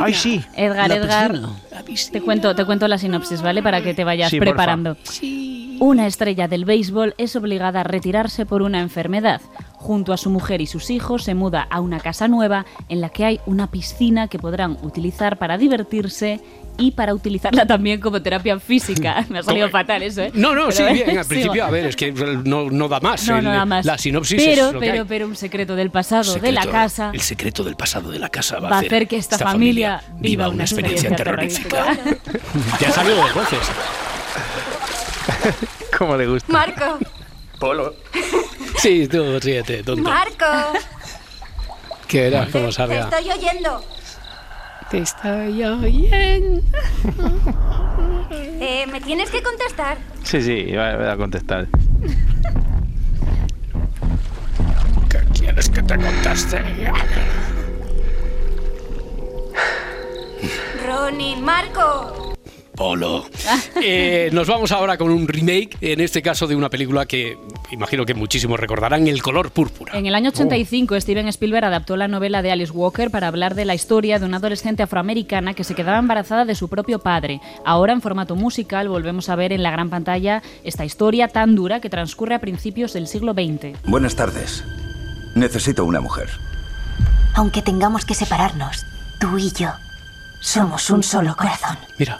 Ay, 0.00 0.12
sí. 0.12 0.42
Edgar, 0.56 0.88
La 0.88 0.96
Edgar. 0.96 1.40
piscina. 1.86 2.12
Te 2.12 2.20
cuento, 2.20 2.54
te 2.54 2.64
cuento 2.64 2.88
la 2.88 2.98
sinopsis, 2.98 3.42
¿vale? 3.42 3.62
Para 3.62 3.80
que 3.80 3.94
te 3.94 4.02
vayas 4.04 4.30
Sí, 4.30 4.40
preparando. 4.40 4.96
Una 5.78 6.06
estrella 6.08 6.48
del 6.48 6.64
béisbol 6.64 7.14
es 7.16 7.36
obligada 7.36 7.80
a 7.80 7.84
retirarse 7.84 8.44
por 8.44 8.62
una 8.62 8.80
enfermedad. 8.80 9.40
Junto 9.80 10.12
a 10.12 10.16
su 10.16 10.28
mujer 10.28 10.60
y 10.60 10.66
sus 10.66 10.90
hijos 10.90 11.22
se 11.22 11.34
muda 11.34 11.66
a 11.70 11.80
una 11.80 12.00
casa 12.00 12.26
nueva 12.26 12.66
en 12.88 13.00
la 13.00 13.10
que 13.10 13.24
hay 13.24 13.40
una 13.46 13.68
piscina 13.70 14.26
que 14.26 14.38
podrán 14.38 14.76
utilizar 14.82 15.38
para 15.38 15.56
divertirse 15.56 16.40
y 16.76 16.90
para 16.92 17.14
utilizarla 17.14 17.64
también 17.66 18.00
como 18.00 18.20
terapia 18.20 18.58
física. 18.58 19.24
Me 19.30 19.38
ha 19.38 19.42
salido 19.44 19.66
¿Cómo? 19.68 19.78
fatal 19.78 20.02
eso, 20.02 20.22
¿eh? 20.22 20.30
No, 20.34 20.54
no, 20.54 20.68
Pero, 20.68 20.72
sí, 20.88 20.92
bien, 20.92 21.10
al 21.10 21.24
Sigo. 21.24 21.28
principio, 21.28 21.64
a 21.64 21.70
ver, 21.70 21.86
es 21.86 21.96
que 21.96 22.10
no, 22.12 22.70
no 22.70 22.88
da 22.88 22.98
más. 23.00 23.26
No, 23.28 23.38
el- 23.38 23.44
no 23.44 23.50
da 23.52 23.64
más. 23.64 23.86
La 23.86 23.96
sinopsis 23.98 24.42
pero, 24.44 24.66
es 24.68 24.72
lo 24.74 24.80
que 24.80 24.86
pero, 24.86 25.02
hay. 25.02 25.08
pero 25.08 25.26
un 25.26 25.36
secreto 25.36 25.76
del 25.76 25.90
pasado 25.90 26.34
de 26.34 26.52
la 26.52 26.62
Secreto- 26.62 26.72
casa 26.72 27.10
El 27.14 27.20
secreto 27.20 27.62
del 27.64 27.76
pasado 27.76 28.10
de 28.10 28.18
la 28.18 28.28
casa 28.30 28.58
va, 28.58 28.70
va 28.70 28.76
a 28.76 28.80
hacer 28.80 29.06
que 29.06 29.16
esta, 29.16 29.38
familia, 29.38 30.02
viva 30.18 30.48
una 30.48 30.64
experiencia, 30.64 31.14
terrorífica. 31.14 31.84
terrorífica. 31.94 32.28
ya 32.80 32.88
ha 32.88 32.92
salido 32.92 33.16
dos 33.16 33.34
veces. 33.34 33.58
¿Cómo 35.96 36.16
le 36.16 36.26
gusta? 36.26 36.52
Marco, 36.52 36.98
Polo. 37.58 37.94
Sí, 38.78 39.08
tú, 39.08 39.38
ríete, 39.40 39.82
tonto. 39.82 40.02
Marco, 40.08 40.44
Que 42.06 42.22
verás 42.22 42.48
cómo 42.50 42.66
te 42.66 42.72
salga. 42.72 43.00
estoy 43.00 43.30
oyendo. 43.30 43.84
Te 44.90 44.98
estoy 44.98 45.64
oyendo. 45.64 46.62
Eh, 48.60 48.86
me 48.90 49.00
tienes 49.00 49.30
que 49.30 49.42
contestar. 49.42 49.98
Sí, 50.22 50.40
sí, 50.42 50.64
voy 50.66 50.76
a 50.78 50.96
voy 50.96 51.06
a 51.08 51.16
contestar. 51.16 51.66
¿Qué 55.10 55.18
quieres 55.38 55.68
que 55.70 55.82
te 55.82 55.96
conteste? 55.96 56.62
Ronnie, 60.86 61.36
Marco. 61.36 62.27
Polo. 62.78 63.26
Eh, 63.80 64.30
nos 64.32 64.48
vamos 64.48 64.72
ahora 64.72 64.98
con 64.98 65.10
un 65.10 65.28
remake, 65.28 65.76
en 65.80 66.00
este 66.00 66.20
caso 66.20 66.48
de 66.48 66.56
una 66.56 66.68
película 66.68 67.06
que 67.06 67.38
imagino 67.70 68.04
que 68.04 68.12
muchísimos 68.12 68.58
recordarán, 68.58 69.06
El 69.06 69.22
color 69.22 69.52
púrpura. 69.52 69.96
En 69.96 70.06
el 70.06 70.14
año 70.16 70.30
85, 70.30 71.00
Steven 71.00 71.28
Spielberg 71.28 71.64
adaptó 71.64 71.96
la 71.96 72.08
novela 72.08 72.42
de 72.42 72.50
Alice 72.50 72.72
Walker 72.72 73.10
para 73.10 73.28
hablar 73.28 73.54
de 73.54 73.64
la 73.64 73.76
historia 73.76 74.18
de 74.18 74.26
una 74.26 74.38
adolescente 74.38 74.82
afroamericana 74.82 75.54
que 75.54 75.62
se 75.62 75.74
quedaba 75.74 75.98
embarazada 75.98 76.44
de 76.44 76.56
su 76.56 76.68
propio 76.68 76.98
padre. 76.98 77.40
Ahora, 77.64 77.92
en 77.92 78.02
formato 78.02 78.34
musical, 78.34 78.88
volvemos 78.88 79.28
a 79.28 79.36
ver 79.36 79.52
en 79.52 79.62
la 79.62 79.70
gran 79.70 79.90
pantalla 79.90 80.42
esta 80.64 80.84
historia 80.84 81.28
tan 81.28 81.54
dura 81.54 81.80
que 81.80 81.90
transcurre 81.90 82.34
a 82.34 82.40
principios 82.40 82.92
del 82.92 83.06
siglo 83.06 83.32
XX. 83.32 83.80
Buenas 83.84 84.16
tardes. 84.16 84.64
Necesito 85.36 85.84
una 85.84 86.00
mujer. 86.00 86.28
Aunque 87.34 87.62
tengamos 87.62 88.04
que 88.04 88.14
separarnos, 88.14 88.84
tú 89.20 89.38
y 89.38 89.52
yo 89.52 89.70
somos 90.40 90.90
un 90.90 91.02
solo 91.02 91.36
corazón. 91.36 91.78
Mira. 91.98 92.18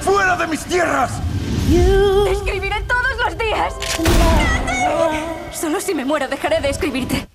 ¡Fuera 0.00 0.36
de 0.36 0.46
mis 0.46 0.64
tierras! 0.64 1.20
Te 1.68 2.32
escribiré 2.32 2.80
todos 2.82 3.16
los 3.24 3.38
días. 3.38 3.74
Solo 5.52 5.80
si 5.80 5.94
me 5.94 6.04
muero 6.04 6.26
dejaré 6.28 6.60
de 6.60 6.70
escribirte. 6.70 7.28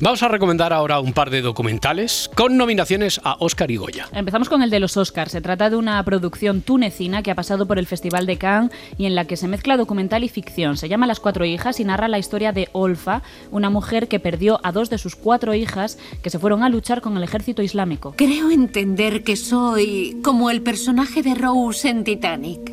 Vamos 0.00 0.22
a 0.22 0.28
recomendar 0.28 0.72
ahora 0.72 1.00
un 1.00 1.12
par 1.12 1.30
de 1.30 1.42
documentales 1.42 2.30
con 2.34 2.56
nominaciones 2.56 3.20
a 3.24 3.36
Oscar 3.40 3.70
y 3.70 3.76
Goya. 3.76 4.08
Empezamos 4.12 4.48
con 4.48 4.62
el 4.62 4.70
de 4.70 4.80
los 4.80 4.96
Oscars. 4.96 5.32
Se 5.32 5.40
trata 5.40 5.70
de 5.70 5.76
una 5.76 6.02
producción 6.04 6.62
tunecina 6.62 7.22
que 7.22 7.30
ha 7.30 7.34
pasado 7.34 7.66
por 7.66 7.78
el 7.78 7.86
Festival 7.86 8.26
de 8.26 8.36
Cannes 8.36 8.72
y 8.98 9.06
en 9.06 9.14
la 9.14 9.24
que 9.24 9.36
se 9.36 9.48
mezcla 9.48 9.76
documental 9.76 10.24
y 10.24 10.28
ficción. 10.28 10.76
Se 10.76 10.88
llama 10.88 11.06
Las 11.06 11.20
cuatro 11.20 11.44
hijas 11.44 11.80
y 11.80 11.84
narra 11.84 12.08
la 12.08 12.18
historia 12.18 12.52
de 12.52 12.68
Olfa, 12.72 13.22
una 13.50 13.70
mujer 13.70 14.08
que 14.08 14.20
perdió 14.20 14.60
a 14.62 14.72
dos 14.72 14.90
de 14.90 14.98
sus 14.98 15.16
cuatro 15.16 15.54
hijas 15.54 15.98
que 16.22 16.30
se 16.30 16.38
fueron 16.38 16.62
a 16.62 16.68
luchar 16.68 17.00
con 17.00 17.16
el 17.16 17.22
ejército 17.22 17.62
islámico. 17.62 18.14
Creo 18.16 18.50
entender 18.50 19.22
que 19.22 19.36
soy 19.36 20.18
como 20.22 20.50
el 20.50 20.62
personaje 20.62 21.22
de 21.22 21.34
Rose 21.34 21.88
en 21.88 22.04
Titanic. 22.04 22.72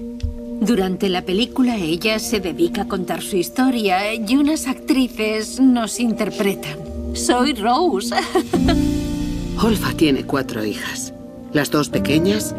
Durante 0.62 1.10
la 1.10 1.24
película 1.24 1.76
ella 1.76 2.20
se 2.20 2.40
dedica 2.40 2.84
a 2.84 2.88
contar 2.88 3.22
su 3.22 3.36
historia 3.36 4.14
y 4.14 4.36
unas 4.36 4.68
actrices 4.68 5.60
nos 5.60 6.00
interpretan. 6.00 6.93
Soy 7.14 7.54
Rose. 7.54 8.16
Olfa 9.64 9.94
tiene 9.94 10.26
cuatro 10.26 10.66
hijas. 10.66 11.14
Las 11.54 11.70
dos 11.70 11.90
pequeñas, 11.90 12.56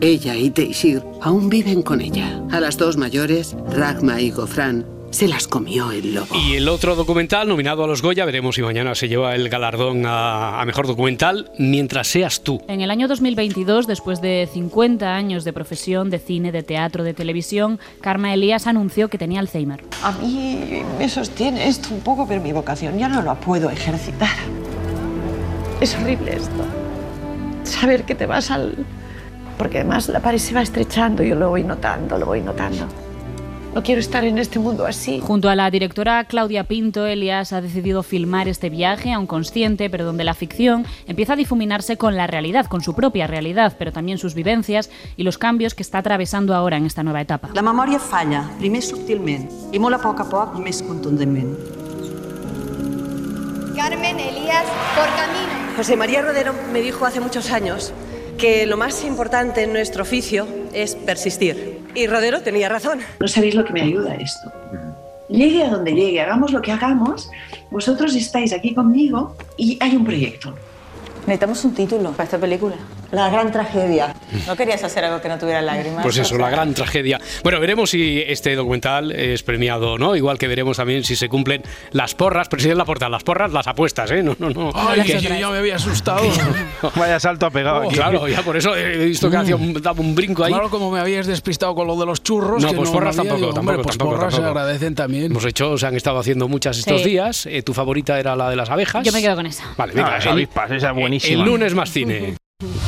ella 0.00 0.36
y 0.36 0.50
Teishir, 0.50 1.02
aún 1.20 1.48
viven 1.48 1.82
con 1.82 2.00
ella. 2.00 2.40
A 2.52 2.60
las 2.60 2.76
dos 2.78 2.96
mayores, 2.96 3.56
Ragma 3.70 4.20
y 4.20 4.30
Gofran, 4.30 4.86
se 5.10 5.28
las 5.28 5.48
comió 5.48 5.90
el 5.90 6.14
lobo. 6.14 6.34
Y 6.34 6.54
el 6.54 6.68
otro 6.68 6.94
documental 6.94 7.48
nominado 7.48 7.84
a 7.84 7.86
los 7.86 8.02
Goya, 8.02 8.24
veremos 8.24 8.54
si 8.54 8.62
mañana 8.62 8.94
se 8.94 9.08
lleva 9.08 9.34
el 9.34 9.48
galardón 9.48 10.04
a, 10.06 10.60
a 10.60 10.64
mejor 10.64 10.86
documental, 10.86 11.50
Mientras 11.58 12.08
seas 12.08 12.42
tú. 12.42 12.62
En 12.68 12.80
el 12.80 12.90
año 12.90 13.08
2022, 13.08 13.86
después 13.86 14.20
de 14.20 14.48
50 14.52 15.14
años 15.14 15.44
de 15.44 15.52
profesión 15.52 16.10
de 16.10 16.18
cine, 16.18 16.52
de 16.52 16.62
teatro, 16.62 17.04
de 17.04 17.14
televisión, 17.14 17.78
Karma 18.00 18.32
Elías 18.32 18.66
anunció 18.66 19.08
que 19.08 19.18
tenía 19.18 19.40
Alzheimer. 19.40 19.82
A 20.02 20.12
mí 20.12 20.82
me 20.98 21.08
sostiene 21.08 21.68
esto 21.68 21.88
un 21.92 22.00
poco, 22.00 22.26
pero 22.26 22.40
mi 22.40 22.52
vocación 22.52 22.98
ya 22.98 23.08
no 23.08 23.22
la 23.22 23.34
puedo 23.34 23.70
ejercitar. 23.70 24.36
Es 25.80 25.94
horrible 25.96 26.36
esto. 26.36 26.64
Saber 27.64 28.04
que 28.04 28.14
te 28.14 28.26
vas 28.26 28.50
al... 28.50 28.74
Porque 29.56 29.78
además 29.78 30.08
la 30.08 30.20
pared 30.20 30.38
se 30.38 30.54
va 30.54 30.62
estrechando, 30.62 31.22
yo 31.22 31.34
lo 31.34 31.50
voy 31.50 31.64
notando, 31.64 32.16
lo 32.18 32.26
voy 32.26 32.40
notando. 32.40 32.86
No 33.74 33.82
quiero 33.82 34.00
estar 34.00 34.24
en 34.24 34.38
este 34.38 34.58
mundo 34.58 34.86
así. 34.86 35.20
Junto 35.20 35.48
a 35.48 35.54
la 35.54 35.70
directora 35.70 36.24
Claudia 36.24 36.64
Pinto, 36.64 37.06
Elias 37.06 37.52
ha 37.52 37.60
decidido 37.60 38.02
filmar 38.02 38.48
este 38.48 38.70
viaje, 38.70 39.12
aún 39.12 39.26
consciente, 39.26 39.90
pero 39.90 40.04
donde 40.04 40.24
la 40.24 40.34
ficción 40.34 40.86
empieza 41.06 41.34
a 41.34 41.36
difuminarse 41.36 41.96
con 41.96 42.16
la 42.16 42.26
realidad, 42.26 42.66
con 42.66 42.80
su 42.80 42.94
propia 42.94 43.26
realidad, 43.26 43.76
pero 43.78 43.92
también 43.92 44.18
sus 44.18 44.34
vivencias 44.34 44.90
y 45.16 45.22
los 45.22 45.38
cambios 45.38 45.74
que 45.74 45.82
está 45.82 45.98
atravesando 45.98 46.54
ahora 46.54 46.76
en 46.76 46.86
esta 46.86 47.02
nueva 47.02 47.20
etapa. 47.20 47.50
La 47.54 47.62
memòria 47.62 48.00
falla, 48.00 48.42
primer 48.58 48.82
subtilment 48.82 49.46
i 49.72 49.78
molt 49.78 49.94
a 49.94 50.02
poc 50.02 50.24
a 50.24 50.28
poc 50.28 50.58
més 50.58 50.82
contundentment. 50.82 51.54
Carmen 53.76 54.18
Elías 54.18 54.66
por 54.96 55.06
camino. 55.14 55.76
José 55.76 55.96
María 55.96 56.22
Rodero 56.22 56.52
me 56.72 56.80
dijo 56.80 57.06
hace 57.06 57.20
muchos 57.20 57.52
años 57.52 57.92
que 58.38 58.66
lo 58.66 58.76
más 58.76 59.04
importante 59.04 59.62
en 59.62 59.72
nuestro 59.72 60.02
oficio 60.02 60.48
es 60.72 60.96
persistir. 60.96 61.77
Y 61.94 62.06
Rodero 62.06 62.40
tenía 62.42 62.68
razón. 62.68 63.00
No 63.20 63.28
sabéis 63.28 63.54
lo 63.54 63.64
que 63.64 63.72
me 63.72 63.82
ayuda 63.82 64.14
esto. 64.14 64.52
Llegue 65.28 65.64
a 65.64 65.70
donde 65.70 65.92
llegue, 65.92 66.20
hagamos 66.20 66.52
lo 66.52 66.62
que 66.62 66.72
hagamos, 66.72 67.30
vosotros 67.70 68.14
estáis 68.14 68.52
aquí 68.52 68.74
conmigo 68.74 69.36
y 69.56 69.76
hay 69.80 69.94
un 69.94 70.04
proyecto. 70.04 70.54
Necesitamos 71.26 71.64
un 71.64 71.74
título 71.74 72.12
para 72.12 72.24
esta 72.24 72.38
película. 72.38 72.76
La 73.10 73.30
gran 73.30 73.50
tragedia. 73.50 74.14
¿No 74.46 74.54
querías 74.54 74.84
hacer 74.84 75.02
algo 75.04 75.20
que 75.22 75.28
no 75.30 75.38
tuviera 75.38 75.62
lágrimas? 75.62 76.02
Pues 76.02 76.18
eso, 76.18 76.36
la 76.36 76.50
gran 76.50 76.74
tragedia. 76.74 77.18
Bueno, 77.42 77.58
veremos 77.58 77.88
si 77.90 78.22
este 78.26 78.54
documental 78.54 79.12
es 79.12 79.42
premiado 79.42 79.92
o 79.92 79.98
no, 79.98 80.14
igual 80.14 80.36
que 80.36 80.46
veremos 80.46 80.76
también 80.76 81.04
si 81.04 81.16
se 81.16 81.28
cumplen 81.30 81.62
las 81.92 82.14
porras, 82.14 82.48
presidente 82.48 82.76
la 82.76 82.84
porta, 82.84 83.08
las 83.08 83.22
porras, 83.22 83.50
las 83.52 83.66
apuestas, 83.66 84.10
¿eh? 84.10 84.22
No, 84.22 84.36
no, 84.38 84.50
no. 84.50 84.72
Ay, 84.74 85.00
Que- 85.02 85.20
yo 85.20 85.30
ya 85.34 85.48
me 85.50 85.56
había 85.58 85.76
asustado. 85.76 86.22
Vaya 86.96 87.18
salto 87.18 87.46
ha 87.46 87.50
pegado 87.50 87.78
Oh, 87.78 87.82
aquí. 87.86 87.94
claro, 87.94 88.28
ya 88.28 88.42
por 88.42 88.56
eso 88.58 88.76
he 88.76 88.98
visto 89.06 89.30
que 89.30 89.36
hacía 89.38 89.56
un, 89.56 89.72
daba 89.74 90.00
un 90.00 90.14
brinco 90.14 90.44
ahí. 90.44 90.52
Claro, 90.52 90.68
como 90.68 90.90
me 90.90 91.00
habías 91.00 91.26
despistado 91.26 91.74
con 91.74 91.86
lo 91.86 91.96
de 91.98 92.04
los 92.04 92.22
churros. 92.22 92.62
No, 92.62 92.68
que 92.70 92.76
pues 92.76 92.88
no 92.90 92.92
porras 92.94 93.18
había, 93.18 93.30
tampoco, 93.30 93.46
digo, 93.52 93.58
hombre, 93.60 93.76
tampoco, 93.76 93.82
pues 93.84 93.96
tampoco, 93.98 94.16
porras 94.18 94.34
se 94.34 94.40
tampoco. 94.42 94.58
agradecen 94.60 94.94
también. 94.94 95.24
Hemos 95.26 95.44
hecho, 95.46 95.78
se 95.78 95.86
han 95.86 95.96
estado 95.96 96.18
haciendo 96.18 96.46
muchas 96.48 96.76
estos 96.78 97.00
Sí. 97.02 97.08
días. 97.08 97.46
Eh, 97.46 97.62
tu 97.62 97.72
favorita 97.72 98.18
era 98.20 98.36
la 98.36 98.50
de 98.50 98.56
las 98.56 98.68
abejas. 98.68 99.02
Yo 99.04 99.12
me 99.12 99.22
quedo 99.22 99.34
con 99.34 99.46
esa. 99.46 99.64
Vale, 99.78 99.94
venga, 99.94 100.08
Ah, 100.08 100.14
las 100.16 100.26
avispas, 100.26 100.70
esa 100.72 100.90
es 100.90 100.94
buenísima. 100.94 101.40
El 101.42 101.48
lunes 101.48 101.74
más 101.74 101.90
cine. 101.90 102.34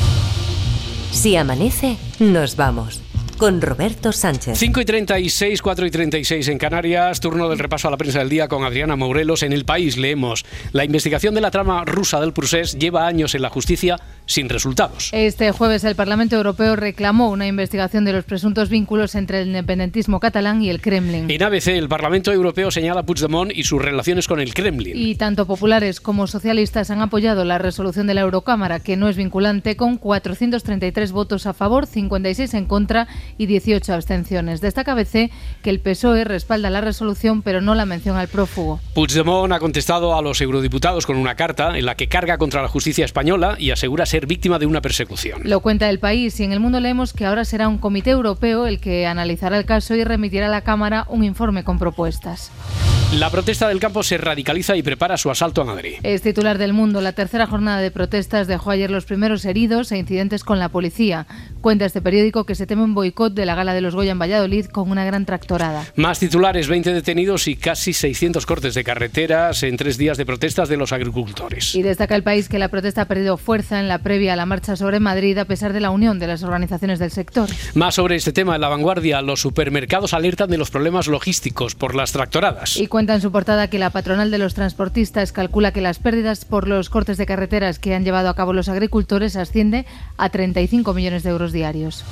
Si 1.11 1.35
amanece, 1.35 1.97
nos 2.19 2.55
vamos. 2.55 3.01
Con 3.37 3.59
Roberto 3.59 4.11
Sánchez. 4.11 4.57
5 4.57 4.81
y 4.81 4.85
36, 4.85 5.61
4 5.61 5.85
y 5.87 5.91
36 5.91 6.47
en 6.47 6.57
Canarias, 6.57 7.19
turno 7.19 7.49
del 7.49 7.57
repaso 7.57 7.87
a 7.87 7.91
la 7.91 7.97
prensa 7.97 8.19
del 8.19 8.29
día 8.29 8.47
con 8.47 8.63
Adriana 8.63 8.95
Morelos. 8.95 9.41
En 9.41 9.51
el 9.51 9.65
país 9.65 9.97
leemos, 9.97 10.45
la 10.73 10.85
investigación 10.85 11.33
de 11.33 11.41
la 11.41 11.49
trama 11.49 11.83
rusa 11.85 12.21
del 12.21 12.33
procés 12.33 12.77
lleva 12.77 13.07
años 13.07 13.33
en 13.33 13.41
la 13.41 13.49
justicia 13.49 13.97
sin 14.31 14.49
resultados. 14.49 15.09
Este 15.11 15.51
jueves 15.51 15.83
el 15.83 15.95
Parlamento 15.95 16.35
Europeo 16.35 16.75
reclamó 16.75 17.29
una 17.29 17.47
investigación 17.47 18.05
de 18.05 18.13
los 18.13 18.25
presuntos 18.25 18.69
vínculos 18.69 19.15
entre 19.15 19.41
el 19.41 19.47
independentismo 19.47 20.19
catalán 20.19 20.61
y 20.61 20.69
el 20.69 20.81
Kremlin. 20.81 21.29
En 21.29 21.43
ABC, 21.43 21.67
el 21.67 21.89
Parlamento 21.89 22.31
Europeo 22.31 22.71
señala 22.71 23.01
a 23.01 23.03
Puigdemont 23.03 23.51
y 23.53 23.63
sus 23.63 23.81
relaciones 23.81 24.27
con 24.27 24.39
el 24.39 24.53
Kremlin. 24.53 24.97
Y 24.97 25.15
tanto 25.15 25.45
populares 25.45 26.01
como 26.01 26.27
socialistas 26.27 26.91
han 26.91 27.01
apoyado 27.01 27.45
la 27.45 27.57
resolución 27.57 28.07
de 28.07 28.13
la 28.13 28.21
Eurocámara, 28.21 28.79
que 28.79 28.97
no 28.97 29.09
es 29.09 29.17
vinculante, 29.17 29.75
con 29.75 29.97
433 29.97 31.11
votos 31.11 31.45
a 31.45 31.53
favor, 31.53 31.85
56 31.85 32.53
en 32.53 32.65
contra 32.65 33.07
y 33.37 33.45
18 33.45 33.93
abstenciones. 33.93 34.61
Destaca 34.61 34.93
ABC 34.93 35.31
que 35.61 35.69
el 35.69 35.79
PSOE 35.79 36.23
respalda 36.23 36.69
la 36.69 36.81
resolución, 36.81 37.41
pero 37.41 37.61
no 37.61 37.75
la 37.75 37.85
mención 37.85 38.17
al 38.17 38.27
prófugo. 38.27 38.79
Puigdemont 38.93 39.53
ha 39.53 39.59
contestado 39.59 40.15
a 40.15 40.21
los 40.21 40.41
eurodiputados 40.41 41.05
con 41.05 41.17
una 41.17 41.35
carta 41.35 41.77
en 41.77 41.85
la 41.85 41.95
que 41.95 42.07
carga 42.07 42.37
contra 42.37 42.61
la 42.61 42.67
justicia 42.67 43.05
española 43.05 43.55
y 43.59 43.71
asegura 43.71 44.05
ser 44.05 44.20
víctima 44.25 44.59
de 44.59 44.65
una 44.65 44.81
persecución. 44.81 45.41
Lo 45.43 45.59
cuenta 45.59 45.89
el 45.89 45.99
país 45.99 46.39
y 46.39 46.43
en 46.43 46.51
el 46.51 46.59
mundo 46.59 46.79
leemos 46.79 47.13
que 47.13 47.25
ahora 47.25 47.45
será 47.45 47.67
un 47.67 47.77
comité 47.77 48.11
europeo 48.11 48.67
el 48.67 48.79
que 48.79 49.05
analizará 49.07 49.57
el 49.57 49.65
caso 49.65 49.95
y 49.95 50.03
remitirá 50.03 50.47
a 50.47 50.49
la 50.49 50.61
Cámara 50.61 51.05
un 51.09 51.23
informe 51.23 51.63
con 51.63 51.79
propuestas. 51.79 52.51
La 53.17 53.29
protesta 53.29 53.67
del 53.67 53.81
campo 53.81 54.03
se 54.03 54.17
radicaliza 54.17 54.77
y 54.77 54.83
prepara 54.83 55.17
su 55.17 55.29
asalto 55.29 55.61
a 55.61 55.65
Madrid. 55.65 55.95
Es 56.01 56.21
titular 56.21 56.57
del 56.57 56.71
mundo. 56.71 57.01
La 57.01 57.11
tercera 57.11 57.45
jornada 57.45 57.81
de 57.81 57.91
protestas 57.91 58.47
dejó 58.47 58.71
ayer 58.71 58.89
los 58.89 59.03
primeros 59.03 59.43
heridos 59.43 59.91
e 59.91 59.97
incidentes 59.97 60.45
con 60.45 60.59
la 60.59 60.69
policía. 60.69 61.27
Cuenta 61.59 61.83
este 61.83 62.01
periódico 62.01 62.45
que 62.45 62.55
se 62.55 62.65
teme 62.65 62.83
un 62.83 62.93
boicot 62.93 63.33
de 63.33 63.45
la 63.45 63.53
gala 63.53 63.73
de 63.73 63.81
los 63.81 63.95
Goya 63.95 64.13
en 64.13 64.19
Valladolid 64.19 64.67
con 64.67 64.89
una 64.89 65.03
gran 65.03 65.25
tractorada. 65.25 65.85
Más 65.97 66.19
titulares, 66.19 66.69
20 66.69 66.93
detenidos 66.93 67.49
y 67.49 67.57
casi 67.57 67.91
600 67.91 68.45
cortes 68.45 68.75
de 68.75 68.85
carreteras 68.85 69.61
en 69.63 69.75
tres 69.75 69.97
días 69.97 70.17
de 70.17 70.25
protestas 70.25 70.69
de 70.69 70.77
los 70.77 70.93
agricultores. 70.93 71.75
Y 71.75 71.83
destaca 71.83 72.15
el 72.15 72.23
país 72.23 72.47
que 72.47 72.59
la 72.59 72.69
protesta 72.69 73.01
ha 73.01 73.05
perdido 73.09 73.35
fuerza 73.35 73.81
en 73.81 73.89
la 73.89 73.99
previa 74.11 74.33
a 74.33 74.35
la 74.35 74.45
marcha 74.45 74.75
sobre 74.75 74.99
Madrid 74.99 75.37
a 75.37 75.45
pesar 75.45 75.71
de 75.71 75.79
la 75.79 75.89
unión 75.89 76.19
de 76.19 76.27
las 76.27 76.43
organizaciones 76.43 76.99
del 76.99 77.11
sector. 77.11 77.47
Más 77.75 77.95
sobre 77.95 78.17
este 78.17 78.33
tema 78.33 78.55
en 78.55 78.59
la 78.61 78.67
vanguardia, 78.67 79.21
los 79.21 79.39
supermercados 79.39 80.13
alertan 80.13 80.49
de 80.49 80.57
los 80.57 80.69
problemas 80.69 81.07
logísticos 81.07 81.75
por 81.75 81.95
las 81.95 82.11
tractoradas. 82.11 82.75
Y 82.75 82.87
cuenta 82.87 83.15
en 83.15 83.21
su 83.21 83.31
portada 83.31 83.69
que 83.69 83.79
la 83.79 83.89
patronal 83.89 84.29
de 84.29 84.37
los 84.37 84.53
transportistas 84.53 85.31
calcula 85.31 85.71
que 85.71 85.79
las 85.79 85.99
pérdidas 85.99 86.43
por 86.43 86.67
los 86.67 86.89
cortes 86.89 87.17
de 87.17 87.25
carreteras 87.25 87.79
que 87.79 87.95
han 87.95 88.03
llevado 88.03 88.27
a 88.27 88.35
cabo 88.35 88.51
los 88.51 88.67
agricultores 88.67 89.37
asciende 89.37 89.85
a 90.17 90.27
35 90.27 90.93
millones 90.93 91.23
de 91.23 91.29
euros 91.29 91.53
diarios. 91.53 92.03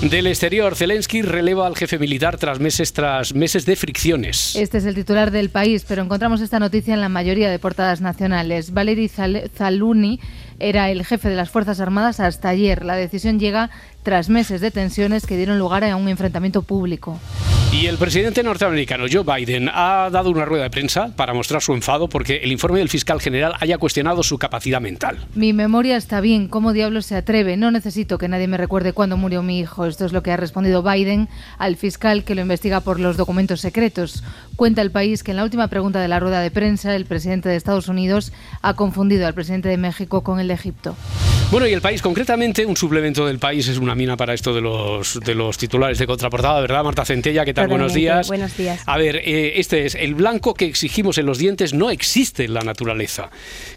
Del 0.00 0.26
exterior, 0.28 0.74
Zelensky 0.76 1.22
releva 1.22 1.66
al 1.66 1.76
jefe 1.76 1.96
militar 1.98 2.36
tras 2.36 2.58
meses 2.60 2.92
tras 2.92 3.34
meses 3.34 3.66
de 3.66 3.76
fricciones. 3.76 4.54
Este 4.56 4.78
es 4.78 4.84
el 4.84 4.94
titular 4.96 5.30
del 5.32 5.48
país, 5.50 5.84
pero 5.86 6.02
encontramos 6.02 6.40
esta 6.40 6.58
noticia 6.60 6.94
en 6.94 7.00
la 7.00 7.08
mayoría 7.08 7.50
de 7.50 7.58
portadas 7.60 8.00
nacionales. 8.00 8.72
Valery 8.74 9.08
Zal- 9.08 9.48
Zaluni 9.56 10.18
era 10.62 10.90
el 10.90 11.04
jefe 11.04 11.28
de 11.28 11.36
las 11.36 11.50
Fuerzas 11.50 11.80
Armadas 11.80 12.20
hasta 12.20 12.48
ayer. 12.48 12.84
La 12.84 12.94
decisión 12.94 13.40
llega 13.40 13.70
tras 14.02 14.28
meses 14.28 14.60
de 14.60 14.70
tensiones 14.70 15.26
que 15.26 15.36
dieron 15.36 15.58
lugar 15.58 15.84
a 15.84 15.96
un 15.96 16.08
enfrentamiento 16.08 16.62
público. 16.62 17.18
Y 17.72 17.86
el 17.86 17.96
presidente 17.96 18.42
norteamericano 18.42 19.06
Joe 19.10 19.24
Biden 19.24 19.70
ha 19.72 20.10
dado 20.12 20.28
una 20.28 20.44
rueda 20.44 20.64
de 20.64 20.70
prensa 20.70 21.08
para 21.16 21.32
mostrar 21.32 21.62
su 21.62 21.72
enfado 21.72 22.06
porque 22.06 22.36
el 22.44 22.52
informe 22.52 22.80
del 22.80 22.90
fiscal 22.90 23.18
general 23.18 23.54
haya 23.60 23.78
cuestionado 23.78 24.22
su 24.22 24.36
capacidad 24.36 24.78
mental. 24.78 25.26
Mi 25.34 25.54
memoria 25.54 25.96
está 25.96 26.20
bien, 26.20 26.48
¿cómo 26.48 26.74
diablos 26.74 27.06
se 27.06 27.16
atreve? 27.16 27.56
No 27.56 27.70
necesito 27.70 28.18
que 28.18 28.28
nadie 28.28 28.46
me 28.46 28.58
recuerde 28.58 28.92
cuándo 28.92 29.16
murió 29.16 29.42
mi 29.42 29.58
hijo. 29.58 29.86
Esto 29.86 30.04
es 30.04 30.12
lo 30.12 30.22
que 30.22 30.32
ha 30.32 30.36
respondido 30.36 30.82
Biden 30.82 31.30
al 31.56 31.76
fiscal 31.76 32.24
que 32.24 32.34
lo 32.34 32.42
investiga 32.42 32.80
por 32.80 33.00
los 33.00 33.16
documentos 33.16 33.62
secretos. 33.62 34.22
Cuenta 34.56 34.82
el 34.82 34.90
país 34.90 35.22
que 35.22 35.30
en 35.30 35.38
la 35.38 35.44
última 35.44 35.68
pregunta 35.68 35.98
de 36.02 36.08
la 36.08 36.20
rueda 36.20 36.42
de 36.42 36.50
prensa, 36.50 36.94
el 36.94 37.06
presidente 37.06 37.48
de 37.48 37.56
Estados 37.56 37.88
Unidos 37.88 38.34
ha 38.60 38.74
confundido 38.74 39.26
al 39.26 39.32
presidente 39.32 39.70
de 39.70 39.78
México 39.78 40.22
con 40.22 40.40
el 40.40 40.48
de 40.48 40.54
Egipto. 40.54 40.94
Bueno, 41.50 41.66
y 41.66 41.72
el 41.74 41.82
país, 41.82 42.00
concretamente, 42.00 42.64
un 42.64 42.78
suplemento 42.78 43.26
del 43.26 43.38
país 43.38 43.68
es 43.68 43.76
una 43.76 43.91
mina 43.94 44.16
para 44.16 44.34
esto 44.34 44.54
de 44.54 44.60
los, 44.60 45.20
de 45.20 45.34
los 45.34 45.58
titulares 45.58 45.98
de 45.98 46.06
contraportada, 46.06 46.60
¿verdad, 46.60 46.84
Marta 46.84 47.04
Centella? 47.04 47.44
¿Qué 47.44 47.54
tal? 47.54 47.68
Buenos 47.68 47.94
días. 47.94 48.28
buenos 48.28 48.56
días. 48.56 48.82
A 48.86 48.96
ver, 48.98 49.16
eh, 49.16 49.60
este 49.60 49.84
es 49.86 49.94
el 49.94 50.14
blanco 50.14 50.54
que 50.54 50.66
exigimos 50.66 51.18
en 51.18 51.26
los 51.26 51.38
dientes 51.38 51.74
no 51.74 51.90
existe 51.90 52.44
en 52.44 52.54
la 52.54 52.60
naturaleza. 52.60 53.30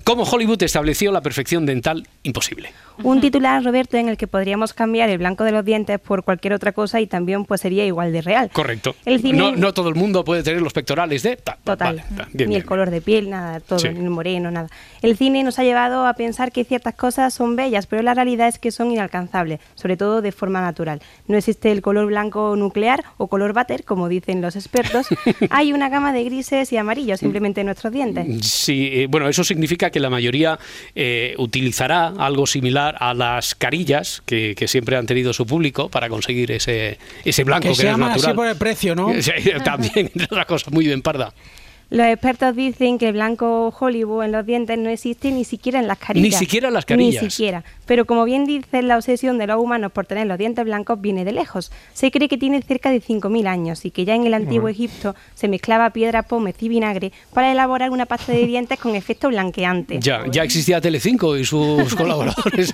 ¿Cómo 0.04 0.24
Hollywood 0.24 0.62
estableció 0.64 1.12
la 1.12 1.22
perfección 1.22 1.66
dental 1.66 2.08
imposible? 2.24 2.72
Un 3.04 3.20
titular, 3.22 3.64
Roberto, 3.64 3.98
en 3.98 4.08
el 4.10 4.18
que 4.18 4.28
podríamos 4.28 4.74
cambiar 4.74 5.10
el 5.10 5.18
blanco 5.18 5.44
de 5.44 5.52
los 5.52 5.66
dientes 5.66 6.00
por 6.00 6.24
cualquier 6.24 6.54
otra 6.54 6.72
cosa 6.72 7.02
y 7.02 7.08
también 7.08 7.44
pues 7.46 7.62
sería 7.62 7.86
igual 7.86 8.14
de 8.14 8.22
real. 8.22 8.50
Correcto. 8.54 8.96
El 9.06 9.22
cine- 9.22 9.38
no, 9.38 9.52
no 9.56 9.74
todo 9.74 9.90
el 9.90 9.96
mundo 9.96 10.24
puede 10.24 10.44
tener 10.44 10.62
los 10.62 10.72
pectorales 10.74 11.24
de... 11.24 11.36
ta, 11.36 11.58
ta, 11.64 11.74
Total. 11.74 11.96
vale, 11.98 12.04
ta, 12.16 12.24
bien, 12.32 12.50
ni 12.50 12.56
bien. 12.56 12.62
el 12.62 12.66
color 12.66 12.90
de 12.92 13.02
piel, 13.02 13.30
nada, 13.30 13.60
todo, 13.60 13.80
Sí. 13.80 13.90
ni 13.90 14.00
el 14.04 14.10
moreno, 14.10 14.50
nada. 14.52 14.70
El 15.02 15.18
cine 15.18 15.44
nos 15.44 15.60
ha 15.60 15.64
llevado 15.64 16.08
a 16.08 16.14
pensar 16.14 16.52
que 16.52 16.64
ciertas 16.64 16.96
cosas 16.96 17.34
son 17.34 17.56
bellas, 17.56 17.86
pero 17.88 18.02
la 18.02 18.14
realidad 18.14 18.48
es 18.48 18.60
que 18.60 18.72
son 18.72 18.92
inalcanzables, 18.92 19.60
sobre 19.76 19.98
todo 19.98 20.05
de 20.22 20.32
forma 20.32 20.62
natural. 20.62 21.02
No 21.28 21.38
existe 21.38 21.72
el 21.72 21.82
color 21.82 22.08
blanco 22.08 22.56
nuclear 22.56 23.04
o 23.18 23.28
color 23.28 23.54
váter, 23.54 23.84
como 23.84 24.10
dicen 24.10 24.42
los 24.42 24.56
expertos. 24.56 25.08
Hay 25.50 25.74
una 25.74 25.90
gama 25.90 26.14
de 26.14 26.24
grises 26.24 26.72
y 26.72 26.78
amarillos 26.78 27.20
simplemente 27.20 27.62
en 27.62 27.68
nuestros 27.68 27.92
dientes. 27.94 28.46
Sí, 28.46 28.90
eh, 28.94 29.08
bueno, 29.10 29.28
eso 29.28 29.44
significa 29.44 29.90
que 29.90 30.00
la 30.00 30.10
mayoría 30.10 30.60
eh, 30.96 31.36
utilizará 31.38 32.14
algo 32.18 32.48
similar 32.48 32.96
a 33.00 33.14
las 33.14 33.56
carillas 33.56 34.22
que, 34.26 34.56
que 34.56 34.68
siempre 34.68 34.98
han 34.98 35.06
tenido 35.06 35.34
su 35.34 35.46
público 35.46 35.90
para 35.90 36.10
conseguir 36.10 36.52
ese, 36.52 36.98
ese 37.24 37.44
blanco 37.44 37.64
Que 37.64 37.70
que, 37.70 37.76
se 37.76 37.84
llaman 37.84 38.12
así 38.12 38.34
por 38.34 38.48
el 38.48 38.58
precio, 38.58 38.96
¿no? 38.96 39.14
Sí, 39.22 39.32
También, 39.64 40.12
entre 40.14 40.26
otras 40.26 40.46
cosas, 40.46 40.72
muy 40.72 40.86
bien, 40.86 41.02
Parda. 41.02 41.34
Los 41.96 42.08
expertos 42.08 42.54
dicen 42.58 42.98
que 42.98 43.08
el 43.08 43.14
blanco 43.14 43.74
Hollywood 43.80 44.26
en 44.26 44.34
los 44.34 44.46
dientes 44.46 44.78
no 44.78 44.90
existe 44.90 45.32
ni 45.32 45.46
siquiera 45.46 45.80
en 45.80 45.88
las 45.88 45.98
carillas. 45.98 46.30
Ni 46.30 46.38
siquiera 46.38 46.68
en 46.68 46.74
las 46.74 46.84
carillas. 46.84 47.24
Ni 47.24 47.30
siquiera. 47.30 47.64
Pero 47.86 48.04
como 48.04 48.26
bien 48.26 48.46
dicen, 48.46 48.90
la 48.90 48.98
obsesión 48.98 49.38
de 49.38 49.48
los 49.48 49.58
humanos 49.58 49.94
por 49.94 50.06
tener 50.06 50.28
los 50.28 50.38
dientes 50.38 50.66
blancos 50.66 51.00
viene 51.00 51.24
de 51.24 51.32
lejos. 51.32 51.72
Se 51.94 52.12
cree 52.12 52.28
que 52.28 52.38
tiene 52.38 52.62
cerca 52.62 52.92
de 52.92 53.02
5.000 53.02 53.48
años 53.48 53.86
y 53.86 53.92
que 53.92 54.04
ya 54.04 54.14
en 54.14 54.26
el 54.26 54.34
antiguo. 54.34 54.66
Egipto 54.68 55.16
se 55.36 55.48
mezclaba 55.48 55.92
piedra, 55.92 56.24
pómez 56.24 56.56
y 56.60 56.68
vinagre 56.68 57.14
para 57.34 57.50
elaborar 57.52 57.92
una 57.92 58.06
pasta 58.06 58.34
de 58.34 58.46
dientes 58.46 58.78
con 58.78 58.94
efecto 58.94 59.30
blanqueante. 59.30 60.00
Ya, 60.02 60.26
ya 60.30 60.44
existía 60.44 60.82
Telecinco 60.82 61.38
y 61.38 61.46
sus 61.46 61.96
colaboradores 61.96 62.74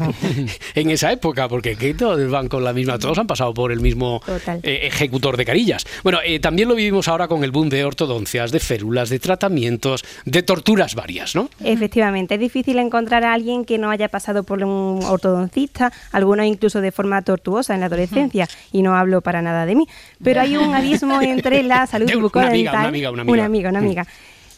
en 0.73 0.89
esa 0.89 1.11
época, 1.11 1.47
porque 1.47 1.75
que 1.75 1.93
todos 1.93 2.31
van 2.31 2.47
con 2.47 2.63
la 2.63 2.73
misma, 2.73 2.97
todos 2.97 3.19
han 3.19 3.27
pasado 3.27 3.53
por 3.53 3.71
el 3.71 3.81
mismo 3.81 4.19
eh, 4.63 4.79
ejecutor 4.83 5.37
de 5.37 5.45
carillas. 5.45 5.85
Bueno, 6.01 6.19
eh, 6.25 6.39
también 6.39 6.69
lo 6.69 6.73
vivimos 6.73 7.07
ahora 7.07 7.27
con 7.27 7.43
el 7.43 7.51
boom 7.51 7.69
de 7.69 7.85
ortodoncias, 7.85 8.51
de 8.51 8.59
férulas, 8.59 9.10
de 9.11 9.19
tratamientos, 9.19 10.03
de 10.25 10.41
torturas 10.41 10.95
varias, 10.95 11.35
¿no? 11.35 11.49
Efectivamente, 11.63 12.33
es 12.33 12.39
difícil 12.39 12.79
encontrar 12.79 13.23
a 13.23 13.33
alguien 13.33 13.63
que 13.65 13.77
no 13.77 13.91
haya 13.91 14.09
pasado 14.09 14.41
por 14.43 14.63
un 14.63 15.03
ortodoncista, 15.03 15.91
algunos 16.11 16.47
incluso 16.47 16.81
de 16.81 16.91
forma 16.91 17.21
tortuosa 17.21 17.75
en 17.75 17.81
la 17.81 17.85
adolescencia, 17.85 18.47
y 18.71 18.81
no 18.81 18.95
hablo 18.95 19.21
para 19.21 19.43
nada 19.43 19.67
de 19.67 19.75
mí. 19.75 19.85
Pero 20.23 20.41
hay 20.41 20.57
un 20.57 20.73
abismo 20.73 21.21
entre 21.21 21.61
la 21.61 21.85
salud 21.85 22.07
De 22.07 22.15
una 22.15 22.23
bucodental. 22.23 22.51
amiga, 22.55 22.71
una 22.79 22.87
amiga, 22.89 23.11
una 23.11 23.21
amiga. 23.21 23.33
Una 23.33 23.45
amiga, 23.45 23.69
una 23.69 23.79
Mm. 23.81 23.83
amiga. 23.85 24.07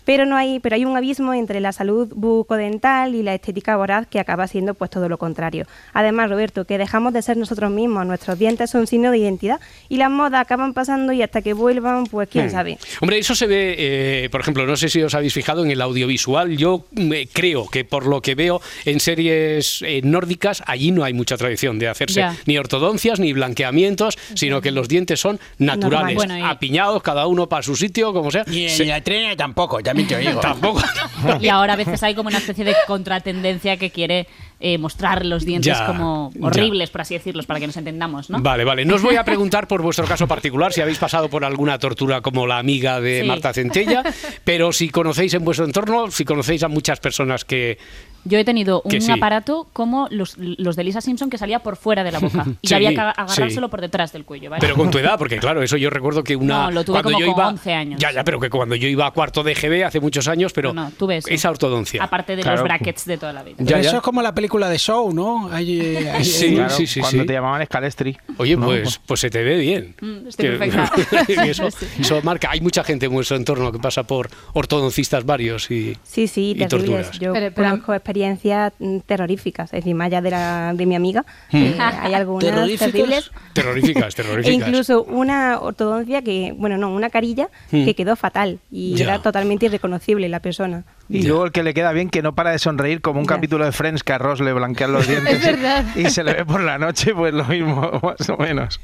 Pero 0.06 0.26
no 0.26 0.36
hay, 0.36 0.60
pero 0.60 0.76
hay 0.76 0.86
un 0.86 0.96
abismo 0.98 1.34
entre 1.34 1.60
la 1.60 1.72
salud 1.72 2.12
bucodental 2.16 3.16
y 3.16 3.24
la 3.24 3.34
estética 3.34 3.78
voraz 3.78 4.06
que 4.08 4.20
acaba 4.20 4.48
siendo 4.48 4.74
pues 4.74 4.90
todo 4.92 5.08
lo 5.10 5.18
contrario. 5.18 5.66
Además, 5.94 6.30
Roberto, 6.30 6.66
que 6.66 6.78
dejamos 6.78 7.14
de 7.14 7.22
ser 7.22 7.38
nosotros 7.38 7.72
mismos, 7.72 8.06
nuestros 8.06 8.38
dientes 8.38 8.70
son 8.70 8.86
signo 8.88 9.12
de 9.12 9.18
identidad 9.20 9.60
y 9.90 9.98
las 9.98 10.12
modas 10.12 10.42
acaban 10.42 10.74
pasando 10.74 11.14
y 11.14 11.22
hasta 11.22 11.42
que 11.42 11.54
vuelvan, 11.54 12.06
pues 12.06 12.28
quién 12.30 12.48
Hmm. 12.48 12.52
sabe. 12.52 12.78
Hombre, 13.02 13.20
eso 13.20 13.34
se 13.36 13.48
ve, 13.48 13.76
eh, 13.78 14.30
por 14.30 14.42
ejemplo, 14.42 14.66
no 14.66 14.76
sé 14.76 14.90
si 14.90 15.02
os 15.02 15.14
habéis 15.16 15.34
fijado 15.34 15.64
en 15.64 15.72
el 15.72 15.82
audiovisual. 15.82 16.58
Yo 16.58 16.86
mm, 16.92 17.14
eh, 17.14 17.28
creo 17.32 17.68
que 17.70 17.86
por 17.86 18.06
lo 18.06 18.22
que 18.22 18.36
veo 18.36 18.62
en 18.86 19.00
series 19.00 19.82
eh, 19.86 20.02
nórdicas, 20.04 20.64
allí 20.68 20.92
no 20.92 21.04
hay 21.04 21.14
mucha 21.14 21.38
tradición 21.38 21.80
de 21.80 21.88
hacerse 21.88 22.20
Ya. 22.20 22.36
ni 22.46 22.58
ortodoncias 22.58 23.20
ni 23.20 23.34
blanqueamientos, 23.34 24.18
sino 24.36 24.62
que 24.62 24.72
los 24.72 24.88
dientes 24.88 25.20
son 25.20 25.40
naturales, 25.58 26.16
Bueno, 26.16 26.38
y- 26.38 26.42
apiñados, 26.42 27.02
cada 27.04 27.28
uno 27.28 27.48
para 27.48 27.64
su 27.64 27.76
sitio, 27.76 28.14
como 28.14 28.32
sea. 28.32 28.44
Y 28.48 28.64
en 28.66 28.70
Se- 28.70 28.86
la 28.86 29.02
trena 29.02 29.36
tampoco, 29.36 29.80
también 29.94 30.08
te 30.08 30.18
digo. 30.18 30.40
Tampoco. 30.42 30.82
Y 31.40 31.48
ahora 31.50 31.74
a 31.74 31.76
veces 31.76 32.02
hay 32.04 32.16
como 32.16 32.30
una 32.30 32.40
especie 32.40 32.66
de 32.66 32.76
contratendencia 32.88 33.78
que 33.78 33.92
quiere 33.92 34.28
eh, 34.66 34.78
mostrar 34.78 35.26
los 35.26 35.44
dientes 35.46 35.78
Ya, 35.78 35.86
como 35.86 36.32
ya. 36.34 36.48
horribles, 36.48 36.90
por 36.90 37.02
así 37.02 37.14
decirlos, 37.16 37.46
para 37.46 37.60
que 37.60 37.68
nos 37.68 37.76
entendamos, 37.76 38.30
¿no? 38.30 38.42
Vale, 38.42 38.64
vale. 38.64 38.86
No 38.86 38.96
os 38.96 39.02
voy 39.02 39.18
a 39.18 39.26
preguntar 39.26 39.68
por 39.68 39.82
vuestro 39.82 40.06
caso 40.06 40.26
particular 40.26 40.72
si 40.72 40.80
habéis 40.80 40.98
pasado 40.98 41.28
por 41.30 41.44
alguna 41.44 41.78
tortura 41.78 42.22
como 42.22 42.48
la 42.48 42.60
amiga 42.60 43.02
de 43.02 43.22
Sí. 43.24 43.28
Marta 43.28 43.52
Centella, 43.54 44.04
pero 44.46 44.72
si 44.72 44.90
conocéis 44.90 45.34
en 45.34 45.44
vuestro 45.44 45.66
entorno, 45.66 46.10
si 46.12 46.24
conocéis 46.24 46.64
a 46.64 46.70
muchas 46.70 47.00
personas 47.02 47.44
que... 47.44 47.78
Yo 48.26 48.38
he 48.40 48.46
tenido 48.46 48.82
un 48.86 49.02
sí. 49.02 49.12
aparato 49.12 49.68
como 49.74 50.08
los, 50.10 50.38
los 50.38 50.78
de 50.78 50.86
Lisa 50.86 51.02
Simpson 51.02 51.30
que 51.30 51.38
salía 51.38 51.60
por 51.60 51.76
fuera 51.76 52.06
de 52.06 52.12
la 52.14 52.20
boca 52.20 52.46
y 52.62 52.68
Sí, 52.70 52.74
había 52.74 52.92
que 52.94 53.02
agarrárselo 53.02 53.68
sí. 53.68 53.70
por 53.70 53.82
detrás 53.82 54.14
del 54.14 54.24
cuello, 54.24 54.50
¿vale? 54.50 54.62
Pero 54.62 54.76
con 54.78 54.90
tu 54.90 54.98
edad, 54.98 55.18
porque 55.18 55.40
claro, 55.40 55.62
eso 55.62 55.76
yo 55.76 55.90
recuerdo 55.90 56.24
que 56.24 56.38
una... 56.38 56.64
No, 56.64 56.72
lo 56.72 56.86
tuve 56.86 57.02
cuando 57.02 57.12
como 57.12 57.20
yo 57.20 57.34
con 57.34 57.36
iba, 57.42 57.48
11 57.50 57.74
años. 57.74 58.00
Ya, 58.00 58.14
ya, 58.14 58.24
pero 58.24 58.40
que 58.40 58.50
cuando 58.50 58.76
yo 58.76 58.88
iba 58.88 59.06
a 59.08 59.12
cuarto 59.12 59.44
de 59.44 59.54
GB 59.56 59.84
hace 59.86 60.00
muchos 60.00 60.30
años, 60.30 60.54
pero 60.54 60.72
No, 60.74 60.86
no, 60.86 60.92
tuve 60.92 61.18
eso. 61.18 61.28
esa 61.30 61.50
ortodoncia. 61.50 62.02
Aparte 62.02 62.38
de 62.38 62.44
Claro. 62.44 62.60
los 62.60 62.64
brackets 62.64 63.04
de 63.04 63.18
toda 63.18 63.34
la 63.34 63.44
vida. 63.44 63.58
Ya, 63.60 63.82
ya. 63.82 63.90
eso 63.90 63.98
es 63.98 64.02
como 64.04 64.22
la 64.22 64.34
película 64.34 64.53
de 64.62 64.78
Show, 64.78 65.14
¿no? 65.14 65.50
Hay, 65.52 65.80
eh, 65.80 66.12
hay- 66.14 66.24
Sí, 66.24 66.54
Claro, 66.56 66.70
sí, 66.70 66.88
sí, 66.88 67.00
cuando 67.00 67.22
sí. 67.24 67.28
te 67.28 67.34
llamaban 67.34 67.66
Scalestri. 67.66 68.18
Oye, 68.38 68.56
¿no? 68.56 68.66
pues, 68.68 69.00
pues 69.06 69.20
se 69.20 69.30
te 69.30 69.44
ve 69.44 69.58
bien. 69.58 69.96
Mm, 70.02 70.28
estoy 70.28 70.58
Que- 70.58 71.50
eso, 71.50 71.68
eso 72.00 72.22
marca. 72.24 72.50
Hay 72.52 72.62
mucha 72.62 72.84
gente 72.84 73.06
en 73.08 73.14
vuestro 73.14 73.36
entorno 73.38 73.72
que 73.72 73.80
pasa 73.80 74.04
por 74.04 74.30
ortodoncistas 74.54 75.26
varios 75.26 75.70
y, 75.72 75.98
Sí, 76.04 76.28
sí, 76.28 76.52
y 76.52 76.56
terribles. 76.56 76.70
torturas. 77.10 77.20
Yo 77.20 77.34
Pero- 77.34 77.52
pero- 77.54 77.70
conozco 77.70 77.94
experiencias 77.94 78.74
mm, 78.80 79.00
terroríficas. 79.00 79.74
Es 79.74 79.80
decir, 79.84 79.96
más 79.96 80.08
allá 80.08 80.22
de, 80.22 80.32
la, 80.32 80.74
de 80.76 80.86
mi 80.86 80.96
amiga, 80.96 81.26
Hmm. 81.52 81.58
eh, 81.58 81.76
hay 81.80 82.14
algunas 82.14 82.46
¿Terroríficas? 82.52 82.92
terribles. 82.92 83.32
Terroríficas, 83.54 84.14
E 84.14 84.16
terroríficas. 84.24 84.68
incluso 84.70 85.04
una 85.04 85.60
ortodoncia 85.60 86.22
que, 86.22 86.54
bueno, 86.58 86.78
no, 86.78 86.94
una 86.94 87.10
carilla 87.10 87.50
Hmm. 87.72 87.86
que 87.86 87.96
quedó 87.96 88.16
fatal 88.16 88.60
y 88.72 88.96
Ya. 88.96 89.06
era 89.06 89.20
totalmente 89.22 89.66
irreconocible 89.66 90.30
la 90.30 90.40
persona. 90.40 90.84
Y 91.10 91.24
luego 91.28 91.46
el 91.46 91.52
que 91.52 91.64
le 91.64 91.74
queda 91.74 91.92
bien, 91.92 92.10
que 92.10 92.22
no 92.22 92.34
para 92.34 92.52
de 92.52 92.60
sonreír, 92.60 93.02
como 93.02 93.20
un 93.20 93.28
Ya. 93.28 93.36
capítulo 93.36 93.66
de 93.66 93.72
Friends 93.72 94.04
que 94.04 94.14
a 94.14 94.18
Ross 94.18 94.40
le 94.40 94.52
blanquean 94.54 94.94
los 94.94 95.08
dientes. 95.08 95.34
Es 95.36 95.46
verdad. 95.46 95.86
Y 95.96 96.10
se 96.10 96.24
le 96.24 96.34
ve 96.34 96.46
por 96.46 96.62
la 96.62 96.78
noche, 96.78 97.14
pues 97.14 97.34
lo 97.34 97.44
mismo, 97.46 98.00
más 98.04 98.30
o 98.30 98.38
menos. 98.38 98.80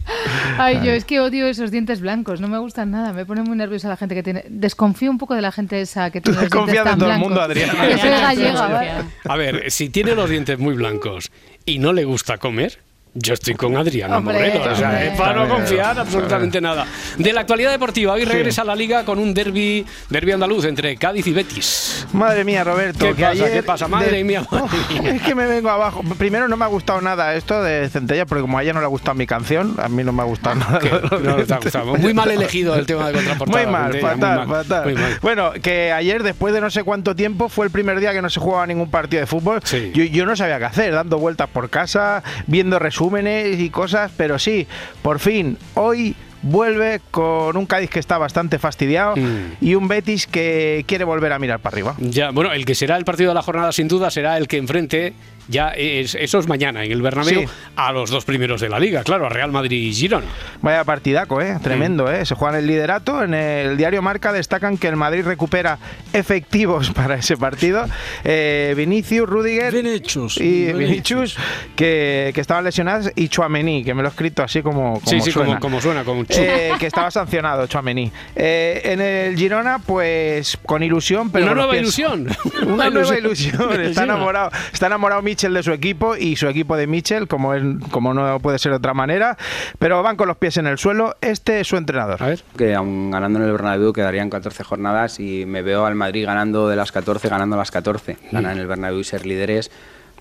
Ay, 0.57 0.79
yo 0.83 0.91
es 0.91 1.05
que 1.05 1.19
odio 1.21 1.47
esos 1.47 1.71
dientes 1.71 2.01
blancos, 2.01 2.41
no 2.41 2.47
me 2.47 2.57
gustan 2.59 2.91
nada, 2.91 3.13
me 3.13 3.25
pone 3.25 3.41
muy 3.43 3.55
nerviosa 3.57 3.87
la 3.89 3.97
gente 3.97 4.15
que 4.15 4.23
tiene... 4.23 4.43
Desconfío 4.49 5.09
un 5.09 5.17
poco 5.17 5.33
de 5.33 5.41
la 5.41 5.51
gente 5.51 5.79
esa 5.81 6.11
que 6.11 6.19
tiene 6.21 6.41
los 6.41 6.49
dientes 6.51 6.73
Desconfías 6.73 6.83
de 6.85 6.89
tan 6.91 6.99
todo 6.99 7.09
el 7.09 7.17
blancos. 7.17 7.29
mundo, 7.29 7.97
soy 7.99 8.09
gallega, 8.09 8.67
¿vale? 8.67 8.91
A 9.25 9.35
ver, 9.37 9.71
si 9.71 9.89
tiene 9.89 10.13
los 10.13 10.29
dientes 10.29 10.59
muy 10.59 10.75
blancos 10.75 11.31
y 11.65 11.79
no 11.79 11.93
le 11.93 12.03
gusta 12.05 12.37
comer, 12.37 12.79
yo 13.13 13.33
estoy 13.33 13.55
con 13.55 13.75
Adriana 13.75 14.17
Hombre, 14.17 14.35
Moreno. 14.35 14.71
O 14.71 14.75
sea, 14.75 14.89
hombre. 14.89 15.07
es 15.07 15.17
para 15.17 15.33
no 15.33 15.49
confiar 15.55 15.99
absolutamente 15.99 16.61
nada. 16.61 16.85
De 17.17 17.33
la 17.33 17.41
actualidad 17.41 17.71
deportiva, 17.71 18.13
hoy 18.13 18.23
regresa 18.23 18.61
a 18.61 18.65
la 18.65 18.75
liga 18.75 19.03
con 19.03 19.17
un 19.19 19.33
derby, 19.33 19.85
derby 20.09 20.31
andaluz 20.31 20.65
entre 20.65 20.95
Cádiz 20.97 21.25
y 21.27 21.33
Betis. 21.33 22.07
Madre 22.13 22.43
mía, 22.43 22.63
Roberto. 22.63 22.99
¿Qué 23.07 23.13
que 23.15 23.21
pasa? 23.23 23.31
ayer 23.31 23.51
¿Qué 23.53 23.63
pasa? 23.63 23.87
Madre 23.87 24.17
de- 24.17 24.23
mía, 24.23 24.43
madre 24.51 24.65
Uf, 24.65 24.91
mía. 25.01 25.11
Es 25.15 25.21
que 25.23 25.33
me 25.35 25.47
vengo 25.47 25.69
abajo. 25.69 26.03
Primero, 26.17 26.47
no 26.47 26.55
me 26.55 26.65
ha 26.65 26.67
gustado 26.67 27.01
nada 27.01 27.33
esto 27.35 27.61
de 27.63 27.89
Centella, 27.89 28.25
porque 28.25 28.41
como 28.41 28.57
a 28.57 28.63
ella 28.63 28.73
no 28.73 28.79
le 28.79 28.85
ha 28.85 28.89
gustado 28.89 29.15
mi 29.15 29.25
canción, 29.25 29.75
a 29.81 29.89
mí 29.89 30.03
no 30.03 30.11
me 30.11 30.21
ha 30.21 30.25
gustado 30.25 30.55
nada. 30.55 30.79
No 30.79 31.31
ha 31.31 31.35
dientes. 31.35 31.63
gustado. 31.63 31.95
Muy 31.97 32.13
mal 32.13 32.29
elegido 32.31 32.75
el 32.75 32.85
tema 32.85 33.07
de 33.07 33.13
contraportada. 33.13 33.63
Muy 33.63 33.71
mal, 33.71 33.91
Centella, 33.91 34.07
muy 34.13 34.21
fatal, 34.21 34.47
mal, 34.47 34.63
fatal. 34.65 34.83
muy 34.85 34.93
mal. 34.95 35.17
Bueno, 35.21 35.51
que 35.61 35.91
ayer, 35.91 36.21
después 36.23 36.53
de 36.53 36.61
no 36.61 36.69
sé 36.69 36.83
cuánto 36.83 37.15
tiempo, 37.15 37.49
fue 37.49 37.65
el 37.65 37.71
primer 37.71 37.99
día 37.99 38.13
que 38.13 38.21
no 38.21 38.29
se 38.29 38.39
jugaba 38.39 38.67
ningún 38.67 38.91
partido 38.91 39.19
de 39.21 39.27
fútbol. 39.27 39.59
Sí. 39.63 39.91
Yo, 39.95 40.03
yo 40.03 40.25
no 40.25 40.35
sabía 40.35 40.59
qué 40.59 40.65
hacer, 40.65 40.93
dando 40.93 41.17
vueltas 41.17 41.49
por 41.49 41.69
casa, 41.69 42.23
viendo 42.47 42.77
resúmenes 42.99 43.59
y 43.59 43.69
cosas, 43.69 44.11
pero 44.17 44.37
sí, 44.37 44.67
por 45.01 45.19
fin, 45.19 45.57
hoy 45.75 46.15
vuelve 46.41 46.99
con 47.11 47.55
un 47.55 47.65
Cádiz 47.65 47.89
que 47.89 47.99
está 47.99 48.17
bastante 48.17 48.59
fastidiado 48.59 49.15
Mm. 49.15 49.53
y 49.61 49.75
un 49.75 49.87
Betis 49.87 50.27
que 50.27 50.83
quiere 50.87 51.05
volver 51.05 51.31
a 51.31 51.39
mirar 51.39 51.59
para 51.59 51.75
arriba. 51.75 51.95
Ya, 51.99 52.31
bueno, 52.31 52.51
el 52.51 52.65
que 52.65 52.75
será 52.75 52.97
el 52.97 53.05
partido 53.05 53.29
de 53.29 53.35
la 53.35 53.41
jornada 53.41 53.71
sin 53.71 53.87
duda 53.87 54.09
será 54.11 54.37
el 54.37 54.47
que 54.49 54.57
enfrente 54.57 55.13
ya 55.49 55.69
es, 55.69 56.15
eso 56.15 56.39
es 56.39 56.47
mañana 56.47 56.83
en 56.83 56.91
el 56.91 57.01
Bernabéu 57.01 57.41
Sí. 57.41 57.47
a 57.75 57.91
los 57.91 58.09
dos 58.09 58.23
primeros 58.25 58.61
de 58.61 58.69
la 58.69 58.79
liga, 58.79 59.03
claro, 59.03 59.25
a 59.25 59.29
Real 59.29 59.51
Madrid 59.51 59.81
y 59.89 59.93
Girona. 59.93 60.27
Vaya 60.61 60.83
partidaco, 60.83 61.41
¿eh? 61.41 61.57
Tremendo, 61.61 62.09
¿eh? 62.11 62.25
Se 62.25 62.35
juega 62.35 62.55
en 62.57 62.63
el 62.63 62.67
liderato. 62.67 63.23
En 63.23 63.33
el 63.33 63.75
diario 63.77 64.01
Marca 64.01 64.31
destacan 64.31 64.77
que 64.77 64.87
el 64.87 64.95
Madrid 64.95 65.23
recupera 65.25 65.77
efectivos 66.13 66.91
para 66.95 67.15
ese 67.15 67.37
partido. 67.37 67.85
Eh, 68.23 68.73
Vinicius, 68.77 69.27
Rudiger 69.27 69.73
Vinicius. 69.73 70.37
y 70.37 70.71
Vinicius. 70.73 71.37
Que, 71.75 72.31
que 72.33 72.41
estaban 72.41 72.63
lesionados, 72.63 73.11
y 73.15 73.29
Chuamení, 73.29 73.83
que 73.83 73.93
me 73.93 74.01
lo 74.01 74.09
he 74.09 74.11
escrito 74.11 74.43
así 74.43 74.61
como, 74.61 74.93
como 74.95 75.05
sí, 75.05 75.21
sí, 75.21 75.31
suena. 75.31 75.47
como, 75.59 75.59
como 75.61 75.81
suena, 75.81 76.03
como. 76.03 76.23
Eh, 76.29 76.71
que 76.79 76.85
estaba 76.87 77.09
sancionado, 77.11 77.67
Chuamení. 77.67 78.11
Eh, 78.35 78.81
en 78.83 79.01
el 79.01 79.37
Girona, 79.37 79.79
pues 79.79 80.57
con 80.65 80.83
ilusión, 80.83 81.29
pero 81.31 81.45
Una 81.45 81.55
nueva 81.55 81.73
pies- 81.73 81.81
ilusión. 81.81 82.27
Una 82.67 82.89
nueva 82.89 83.17
ilusión. 83.17 83.81
Está 83.89 84.03
enamorado, 84.03 84.51
está 84.73 84.87
enamorado 84.87 85.21
Mitchell 85.39 85.53
de 85.53 85.63
su 85.63 85.71
equipo 85.71 86.17
y 86.17 86.35
su 86.35 86.49
equipo 86.49 86.75
de 86.75 86.85
Mitchell, 86.85 87.25
como, 87.25 87.53
es, 87.53 87.63
como 87.91 88.13
no 88.13 88.41
puede 88.41 88.59
ser 88.59 88.73
de 88.73 88.77
otra 88.77 88.93
manera. 88.93 89.37
Pero 89.77 90.03
van 90.03 90.17
con 90.17 90.27
los 90.27 90.35
pies 90.35 90.57
en 90.57 90.67
el 90.67 90.77
suelo. 90.77 91.15
Este 91.21 91.61
es 91.61 91.67
su 91.67 91.77
entrenador. 91.77 92.21
A 92.21 92.27
ver. 92.27 92.43
que 92.57 92.75
aún 92.75 93.09
ganando 93.09 93.39
en 93.39 93.45
el 93.45 93.53
Bernabéu 93.53 93.93
quedarían 93.93 94.29
14 94.29 94.65
jornadas 94.65 95.21
y 95.21 95.45
me 95.45 95.61
veo 95.61 95.85
al 95.85 95.95
Madrid 95.95 96.25
ganando 96.25 96.67
de 96.67 96.75
las 96.75 96.91
14, 96.91 97.29
ganando 97.29 97.55
las 97.55 97.71
14. 97.71 98.17
Ganar 98.33 98.51
en 98.51 98.59
el 98.59 98.67
Bernabéu 98.67 98.99
y 98.99 99.05
ser 99.05 99.25
líderes 99.25 99.71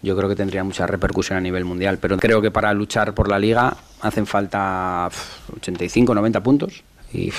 yo 0.00 0.16
creo 0.16 0.28
que 0.28 0.36
tendría 0.36 0.62
mucha 0.62 0.86
repercusión 0.86 1.36
a 1.38 1.40
nivel 1.40 1.64
mundial, 1.64 1.98
pero 2.00 2.16
creo 2.18 2.40
que 2.40 2.52
para 2.52 2.72
luchar 2.72 3.14
por 3.14 3.28
la 3.28 3.40
liga 3.40 3.76
hacen 4.00 4.26
falta 4.26 5.08
pf, 5.10 5.56
85, 5.56 6.14
90 6.14 6.40
puntos 6.44 6.84
y 7.12 7.32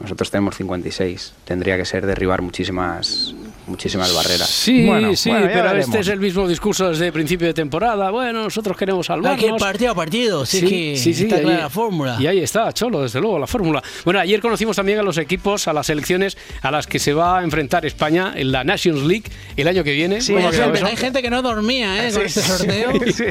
nosotros 0.00 0.30
tenemos 0.30 0.56
56. 0.56 1.34
Tendría 1.44 1.76
que 1.76 1.84
ser 1.84 2.06
derribar 2.06 2.40
muchísimas 2.40 3.34
muchísimas 3.66 4.12
barreras. 4.14 4.48
Sí, 4.48 4.86
Bueno, 4.86 5.14
sí, 5.16 5.28
bueno, 5.30 5.46
pero 5.48 5.62
veremos. 5.64 5.86
este 5.86 6.00
es 6.00 6.08
el 6.08 6.20
mismo 6.20 6.46
discurso 6.48 6.88
desde 6.88 7.10
principio 7.12 7.46
de 7.48 7.54
temporada. 7.54 8.10
Bueno, 8.10 8.44
nosotros 8.44 8.76
queremos 8.76 9.06
salvarnos. 9.06 9.38
Aquí 9.42 9.46
el 9.52 9.56
partido 9.56 9.92
a 9.92 9.94
partido, 9.94 10.46
sí, 10.46 10.60
que 10.66 10.92
está 10.94 11.36
ahí- 11.36 11.42
clara 11.42 11.60
la 11.62 11.70
fórmula. 11.70 12.16
Y 12.20 12.26
ahí 12.26 12.40
está, 12.40 12.72
Cholo, 12.72 13.02
desde 13.02 13.20
luego, 13.20 13.38
la 13.38 13.46
fórmula. 13.46 13.82
Bueno, 14.04 14.20
ayer 14.20 14.40
conocimos 14.40 14.76
también 14.76 14.98
a 14.98 15.02
los 15.02 15.18
equipos, 15.18 15.68
a 15.68 15.72
las 15.72 15.86
selecciones 15.86 16.36
a 16.62 16.70
las 16.70 16.86
que 16.86 16.98
se 16.98 17.12
va 17.12 17.38
a 17.38 17.42
enfrentar 17.44 17.84
España 17.86 18.32
en 18.36 18.52
la 18.52 18.64
Nations 18.64 19.02
League 19.02 19.24
el 19.56 19.68
año 19.68 19.82
que 19.84 19.92
viene. 19.92 20.16
Oye, 20.16 20.34
¿Cómo 20.34 20.48
ha 20.48 20.50
quedado 20.50 20.64
gente, 20.72 20.78
eso? 20.78 20.86
hay 20.86 20.96
gente 20.96 21.22
que 21.22 21.30
no 21.30 21.42
dormía 21.42 22.06
¿eh? 22.06 22.12
con 22.12 22.20
Sí, 22.22 22.26
este 22.26 22.40
sí, 22.42 22.48
sorteo. 22.48 22.92
sí. 23.12 23.24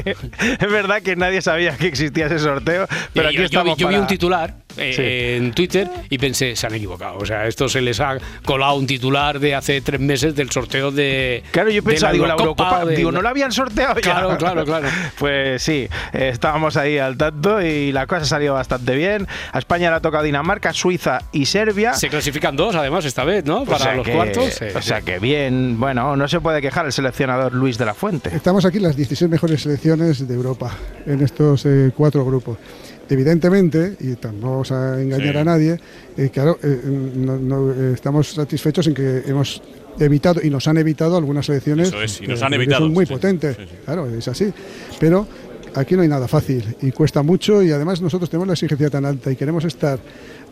Es 0.60 0.70
verdad 0.70 1.02
que 1.02 1.16
nadie 1.16 1.40
sabía 1.42 1.76
que 1.76 1.86
existía 1.86 2.26
ese 2.26 2.38
sorteo, 2.38 2.86
pero 3.12 3.28
aquí 3.28 3.36
yo, 3.36 3.42
yo 3.42 3.42
vi- 3.42 3.44
estamos 3.46 3.78
yo 3.78 3.88
vi 3.88 3.94
para- 3.94 4.00
un 4.02 4.06
titular 4.08 4.54
eh, 4.78 4.92
Sí. 4.94 5.36
en 5.44 5.52
Twitter 5.52 5.88
y 6.10 6.18
pensé, 6.18 6.54
se 6.54 6.66
han 6.66 6.74
equivocado. 6.74 7.16
O 7.18 7.24
sea, 7.24 7.46
esto 7.46 7.66
se 7.68 7.80
les 7.80 7.98
ha 8.00 8.18
colado 8.44 8.74
un 8.74 8.86
titular 8.86 9.40
de 9.40 9.54
hace 9.54 9.80
tres 9.80 10.00
meses 10.00 10.25
del 10.34 10.50
sorteo 10.50 10.90
de. 10.90 11.42
Claro, 11.50 11.70
yo 11.70 11.82
pensaba, 11.84 12.12
digo, 12.12 12.26
la 12.26 12.32
Eurocopa, 12.34 12.84
de- 12.84 12.96
digo, 12.96 13.12
no 13.12 13.22
la 13.22 13.30
habían 13.30 13.52
sorteado 13.52 13.94
ya. 13.96 14.00
Claro, 14.00 14.36
claro, 14.36 14.64
claro. 14.64 14.88
Pues 15.18 15.62
sí, 15.62 15.88
estábamos 16.12 16.76
ahí 16.76 16.98
al 16.98 17.16
tanto 17.16 17.62
y 17.62 17.92
la 17.92 18.06
cosa 18.06 18.22
ha 18.22 18.26
salido 18.26 18.54
bastante 18.54 18.94
bien. 18.96 19.26
A 19.52 19.58
España 19.58 19.90
le 19.90 19.96
ha 19.96 20.00
tocado 20.00 20.24
Dinamarca, 20.24 20.72
Suiza 20.72 21.20
y 21.32 21.46
Serbia. 21.46 21.94
Se 21.94 22.08
clasifican 22.08 22.56
dos, 22.56 22.74
además, 22.74 23.04
esta 23.04 23.24
vez, 23.24 23.44
¿no? 23.44 23.62
O 23.62 23.64
Para 23.64 23.78
sea 23.78 23.94
los 23.94 24.06
que- 24.06 24.12
cuartos. 24.12 24.54
Sí, 24.54 24.64
o 24.74 24.80
sí. 24.82 24.88
sea 24.88 25.02
que 25.02 25.18
bien, 25.18 25.78
bueno, 25.78 26.16
no 26.16 26.28
se 26.28 26.40
puede 26.40 26.60
quejar 26.62 26.86
el 26.86 26.92
seleccionador 26.92 27.52
Luis 27.54 27.78
de 27.78 27.84
la 27.84 27.94
Fuente. 27.94 28.34
Estamos 28.34 28.64
aquí 28.64 28.78
las 28.78 28.96
16 28.96 29.30
mejores 29.30 29.62
selecciones 29.62 30.26
de 30.26 30.34
Europa 30.34 30.72
en 31.06 31.22
estos 31.22 31.64
eh, 31.66 31.90
cuatro 31.96 32.24
grupos. 32.24 32.58
Evidentemente, 33.08 33.96
y 34.00 34.06
no 34.40 34.50
vamos 34.50 34.72
a 34.72 35.00
engañar 35.00 35.32
Sí. 35.32 35.38
a 35.38 35.44
nadie, 35.44 35.80
eh, 36.16 36.30
claro, 36.32 36.58
eh, 36.62 36.80
no- 37.14 37.38
no, 37.38 37.72
eh, 37.72 37.92
estamos 37.94 38.32
satisfechos 38.32 38.86
en 38.88 38.94
que 38.94 39.22
hemos 39.26 39.62
evitado 39.98 40.40
y 40.42 40.50
nos 40.50 40.66
han 40.68 40.76
evitado 40.78 41.16
algunas 41.16 41.46
selecciones 41.46 41.88
Eso 41.88 42.02
es, 42.02 42.20
y 42.20 42.26
nos 42.26 42.42
han 42.42 42.52
evitado, 42.54 42.82
son 42.84 42.92
muy 42.92 43.06
sí, 43.06 43.12
potentes. 43.12 43.56
Claro, 43.84 44.06
es 44.08 44.26
así. 44.28 44.52
Pero 44.98 45.26
aquí 45.74 45.94
no 45.94 46.02
hay 46.02 46.08
nada 46.08 46.26
fácil 46.28 46.64
y 46.82 46.90
cuesta 46.92 47.22
mucho 47.22 47.62
y 47.62 47.70
además 47.70 48.00
nosotros 48.02 48.28
tenemos 48.28 48.48
la 48.48 48.54
exigencia 48.54 48.90
tan 48.90 49.04
alta 49.04 49.30
y 49.30 49.36
queremos 49.36 49.64
estar 49.64 49.98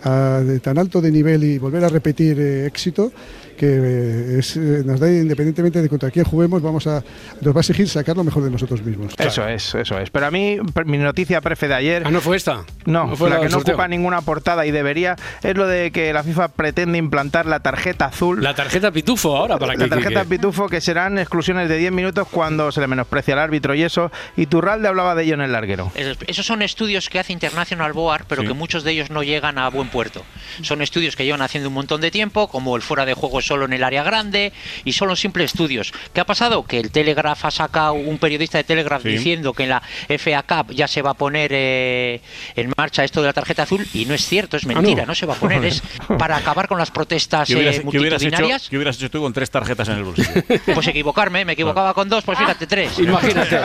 a- 0.04 0.40
de 0.44 0.60
tan 0.60 0.78
alto 0.78 1.00
de 1.00 1.10
nivel 1.10 1.42
y 1.44 1.58
volver 1.58 1.84
a 1.84 1.88
repetir 1.88 2.38
eh, 2.38 2.66
éxito 2.66 3.12
que 3.56 3.66
eh, 3.68 4.38
es, 4.40 4.56
eh, 4.56 4.82
nos 4.84 4.98
da 4.98 5.08
independientemente 5.08 5.80
de 5.80 5.88
contra 5.88 6.10
quién 6.10 6.24
juguemos, 6.24 6.60
vamos 6.60 6.88
a, 6.88 7.04
nos 7.40 7.54
va 7.54 7.58
a 7.58 7.60
exigir 7.60 7.88
sacar 7.88 8.16
lo 8.16 8.24
mejor 8.24 8.42
de 8.42 8.50
nosotros 8.50 8.82
mismos. 8.82 9.14
Eso 9.16 9.46
es, 9.46 9.72
eso 9.76 9.96
es. 10.00 10.10
Pero 10.10 10.26
a 10.26 10.30
mí, 10.32 10.58
mi 10.86 10.98
noticia 10.98 11.40
prefe 11.40 11.68
de 11.68 11.74
ayer. 11.74 12.02
Ah, 12.04 12.10
no 12.10 12.20
fue 12.20 12.36
esta. 12.36 12.64
No, 12.84 13.06
No 13.06 13.16
fue 13.16 13.30
la 13.30 13.36
la 13.36 13.42
que 13.42 13.46
no 13.46 13.52
sorteo. 13.52 13.74
ocupa 13.74 13.86
ninguna 13.86 14.22
portada 14.22 14.66
y 14.66 14.72
debería, 14.72 15.14
es 15.44 15.56
lo 15.56 15.68
de 15.68 15.92
que 15.92 16.12
la 16.12 16.24
FIFA 16.24 16.48
pretende 16.48 16.98
implantar 16.98 17.46
la 17.46 17.60
tarjeta 17.60 18.06
azul. 18.06 18.42
La 18.42 18.56
tarjeta 18.56 18.90
pitufo 18.90 19.36
ahora 19.36 19.56
para 19.56 19.74
La 19.74 19.84
que. 19.84 19.88
tarjeta 19.88 20.22
que- 20.22 20.28
pitufo 20.30 20.68
que 20.68 20.80
serán 20.80 21.18
exclusiones 21.18 21.68
de 21.68 21.76
10 21.76 21.92
minutos 21.92 22.26
cuando 22.28 22.72
se 22.72 22.80
le 22.80 22.88
menosprecia 22.88 23.34
al 23.34 23.40
árbitro 23.40 23.72
y 23.76 23.82
eso. 23.84 24.10
Y 24.36 24.46
Turralde 24.46 24.88
hablaba 24.88 25.14
de 25.14 25.22
ello 25.22 25.34
en 25.34 25.42
el 25.42 25.52
larguero. 25.52 25.92
Es- 25.94 26.18
Esos 26.26 26.44
son 26.44 26.60
estudios 26.62 27.08
que 27.08 27.20
hace 27.20 27.32
International 27.32 27.92
Board, 27.92 28.24
pero 28.28 28.42
Sí. 28.42 28.48
que 28.48 28.54
muchos 28.54 28.82
de 28.82 28.90
ellos 28.90 29.10
no 29.10 29.22
llegan 29.22 29.58
a 29.58 29.68
buen 29.70 29.88
puerto. 29.94 30.24
Son 30.62 30.82
estudios 30.82 31.14
que 31.14 31.24
llevan 31.24 31.40
haciendo 31.40 31.68
un 31.68 31.74
montón 31.74 32.00
de 32.00 32.10
tiempo, 32.10 32.48
como 32.48 32.74
el 32.74 32.82
fuera 32.82 33.06
de 33.06 33.14
juego 33.14 33.40
solo 33.40 33.64
en 33.64 33.72
el 33.72 33.84
área 33.84 34.02
grande, 34.02 34.52
y 34.84 34.92
son 34.92 35.06
los 35.06 35.20
simples 35.20 35.52
estudios. 35.52 35.92
¿Qué 36.12 36.20
ha 36.20 36.26
pasado? 36.26 36.64
Que 36.64 36.80
el 36.80 36.90
Telegraph 36.90 37.44
ha 37.44 37.52
sacado, 37.52 37.92
un 37.92 38.18
periodista 38.18 38.58
de 38.58 38.64
Telegraph 38.64 39.02
Sí. 39.02 39.10
diciendo 39.10 39.52
que 39.52 39.62
en 39.62 39.68
la 39.68 39.82
FA 40.08 40.42
Cup 40.42 40.74
ya 40.74 40.88
se 40.88 41.00
va 41.00 41.10
a 41.10 41.14
poner 41.14 41.52
eh, 41.54 42.20
en 42.56 42.72
marcha 42.76 43.04
esto 43.04 43.20
de 43.20 43.28
la 43.28 43.32
tarjeta 43.32 43.62
azul, 43.62 43.86
y 43.94 44.04
no 44.06 44.14
es 44.14 44.26
cierto, 44.26 44.56
es 44.56 44.66
mentira, 44.66 45.02
no. 45.02 45.08
no. 45.08 45.14
se 45.14 45.26
va 45.26 45.34
a 45.34 45.36
poner, 45.36 45.64
es 45.70 45.80
para 46.18 46.36
acabar 46.36 46.66
con 46.66 46.76
las 46.76 46.90
protestas 46.90 47.46
¿Qué 47.46 47.54
hubieras, 47.54 47.76
eh, 47.76 47.84
qué 47.88 47.98
hubieras 48.00 48.20
hecho, 48.20 48.30
multitudinarias. 48.30 48.68
qué 48.68 48.76
hubieras 48.76 48.96
hecho 48.96 49.10
tú 49.10 49.20
con 49.20 49.32
tres 49.32 49.48
tarjetas 49.48 49.88
en 49.88 49.98
el 49.98 50.02
bolsillo? 50.04 50.30
Pues 50.74 50.88
equivocarme, 50.88 51.44
me 51.44 51.52
equivocaba 51.52 51.94
con 51.94 52.08
dos, 52.08 52.24
pues 52.24 52.36
fíjate, 52.36 52.66
tres. 52.66 52.98
Imagínate, 52.98 53.60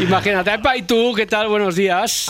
imagínate. 0.00 0.52
Epa, 0.52 0.76
¿y 0.76 0.82
tú 0.82 1.14
qué 1.14 1.24
tal? 1.24 1.48
Buenos 1.48 1.76
días. 1.76 2.28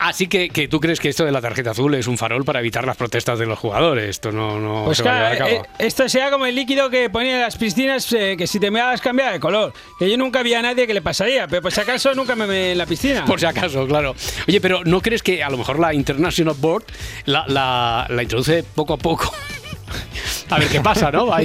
Así 0.00 0.26
que, 0.26 0.48
que 0.48 0.66
tú 0.66 0.80
crees 0.80 0.98
que 0.98 1.08
esto 1.08 1.24
de 1.24 1.30
la 1.30 1.40
tarjeta 1.40 1.70
azul 1.70 1.94
es 1.94 2.08
un 2.08 2.15
farol 2.18 2.44
para 2.44 2.60
evitar 2.60 2.86
las 2.86 2.96
protestas 2.96 3.38
de 3.38 3.46
los 3.46 3.58
jugadores. 3.58 4.08
Esto 4.10 4.32
no, 4.32 4.58
no 4.58 4.84
Pues 4.86 4.98
se 4.98 5.04
va 5.04 5.10
a 5.12 5.14
llevar 5.16 5.32
a 5.32 5.38
cabo. 5.38 5.50
eh, 5.50 5.62
esto 5.78 6.08
sea 6.08 6.30
como 6.30 6.46
el 6.46 6.54
líquido 6.54 6.90
que 6.90 7.08
ponía 7.10 7.34
en 7.36 7.40
las 7.40 7.56
piscinas 7.56 8.12
eh, 8.12 8.34
que 8.38 8.46
si 8.46 8.58
te 8.60 8.70
meabas 8.70 9.00
cambiaba 9.00 9.32
de 9.32 9.40
color. 9.40 9.72
Que 9.98 10.10
yo 10.10 10.16
nunca 10.16 10.42
vi 10.42 10.54
a 10.54 10.62
nadie 10.62 10.86
que 10.86 10.94
le 10.94 11.02
pasaría, 11.02 11.46
pero 11.48 11.62
por 11.62 11.72
si 11.72 11.80
acaso 11.80 12.14
nunca 12.14 12.34
me 12.36 12.46
meé 12.46 12.72
en 12.72 12.78
la 12.78 12.86
piscina. 12.86 13.24
Por 13.26 13.40
si 13.40 13.46
acaso, 13.46 13.86
claro. 13.86 14.14
Oye, 14.48 14.60
pero 14.60 14.82
¿no 14.84 15.00
crees 15.00 15.22
que 15.22 15.42
a 15.42 15.50
lo 15.50 15.56
mejor 15.58 15.78
la 15.78 15.92
International 15.94 16.54
Board 16.58 16.84
la, 17.24 17.44
la, 17.48 18.06
la 18.08 18.22
introduce 18.22 18.62
poco 18.62 18.94
a 18.94 18.96
poco? 18.98 19.32
A 20.50 20.58
ver 20.60 20.68
qué 20.68 20.80
pasa, 20.80 21.10
¿no? 21.10 21.26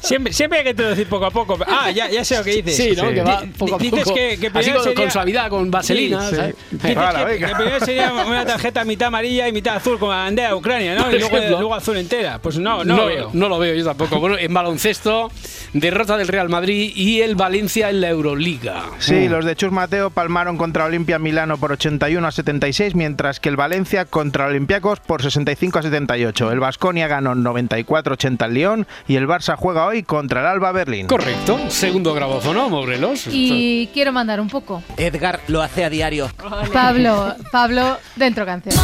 Siempre, 0.00 0.32
siempre 0.32 0.58
hay 0.60 0.64
que 0.64 0.70
introducir 0.70 1.06
poco 1.08 1.26
a 1.26 1.30
poco. 1.30 1.58
Ah, 1.66 1.90
ya, 1.90 2.08
ya 2.08 2.24
sé 2.24 2.36
lo 2.38 2.44
que 2.44 2.62
dices. 2.62 2.76
Sí, 2.76 2.94
¿no? 2.96 3.10
Que 3.10 3.22
va 3.22 3.42
poco 3.58 3.74
a 3.74 3.78
dices 3.78 4.04
poco. 4.04 4.14
Que, 4.14 4.38
que 4.38 4.46
Así 4.54 4.70
con- 4.70 4.82
sería- 4.82 4.94
con 5.02 5.10
suavidad, 5.10 5.48
con 5.50 5.70
vaselina, 5.70 6.28
Sí, 6.30 6.36
¿sabes? 6.36 6.54
sí. 6.70 6.76
Dices 6.76 6.96
Hala, 6.96 7.18
que, 7.18 7.24
venga. 7.32 7.48
que 7.48 7.54
primero 7.54 7.80
sería 7.84 8.12
una 8.12 8.46
tarjeta 8.46 8.84
mitad 8.84 9.08
amarilla 9.08 9.48
y 9.48 9.52
mitad 9.52 9.76
azul 9.76 9.98
con 9.98 10.08
la 10.10 10.16
bandera 10.16 10.48
de 10.48 10.54
Ucrania, 10.54 10.94
¿no? 10.94 11.04
Por 11.04 11.14
Y 11.14 11.18
luego, 11.48 11.74
azul 11.74 11.96
entera. 11.98 12.38
Pues 12.38 12.58
no, 12.58 12.78
no, 12.84 12.84
no, 12.84 12.96
lo 12.96 13.06
veo. 13.06 13.30
no 13.34 13.48
lo 13.48 13.58
veo 13.58 13.74
yo 13.74 13.84
tampoco. 13.84 14.20
Bueno, 14.20 14.38
en 14.38 14.52
baloncesto, 14.54 15.30
derrota 15.74 16.16
del 16.16 16.28
Real 16.28 16.48
Madrid 16.48 16.92
y 16.94 17.20
el 17.20 17.34
Valencia 17.34 17.90
en 17.90 18.00
la 18.00 18.08
Euroliga. 18.08 18.84
Sí, 18.98 19.28
los 19.28 19.44
de 19.44 19.54
Chus 19.56 19.72
Mateo 19.72 20.10
palmaron 20.10 20.56
contra 20.56 20.84
Olimpia 20.86 21.18
Milano 21.18 21.58
por 21.58 21.72
81 21.72 22.26
a 22.26 22.30
76, 22.32 22.94
mientras 22.94 23.38
que 23.40 23.48
el 23.50 23.56
Valencia 23.56 24.04
contra 24.06 24.46
Olympiacos 24.46 25.00
por 25.00 25.22
65 25.22 25.78
a 25.78 25.82
78. 25.82 26.52
El 26.52 26.60
Vasconia 26.60 27.05
ganó 27.06 27.34
94-80 27.34 28.42
al 28.42 28.54
Lyon 28.54 28.86
y 29.06 29.16
el 29.16 29.26
Barça 29.26 29.56
juega 29.56 29.86
hoy 29.86 30.02
contra 30.02 30.40
el 30.40 30.46
Alba 30.46 30.72
Berlín. 30.72 31.06
Correcto. 31.06 31.58
Segundo 31.68 32.14
grabófono, 32.14 32.68
Morelos. 32.68 33.26
Y 33.30 33.88
quiero 33.92 34.12
mandar 34.12 34.40
un 34.40 34.48
poco. 34.48 34.82
Edgar 34.96 35.40
lo 35.48 35.62
hace 35.62 35.84
a 35.84 35.90
diario. 35.90 36.30
Pablo, 36.72 37.34
Pablo, 37.50 37.98
dentro 38.16 38.44
canción. 38.46 38.74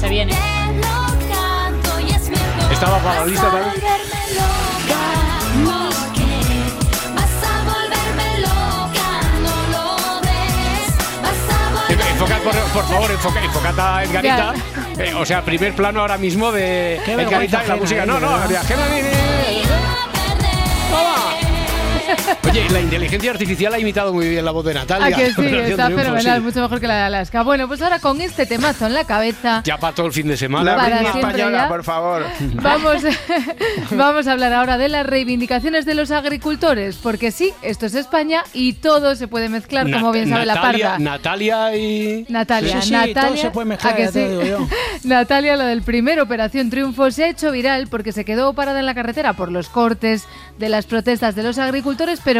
Se 0.00 0.08
viene. 0.08 0.34
Estaba 2.70 2.98
para 2.98 3.20
la 3.20 3.26
lista 3.26 3.50
también. 3.50 3.95
Enfocad, 12.26 12.42
por, 12.42 12.54
por 12.72 12.84
favor, 12.88 13.10
enfoca, 13.10 13.40
enfocad 13.44 13.78
a 13.78 14.02
Edgarita. 14.04 14.54
Eh, 14.98 15.14
o 15.14 15.24
sea, 15.24 15.42
primer 15.44 15.74
plano 15.74 16.00
ahora 16.00 16.18
mismo 16.18 16.50
de 16.50 16.96
Edgarita 16.96 17.62
y 17.64 17.68
la 17.68 17.76
música. 17.76 18.02
eh, 18.02 18.06
No, 18.06 18.18
no, 18.18 18.48
de 18.48 18.56
ajena 18.58 18.82
ni- 18.88 19.02
Oye, 22.48 22.68
la 22.70 22.80
inteligencia 22.80 23.30
artificial 23.32 23.74
ha 23.74 23.78
imitado 23.78 24.12
muy 24.12 24.28
bien 24.28 24.44
la 24.44 24.52
voz 24.52 24.64
de 24.64 24.74
Natalia. 24.74 25.16
Que 25.16 25.26
sí, 25.26 25.32
Operación 25.40 25.64
está 25.80 25.86
fenomenal, 25.90 26.38
sí. 26.38 26.44
mucho 26.44 26.60
mejor 26.60 26.80
que 26.80 26.86
la 26.86 26.94
de 26.96 27.02
Alaska. 27.02 27.42
Bueno, 27.42 27.66
pues 27.66 27.82
ahora 27.82 27.98
con 27.98 28.20
este 28.20 28.46
temazo 28.46 28.86
en 28.86 28.94
la 28.94 29.04
cabeza, 29.04 29.62
Ya 29.64 29.78
para 29.78 29.94
todo 29.94 30.06
el 30.06 30.12
fin 30.12 30.28
de 30.28 30.36
semana. 30.36 30.76
La 30.76 30.76
Para 30.76 31.00
española, 31.02 31.58
ya. 31.64 31.68
por 31.68 31.82
favor. 31.82 32.24
Vamos, 32.62 33.02
vamos 33.90 34.26
a 34.28 34.32
hablar 34.32 34.52
ahora 34.52 34.78
de 34.78 34.88
las 34.88 35.04
reivindicaciones 35.06 35.84
de 35.86 35.94
los 35.94 36.10
agricultores, 36.12 36.96
porque 37.02 37.32
sí, 37.32 37.52
esto 37.62 37.86
es 37.86 37.94
España 37.94 38.42
y 38.52 38.74
todo 38.74 39.16
se 39.16 39.26
puede 39.28 39.48
mezclar, 39.48 39.90
como 39.90 40.12
bien 40.12 40.28
sabe 40.28 40.46
la 40.46 40.54
Natalia, 40.54 40.90
parda. 40.90 40.98
Natalia 40.98 41.76
y. 41.76 42.26
Natalia, 42.28 42.80
Sí, 42.80 42.88
sí, 42.88 42.92
Natalia, 42.92 43.22
todo 43.22 43.36
se 43.36 43.50
puede 43.50 43.66
mezclar, 43.66 43.92
¿a 43.92 43.96
que 43.96 44.02
ya 44.04 44.12
te 44.12 44.26
sí? 44.28 44.34
lo 44.34 44.40
digo 44.42 44.58
yo. 44.60 44.68
Natalia, 45.04 45.56
lo 45.56 45.64
del 45.64 45.82
primer 45.82 46.20
Operación 46.20 46.70
Triunfo, 46.70 47.10
se 47.10 47.24
ha 47.24 47.28
hecho 47.28 47.50
viral 47.50 47.88
porque 47.88 48.12
se 48.12 48.24
quedó 48.24 48.52
parada 48.54 48.78
en 48.80 48.86
la 48.86 48.94
carretera 48.94 49.32
por 49.32 49.50
los 49.50 49.68
cortes 49.68 50.24
de 50.58 50.68
las 50.68 50.86
protestas 50.86 51.34
de 51.34 51.42
los 51.42 51.58
agricultores, 51.58 52.20
pero, 52.24 52.35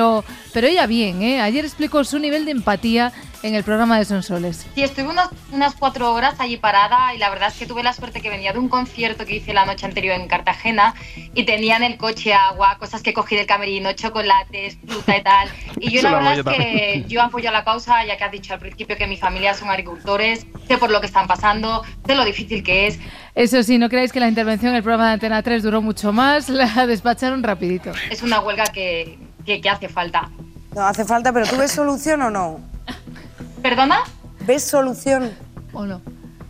pero 0.53 0.67
ella 0.67 0.87
bien, 0.87 1.23
¿eh? 1.23 1.41
Ayer 1.41 1.65
explicó 1.65 2.05
su 2.05 2.19
nivel 2.19 2.45
de 2.45 2.53
empatía 2.53 3.13
en 3.43 3.55
el 3.55 3.63
programa 3.63 3.99
de 3.99 4.05
Sonsoles. 4.05 4.67
Sí, 4.75 4.83
estuve 4.83 5.09
unas, 5.09 5.29
unas 5.53 5.75
cuatro 5.75 6.13
horas 6.13 6.35
allí 6.39 6.57
parada 6.57 7.15
y 7.15 7.19
la 7.19 7.31
verdad 7.31 7.49
es 7.49 7.59
que 7.59 7.67
tuve 7.67 7.83
la 7.83 7.93
suerte 7.93 8.21
que 8.21 8.31
venía 8.31 8.53
de 8.53 8.59
un 8.59 8.69
concierto 8.69 9.25
que 9.25 9.37
hice 9.37 9.55
la 9.55 9.65
noche 9.65 9.87
anterior 9.87 10.19
en 10.19 10.27
Cartagena 10.27 10.95
y 11.35 11.45
tenía 11.45 11.77
en 11.77 11.85
el 11.85 11.97
coche 11.97 12.33
agua, 12.33 12.77
cosas 12.79 13.03
que 13.03 13.15
cogí 13.15 13.37
del 13.37 13.47
camerino, 13.47 13.93
chocolates, 13.93 14.79
fruta 14.87 15.17
y 15.17 15.23
tal. 15.23 15.49
Y 15.79 15.91
yo 15.91 16.03
la 16.03 16.15
verdad 16.15 16.39
es 16.39 16.45
que 16.45 17.05
yo 17.07 17.23
apoyo 17.23 17.51
la 17.51 17.65
causa, 17.65 18.05
ya 18.05 18.17
que 18.17 18.25
has 18.25 18.33
dicho 18.33 18.53
al 18.55 18.61
principio 18.61 18.97
que 18.97 19.07
mi 19.07 19.17
familia 19.17 19.55
son 19.55 19.69
agricultores, 19.69 20.47
sé 20.67 20.79
por 20.79 20.91
lo 20.91 21.01
que 21.01 21.07
están 21.07 21.27
pasando, 21.27 21.83
sé 22.07 22.15
lo 22.15 22.25
difícil 22.25 22.63
que 22.63 22.89
es. 22.89 22.99
Eso 23.35 23.63
sí, 23.63 23.79
no 23.79 23.89
creáis 23.89 24.13
que 24.13 24.21
la 24.21 24.29
intervención 24.29 24.71
en 24.71 24.77
el 24.77 24.83
programa 24.83 25.09
de 25.09 25.13
Antena 25.15 25.43
3 25.43 25.63
duró 25.63 25.83
mucho 25.83 26.13
más, 26.13 26.49
la 26.49 26.87
despacharon 26.87 27.43
rapidito. 27.43 27.93
Es 28.11 28.23
una 28.23 28.41
huelga 28.41 28.65
que, 28.65 29.19
que, 29.47 29.61
que 29.61 29.71
hace 29.71 29.89
falta. 29.89 30.29
No 30.75 30.83
hace 30.83 31.05
falta, 31.07 31.33
pero 31.33 31.47
¿tú 31.47 31.57
ves 31.57 31.73
solución 31.73 32.21
o 32.21 32.31
no? 32.31 32.61
¿Perdona? 33.63 34.01
¿Ves 34.41 34.63
solución? 34.65 35.33
¿O 35.73 35.87
no? 35.87 36.03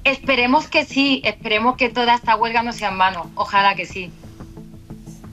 Esperemos 0.02 0.68
que 0.68 0.84
sí, 0.84 1.20
esperemos 1.24 1.76
que 1.76 1.88
toda 1.88 2.14
esta 2.14 2.36
huelga 2.36 2.62
no 2.62 2.72
sea 2.72 2.88
en 2.88 2.98
vano, 2.98 3.30
ojalá 3.34 3.74
que 3.74 3.86
sí. 3.86 4.10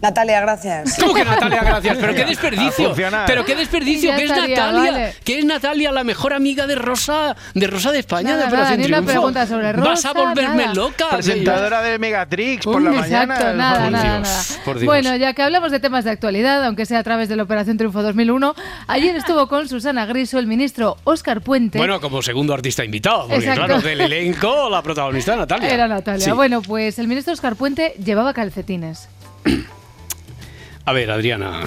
Natalia, 0.03 0.41
gracias. 0.41 0.97
¿Cómo 0.99 1.13
que 1.13 1.23
Natalia, 1.23 1.61
gracias? 1.63 1.97
Pero 1.97 2.13
qué 2.13 2.25
desperdicio. 2.33 2.93
Pero 3.25 3.45
qué 3.45 3.55
desperdicio, 3.55 4.13
que 4.15 4.23
es 4.25 4.31
estaría, 4.31 4.55
Natalia, 4.57 4.91
vale. 4.91 5.15
que 5.23 5.39
es 5.39 5.45
Natalia 5.45 5.91
la 5.93 6.03
mejor 6.03 6.33
amiga 6.33 6.67
de 6.67 6.75
Rosa, 6.75 7.35
de 7.53 7.67
Rosa 7.67 7.91
de 7.93 7.99
España 7.99 8.31
Nada, 8.31 8.41
de 8.41 8.47
Operación 8.49 8.79
nada, 8.79 8.81
ni 8.81 8.85
una 8.87 8.97
Triunfo. 8.97 9.11
pregunta 9.13 9.47
sobre 9.47 9.71
Vas 9.71 10.05
a 10.05 10.11
Rosa, 10.11 10.13
volverme 10.13 10.63
nada. 10.63 10.73
loca. 10.75 11.07
Presentadora 11.09 11.81
de 11.81 11.97
Megatrix 11.99 12.65
por 12.65 12.81
la 12.81 12.91
Exacto, 12.91 13.27
mañana. 13.27 13.53
nada, 13.53 13.79
Por 13.83 13.91
nada, 13.91 14.03
Dios, 14.03 14.21
nada. 14.27 14.43
por 14.65 14.75
Dios. 14.79 14.85
Bueno, 14.85 15.15
ya 15.15 15.33
que 15.33 15.41
hablamos 15.41 15.71
de 15.71 15.79
temas 15.79 16.03
de 16.03 16.11
actualidad, 16.11 16.65
aunque 16.65 16.85
sea 16.85 16.99
a 16.99 17.03
través 17.03 17.29
de 17.29 17.37
la 17.37 17.43
Operación 17.43 17.77
Triunfo 17.77 18.03
2001, 18.03 18.55
ayer 18.87 19.15
estuvo 19.15 19.47
con 19.47 19.69
Susana 19.69 20.05
Griso 20.05 20.37
el 20.37 20.47
ministro 20.47 20.97
Óscar 21.05 21.39
Puente. 21.39 21.77
Bueno, 21.77 22.01
como 22.01 22.21
segundo 22.21 22.53
artista 22.53 22.83
invitado, 22.83 23.21
porque 23.29 23.35
Exacto. 23.37 23.65
claro, 23.65 23.81
del 23.81 24.01
elenco 24.01 24.69
la 24.69 24.81
protagonista 24.81 25.35
Natalia. 25.37 25.69
Era 25.69 25.87
Natalia. 25.87 26.25
Sí. 26.25 26.31
Bueno, 26.31 26.61
pues 26.61 26.99
el 26.99 27.07
ministro 27.07 27.31
Óscar 27.31 27.55
Puente 27.55 27.93
llevaba 28.03 28.33
calcetines. 28.33 29.07
A 30.86 30.91
ver, 30.93 31.09
Adriana. 31.11 31.61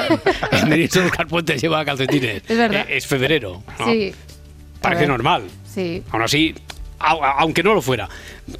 el 0.52 0.66
ministro 0.68 1.04
Oscar 1.04 1.26
Puente 1.26 1.58
lleva 1.58 1.84
calcetines. 1.84 2.42
Es 2.48 2.56
verdad. 2.56 2.86
Eh, 2.88 2.96
es 2.98 3.06
febrero. 3.06 3.62
¿no? 3.78 3.86
Sí, 3.86 4.12
Parece 4.80 5.06
normal. 5.06 5.42
sí. 5.66 6.02
Aún 6.10 6.22
así, 6.22 6.54
au- 7.00 7.20
aunque 7.38 7.62
no 7.62 7.74
lo 7.74 7.82
fuera, 7.82 8.08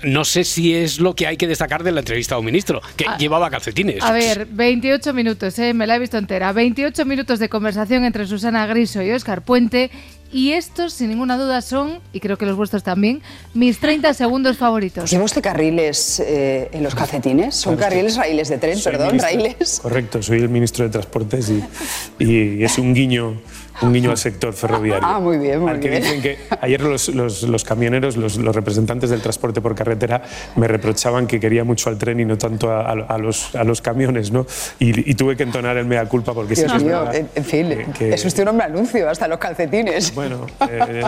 no 0.02 0.24
sé 0.24 0.44
si 0.44 0.74
es 0.74 0.98
lo 0.98 1.14
que 1.14 1.26
hay 1.26 1.36
que 1.36 1.46
destacar 1.46 1.82
de 1.84 1.92
la 1.92 2.00
entrevista 2.00 2.34
a 2.34 2.38
un 2.38 2.44
ministro, 2.46 2.80
que 2.96 3.06
llevaba 3.18 3.50
calcetines. 3.50 4.02
A 4.02 4.12
ver, 4.12 4.46
28 4.50 5.14
minutos, 5.14 5.58
¿eh? 5.60 5.72
me 5.74 5.86
la 5.86 5.96
he 5.96 5.98
visto 5.98 6.18
entera. 6.18 6.52
28 6.52 7.04
minutos 7.06 7.38
de 7.38 7.48
conversación 7.48 8.04
entre 8.04 8.26
Susana 8.26 8.66
Griso 8.66 9.02
y 9.02 9.12
Óscar 9.12 9.42
Puente. 9.42 9.90
Y 10.32 10.52
estos, 10.52 10.92
sin 10.92 11.08
ninguna 11.10 11.36
duda, 11.36 11.60
son, 11.60 11.98
y 12.12 12.20
creo 12.20 12.38
que 12.38 12.46
los 12.46 12.56
vuestros 12.56 12.82
también, 12.84 13.20
mis 13.52 13.80
30 13.80 14.14
segundos 14.14 14.56
favoritos. 14.58 15.10
¿Lleva 15.10 15.24
usted 15.24 15.42
carriles 15.42 16.20
eh, 16.20 16.68
en 16.72 16.84
los 16.84 16.94
calcetines? 16.94 17.56
¿Son 17.56 17.76
Claro, 17.76 17.90
carriles, 17.90 18.16
raíles 18.16 18.48
de 18.48 18.58
tren, 18.58 18.76
Soy 18.78 18.92
perdón, 18.92 19.08
ministro- 19.16 19.26
raíles? 19.40 19.80
Correcto, 19.82 20.22
soy 20.22 20.38
el 20.38 20.48
ministro 20.48 20.84
de 20.84 20.90
Transportes 20.90 21.50
y, 21.50 22.24
y 22.24 22.62
es 22.62 22.78
un 22.78 22.94
guiño, 22.94 23.40
un 23.82 23.92
guiño 23.92 24.10
al 24.10 24.18
sector 24.18 24.52
ferroviario. 24.52 25.06
Ah, 25.06 25.18
muy 25.20 25.38
bien, 25.38 25.60
muy 25.60 25.70
Al 25.70 25.80
que 25.80 25.88
bien. 25.90 26.02
dicen 26.02 26.22
que 26.22 26.38
ayer 26.60 26.80
los, 26.80 27.08
los- 27.08 27.42
los 27.44 27.64
camioneros, 27.64 28.16
los, 28.16 28.36
los 28.36 28.54
representantes 28.54 29.10
del 29.10 29.20
transporte 29.20 29.60
por 29.60 29.74
carretera, 29.74 30.22
me 30.56 30.68
reprochaban 30.68 31.26
que 31.26 31.40
quería 31.40 31.64
mucho 31.64 31.88
al 31.90 31.98
tren 31.98 32.20
y 32.20 32.24
no 32.24 32.36
tanto 32.38 32.70
a, 32.70 32.82
a- 32.82 32.92
a 32.92 33.18
los, 33.18 33.54
a 33.54 33.64
los 33.64 33.80
camiones, 33.80 34.30
¿no? 34.32 34.46
Y, 34.78 35.10
y 35.10 35.14
tuve 35.14 35.36
que 35.36 35.42
entonar 35.44 35.76
el 35.76 35.86
mea 35.86 36.04
culpa 36.06 36.34
porque 36.34 36.54
sí 36.56 36.62
Dios 36.62 36.72
que 36.72 36.78
es 36.78 36.84
mío, 36.84 36.98
verdad 37.04 37.16
en, 37.34 37.44
fin, 37.44 37.68
que- 37.96 38.12
es 38.14 38.24
usted 38.24 38.42
un 38.42 38.48
hombre 38.50 38.66
anuncio, 38.66 39.08
hasta 39.08 39.26
los 39.28 39.38
calcetines. 39.38 40.14
Bueno, 40.14 40.46
eh, 40.68 41.02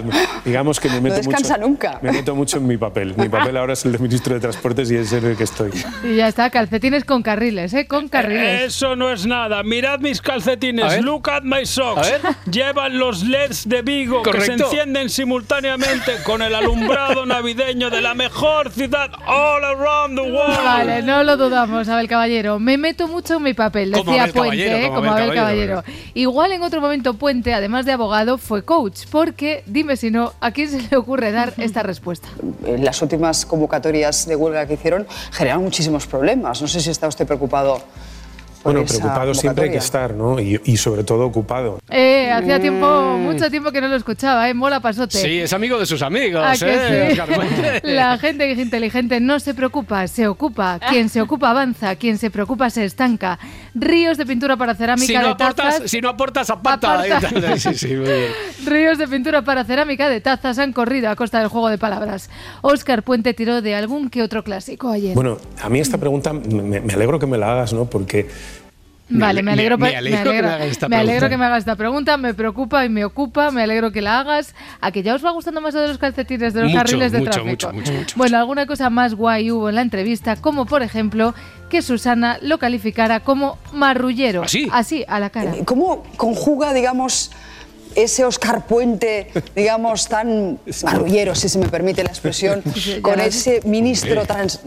digamos 0.45 0.81
que 0.81 0.89
me 0.89 0.97
No 0.97 1.03
meto 1.03 1.17
descansa 1.17 1.57
mucho, 1.57 1.69
nunca. 1.69 1.99
Me 2.03 2.13
meto 2.13 2.35
mucho 2.35 2.57
en 2.59 2.67
mi 2.67 2.77
papel. 2.77 3.15
Mi 3.17 3.29
papel 3.29 3.57
ahora 3.57 3.73
es 3.75 3.85
el 3.85 3.93
de 3.93 3.99
ministro 3.99 4.35
de 4.35 4.41
Transportes 4.41 4.91
y 4.91 4.97
es 4.97 5.13
en 5.13 5.25
el 5.27 5.37
que 5.37 5.45
estoy. 5.45 5.71
Y 6.05 6.17
ya 6.17 6.29
está, 6.29 6.51
calcetines 6.51 7.05
con 7.05 7.23
carriles, 7.23 7.75
¿eh? 7.75 7.87
Con 7.87 8.09
carriles. 8.09 8.63
Eso 8.63 8.97
no 8.97 9.11
es 9.13 9.27
nada. 9.27 9.63
Mirad 9.63 10.01
mis 10.01 10.21
A 10.21 10.23
calcetines. 10.23 10.87
ver. 10.89 11.05
Look 11.05 11.29
at 11.31 11.43
my 11.43 11.65
socks. 11.67 12.11
Llevan 12.53 12.99
los 12.99 13.23
LEDs 13.23 13.67
de 13.67 13.81
Vigo 13.81 14.23
que 14.23 14.39
se 14.43 14.53
encienden 14.53 15.09
simultáneamente 15.09 16.23
con 16.23 16.43
el 16.43 16.55
alumbrado 16.55 17.25
navideño 17.25 17.89
de 17.89 18.03
la 18.03 18.13
mejor 18.13 18.71
ciudad 18.71 19.11
all 19.27 19.65
around 19.65 20.19
the 20.19 20.31
world. 20.31 20.63
Vale, 20.63 21.03
no 21.03 21.23
lo 21.23 21.39
dudamos, 21.39 21.89
Abel 21.89 22.09
Caballero. 22.09 22.59
Me 22.59 22.77
meto 22.77 23.09
mucho 23.09 23.39
en 23.39 23.45
mi 23.45 23.55
papel, 23.55 23.93
Como 23.93 24.05
decía 24.05 24.25
Abel 24.25 24.35
Puente, 24.35 24.65
Caballero, 24.67 24.77
¿eh? 24.77 24.89
como 24.89 24.97
como 24.97 25.13
Abel 25.13 25.35
Caballero, 25.35 25.77
Caballero. 25.77 26.11
Igual 26.13 26.53
en 26.53 26.63
otro 26.63 26.83
momento 26.83 27.15
Puente, 27.15 27.55
además 27.55 27.87
de 27.87 27.93
abogado, 27.93 28.37
fue 28.37 28.63
coach, 28.67 29.07
porque, 29.11 29.63
dime 29.65 29.97
si 29.97 30.11
no, 30.11 30.35
¿a 30.41 30.51
quién 30.51 30.69
se 30.69 30.87
le 30.91 30.97
ocurre 30.99 31.33
dar 31.33 31.55
esta 31.57 31.83
respuesta? 31.83 32.29
Las 32.67 33.01
últimas 33.01 33.47
convocatorias 33.47 34.27
de 34.27 34.37
huelga 34.37 34.67
que 34.67 34.75
hicieron 34.75 35.07
generaron 35.31 35.65
muchísimos 35.65 36.07
problemas. 36.07 36.61
No 36.61 36.69
sé 36.69 36.81
si 36.81 36.91
está 36.91 37.09
usted 37.09 37.27
preocupado. 37.27 37.81
Por 38.63 38.73
Bueno, 38.73 38.87
preocupado 38.87 39.35
siempre 39.35 39.65
hay 39.65 39.71
que 39.71 39.79
estar, 39.79 40.15
¿no? 40.15 40.39
Y, 40.41 40.61
y 40.65 40.77
sobre 40.77 41.05
todo 41.05 41.27
ocupado. 41.27 41.79
Eh, 41.91 42.31
hacía 42.31 42.59
Mm. 42.59 42.63
tiempo, 42.63 43.17
mucho 43.19 43.51
tiempo 43.51 43.73
que 43.73 43.81
no 43.81 43.89
lo 43.89 43.97
escuchaba, 43.97 44.49
¿eh? 44.49 44.55
Mola 44.55 44.81
pasote. 44.81 45.19
Sí, 45.19 45.41
es 45.41 45.53
amigo 45.53 45.79
de 45.79 45.87
sus 45.87 46.03
amigos, 46.03 46.43
¿A 46.45 46.53
que 46.65 46.73
¿eh? 46.75 47.11
sí? 47.15 47.21
Oscar. 47.21 47.81
La 47.85 48.19
gente 48.19 48.47
que 48.47 48.53
es 48.53 48.59
inteligente 48.59 49.21
no 49.21 49.41
se 49.41 49.55
preocupa, 49.55 50.07
se 50.07 50.27
ocupa. 50.29 50.79
Quien 50.91 51.09
se 51.09 51.21
ocupa 51.21 51.51
avanza, 51.51 51.97
quien 51.97 52.19
se 52.19 52.31
preocupa 52.31 52.71
se 52.71 52.85
estanca. 52.85 53.39
Ríos 53.75 54.19
de 54.19 54.27
pintura 54.27 54.57
para 54.57 54.75
cerámica 54.75 55.07
Si 55.07 55.15
no, 55.15 55.21
de 55.21 55.29
aportas, 55.31 55.55
tazas. 55.77 55.91
si 55.91 56.01
no 56.01 56.09
aportas, 56.09 56.51
aparta. 56.51 56.95
Aparta. 57.03 57.57
Sí, 57.59 57.75
sí, 57.75 57.89
muy 57.89 58.05
bien. 58.07 58.33
Ríos 58.65 58.99
de 58.99 59.09
pintura 59.09 59.43
para 59.43 59.65
cerámica 59.65 60.09
de 60.09 60.21
tazas 60.21 60.59
han 60.59 60.73
corrido 60.73 61.11
a 61.11 61.17
costa 61.17 61.39
del 61.41 61.49
juego 61.49 61.69
de 61.69 61.79
palabras. 61.79 62.31
Óscar 62.63 63.03
Puente 63.03 63.35
tiró 63.35 63.63
de 63.63 63.75
algún 63.75 64.11
que 64.11 64.23
otro 64.23 64.45
clásico 64.45 64.91
ayer. 64.91 65.15
Bueno, 65.15 65.39
a 65.63 65.69
mí 65.69 65.81
esta 65.81 65.99
pregunta 65.99 66.33
me, 66.33 66.81
me 66.81 66.93
alegro 66.95 67.19
que 67.19 67.27
me 67.27 67.39
la 67.39 67.53
hagas, 67.53 67.73
¿no? 67.73 67.87
Porque 67.87 68.29
Vale, 69.09 69.43
me 69.43 69.53
alegro, 69.53 69.77
me 69.77 69.91
me 69.91 69.97
alegro 69.97 70.31
que 70.33 70.43
me 70.43 70.67
esta 70.69 70.87
alegro 70.87 71.05
pregunta. 71.05 71.29
que 71.29 71.37
me 71.37 71.45
hagas 71.45 71.59
esta 71.59 71.77
pregunta, 71.77 72.17
me 72.17 72.33
preocupa 72.35 72.85
y 72.87 72.89
me 72.89 73.05
ocupa, 73.05 73.51
me 73.51 73.63
alegro 73.63 73.91
que 73.93 74.01
la 74.01 74.21
hagas. 74.21 74.55
¿A 74.81 74.91
que 74.91 75.03
ya 75.03 75.15
os 75.15 75.25
va 75.25 75.31
gustando 75.33 75.61
más 75.61 75.75
de 75.75 75.87
los 75.87 75.99
calcetines 75.99 76.55
de 76.55 76.63
los 76.63 76.71
Mucho, 76.71 76.83
carriles 76.83 77.13
de 77.13 77.19
mucho, 77.19 77.31
tráfico? 77.31 77.51
mucho, 77.51 77.73
mucho, 77.73 77.93
mucho, 77.93 78.17
Bueno, 78.17 78.39
alguna 78.39 78.65
cosa 78.67 78.89
más 78.89 79.15
guay 79.15 79.51
hubo 79.51 79.69
en 79.69 79.75
la 79.75 79.83
entrevista, 79.83 80.37
como 80.37 80.65
por 80.65 80.83
ejemplo 80.83 81.35
que 81.69 81.83
Susana 81.83 82.39
lo 82.41 82.59
calificara 82.59 83.21
como 83.21 83.59
marrullero. 83.73 84.43
¿Así? 84.45 84.69
Así, 84.73 85.05
a 85.09 85.21
la 85.21 85.29
cara. 85.31 85.53
¿Cómo 85.67 86.05
conjuga, 86.17 86.73
digamos, 86.73 87.33
ese 87.95 88.25
Oscar 88.25 88.67
Puente, 88.67 89.31
digamos, 89.55 90.09
tan 90.09 90.59
marrullero, 90.85 91.35
si 91.35 91.49
se 91.49 91.59
me 91.59 91.69
permite 91.69 92.03
la 92.03 92.11
expresión, 92.11 92.63
con 93.03 93.21
ese 93.21 93.61
ministro 93.65 94.25
trans, 94.27 94.61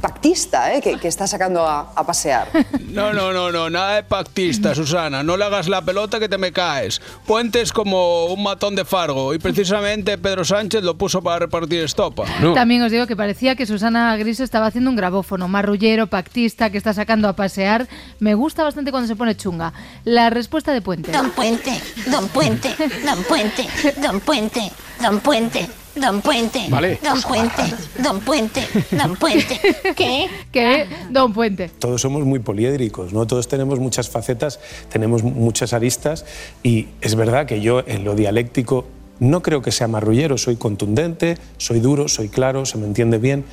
pactista 0.00 0.74
eh, 0.74 0.80
que, 0.80 0.98
que 0.98 1.08
está 1.08 1.26
sacando 1.26 1.66
a, 1.66 1.92
a 1.94 2.04
pasear? 2.04 2.48
No, 2.94 3.12
no, 3.12 3.32
no, 3.32 3.50
no, 3.50 3.68
nada 3.70 3.96
de 3.96 4.02
pactista, 4.04 4.72
Susana. 4.72 5.24
No 5.24 5.36
le 5.36 5.44
hagas 5.44 5.68
la 5.68 5.82
pelota 5.82 6.20
que 6.20 6.28
te 6.28 6.38
me 6.38 6.52
caes. 6.52 7.00
Puente 7.26 7.60
es 7.60 7.72
como 7.72 8.26
un 8.26 8.40
matón 8.44 8.76
de 8.76 8.84
Fargo 8.84 9.34
y 9.34 9.38
precisamente 9.40 10.16
Pedro 10.16 10.44
Sánchez 10.44 10.84
lo 10.84 10.96
puso 10.96 11.20
para 11.20 11.40
repartir 11.40 11.80
estopa. 11.80 12.24
También 12.54 12.82
os 12.82 12.92
digo 12.92 13.08
que 13.08 13.16
parecía 13.16 13.56
que 13.56 13.66
Susana 13.66 14.16
Griso 14.16 14.44
estaba 14.44 14.66
haciendo 14.66 14.90
un 14.90 14.96
grabófono, 14.96 15.48
marrullero, 15.48 16.06
pactista, 16.06 16.70
que 16.70 16.78
está 16.78 16.94
sacando 16.94 17.28
a 17.28 17.32
pasear. 17.34 17.88
Me 18.20 18.34
gusta 18.34 18.62
bastante 18.62 18.92
cuando 18.92 19.08
se 19.08 19.16
pone 19.16 19.36
chunga. 19.36 19.72
La 20.04 20.30
respuesta 20.30 20.72
de 20.72 20.80
Puente. 20.80 21.10
Don 21.10 21.30
Puente, 21.32 21.80
Don 22.10 22.28
Puente, 22.28 22.63
Don 23.04 23.22
Puente, 23.24 23.66
Don 24.00 24.20
Puente, 24.20 24.70
Don 25.02 25.20
Puente, 25.20 25.68
Don 25.96 26.20
Puente, 26.20 26.66
Vale. 26.68 26.98
Don 27.02 27.20
Puente, 27.22 27.62
Don 28.02 28.20
Puente, 28.20 28.62
Don 28.90 29.16
Puente. 29.16 29.60
¿Qué? 29.96 30.28
¿Qué? 30.50 30.86
Don 31.10 31.32
Puente. 31.32 31.70
todos 31.78 32.00
somos 32.00 32.24
muy 32.24 32.40
poliédricos, 32.40 33.12
¿no? 33.12 33.26
Todos 33.26 33.48
tenemos 33.48 33.78
muchas 33.78 34.08
facetas, 34.08 34.60
tenemos 34.88 35.22
muchas 35.22 35.72
aristas 35.72 36.24
y 36.62 36.88
es 37.00 37.14
verdad 37.14 37.46
que 37.46 37.60
yo 37.60 37.82
en 37.86 38.04
lo 38.04 38.14
dialéctico 38.14 38.86
no 39.20 39.42
creo 39.42 39.62
que 39.62 39.70
sea 39.70 39.86
marrullero, 39.86 40.38
soy 40.38 40.56
contundente, 40.56 41.38
soy 41.56 41.80
duro, 41.80 42.08
soy 42.08 42.28
claro, 42.28 42.66
se 42.66 42.78
me 42.78 42.86
entiende 42.86 43.18
bien, 43.18 43.44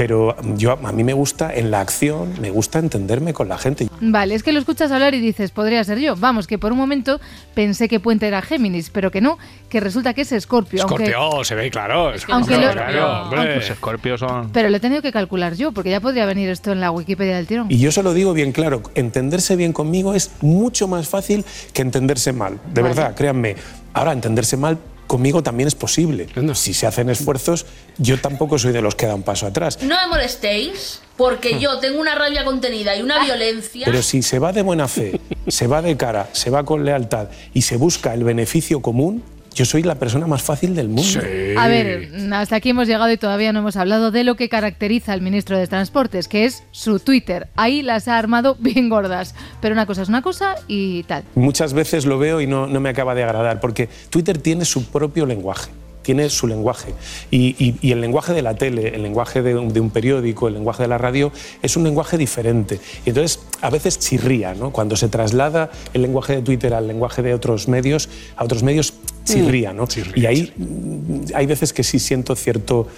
pero 0.00 0.34
yo 0.56 0.72
a 0.82 0.92
mí 0.92 1.04
me 1.04 1.12
gusta 1.12 1.54
en 1.54 1.70
la 1.70 1.82
acción, 1.82 2.32
me 2.40 2.48
gusta 2.48 2.78
entenderme 2.78 3.34
con 3.34 3.50
la 3.50 3.58
gente. 3.58 3.86
Vale, 4.00 4.34
es 4.34 4.42
que 4.42 4.50
lo 4.50 4.58
escuchas 4.58 4.90
hablar 4.92 5.12
y 5.12 5.20
dices, 5.20 5.50
podría 5.50 5.84
ser 5.84 5.98
yo. 5.98 6.16
Vamos, 6.16 6.46
que 6.46 6.56
por 6.58 6.72
un 6.72 6.78
momento 6.78 7.20
pensé 7.52 7.86
que 7.86 8.00
Puente 8.00 8.26
era 8.26 8.40
Géminis, 8.40 8.88
pero 8.88 9.10
que 9.10 9.20
no, 9.20 9.36
que 9.68 9.78
resulta 9.78 10.14
que 10.14 10.22
es 10.22 10.32
Escorpio. 10.32 10.84
aunque- 10.88 11.04
Escorpio, 11.04 11.44
se 11.44 11.54
ve 11.54 11.70
claro. 11.70 12.08
Aunque 12.08 12.32
Aunque 12.32 12.56
lo- 12.56 12.72
claro, 12.72 13.22
hombre. 13.24 13.56
Los 13.56 13.68
escorpios 13.68 14.20
son. 14.20 14.48
Pero 14.52 14.70
lo 14.70 14.78
he 14.78 14.80
tenido 14.80 15.02
que 15.02 15.12
calcular 15.12 15.52
yo, 15.54 15.70
porque 15.72 15.90
ya 15.90 16.00
podría 16.00 16.24
venir 16.24 16.48
esto 16.48 16.72
en 16.72 16.80
la 16.80 16.90
Wikipedia 16.92 17.36
del 17.36 17.46
tirón. 17.46 17.66
Y 17.68 17.76
yo 17.76 17.92
se 17.92 18.02
lo 18.02 18.14
digo 18.14 18.32
bien 18.32 18.52
claro, 18.52 18.82
entenderse 18.94 19.54
bien 19.54 19.74
conmigo 19.74 20.14
es 20.14 20.30
mucho 20.40 20.88
más 20.88 21.10
fácil 21.10 21.44
que 21.74 21.82
entenderse 21.82 22.32
mal, 22.32 22.54
de 22.72 22.80
Vale. 22.80 22.94
verdad, 22.94 23.14
créanme. 23.14 23.54
Ahora, 23.92 24.12
entenderse 24.12 24.56
mal 24.56 24.78
conmigo 25.10 25.42
también 25.42 25.66
es 25.66 25.74
posible. 25.74 26.28
Si 26.54 26.72
se 26.72 26.86
hacen 26.86 27.10
esfuerzos, 27.10 27.66
yo 27.98 28.20
tampoco 28.20 28.60
soy 28.60 28.70
de 28.70 28.80
los 28.80 28.94
que 28.94 29.06
dan 29.06 29.24
paso 29.24 29.44
atrás. 29.44 29.82
No 29.82 29.96
me 29.96 30.06
molestéis, 30.06 31.00
porque 31.16 31.58
yo 31.58 31.80
tengo 31.80 32.00
una 32.00 32.14
rabia 32.14 32.44
contenida 32.44 32.94
y 32.94 33.02
una 33.02 33.24
violencia. 33.24 33.86
Pero 33.86 34.02
si 34.02 34.22
se 34.22 34.38
va 34.38 34.52
de 34.52 34.62
buena 34.62 34.86
fe, 34.86 35.20
se 35.48 35.66
va 35.66 35.82
de 35.82 35.96
cara, 35.96 36.28
se 36.30 36.50
va 36.50 36.64
con 36.64 36.84
lealtad 36.84 37.28
y 37.52 37.62
se 37.62 37.76
busca 37.76 38.14
el 38.14 38.22
beneficio 38.22 38.82
común, 38.82 39.24
yo 39.54 39.64
soy 39.64 39.82
la 39.82 39.96
persona 39.96 40.26
más 40.26 40.42
fácil 40.42 40.74
del 40.74 40.88
mundo. 40.88 41.20
A 41.56 41.68
ver, 41.68 42.10
hasta 42.32 42.56
aquí 42.56 42.70
hemos 42.70 42.86
llegado 42.86 43.10
y 43.12 43.16
todavía 43.16 43.52
no 43.52 43.60
hemos 43.60 43.76
hablado 43.76 44.10
de 44.10 44.24
lo 44.24 44.36
que 44.36 44.48
caracteriza 44.48 45.12
al 45.12 45.20
ministro 45.20 45.58
de 45.58 45.66
Transportes, 45.66 46.28
que 46.28 46.44
es 46.44 46.62
su 46.70 47.00
Twitter. 47.00 47.48
Ahí 47.56 47.82
las 47.82 48.08
ha 48.08 48.18
armado 48.18 48.56
bien 48.58 48.88
gordas. 48.88 49.34
Pero 49.60 49.74
una 49.74 49.86
cosa 49.86 50.02
es 50.02 50.08
una 50.08 50.22
cosa 50.22 50.56
y 50.68 51.02
tal. 51.04 51.24
Muchas 51.34 51.72
veces 51.72 52.06
lo 52.06 52.18
veo 52.18 52.40
y 52.40 52.46
no, 52.46 52.66
no 52.66 52.80
me 52.80 52.88
acaba 52.88 53.14
de 53.14 53.24
agradar, 53.24 53.60
porque 53.60 53.88
Twitter 54.10 54.38
tiene 54.38 54.64
su 54.64 54.84
propio 54.84 55.26
lenguaje. 55.26 55.70
Tiene 56.10 56.28
su 56.28 56.48
lenguaje. 56.48 56.92
Y, 57.30 57.54
y- 57.64 57.76
y 57.80 57.92
el 57.92 58.00
lenguaje 58.00 58.32
de 58.32 58.42
la 58.42 58.54
tele, 58.56 58.88
el 58.96 59.02
lenguaje 59.04 59.42
de 59.42 59.54
un, 59.54 59.72
de 59.72 59.78
un 59.78 59.90
periódico, 59.90 60.48
el 60.48 60.54
lenguaje 60.54 60.82
de 60.82 60.88
la 60.88 60.98
radio, 60.98 61.30
es 61.62 61.76
un 61.76 61.84
lenguaje 61.84 62.18
diferente. 62.18 62.80
Y 63.06 63.10
entonces 63.10 63.38
a 63.60 63.70
veces 63.70 63.96
chirría, 64.00 64.54
¿no? 64.54 64.72
Cuando 64.72 64.96
se 64.96 65.06
traslada 65.08 65.70
el 65.94 66.02
lenguaje 66.02 66.34
de 66.34 66.42
Twitter 66.42 66.74
al 66.74 66.88
lenguaje 66.88 67.22
de 67.22 67.32
otros 67.32 67.68
medios, 67.68 68.08
a 68.36 68.42
otros 68.42 68.64
medios 68.64 68.92
chirría, 69.24 69.72
¿no? 69.72 69.86
y 70.16 70.26
ahí 70.26 70.52
mm, 70.56 71.26
hay 71.34 71.46
veces 71.46 71.72
que 71.72 71.84
sí 71.84 72.00
siento 72.00 72.34
cierto 72.34 72.88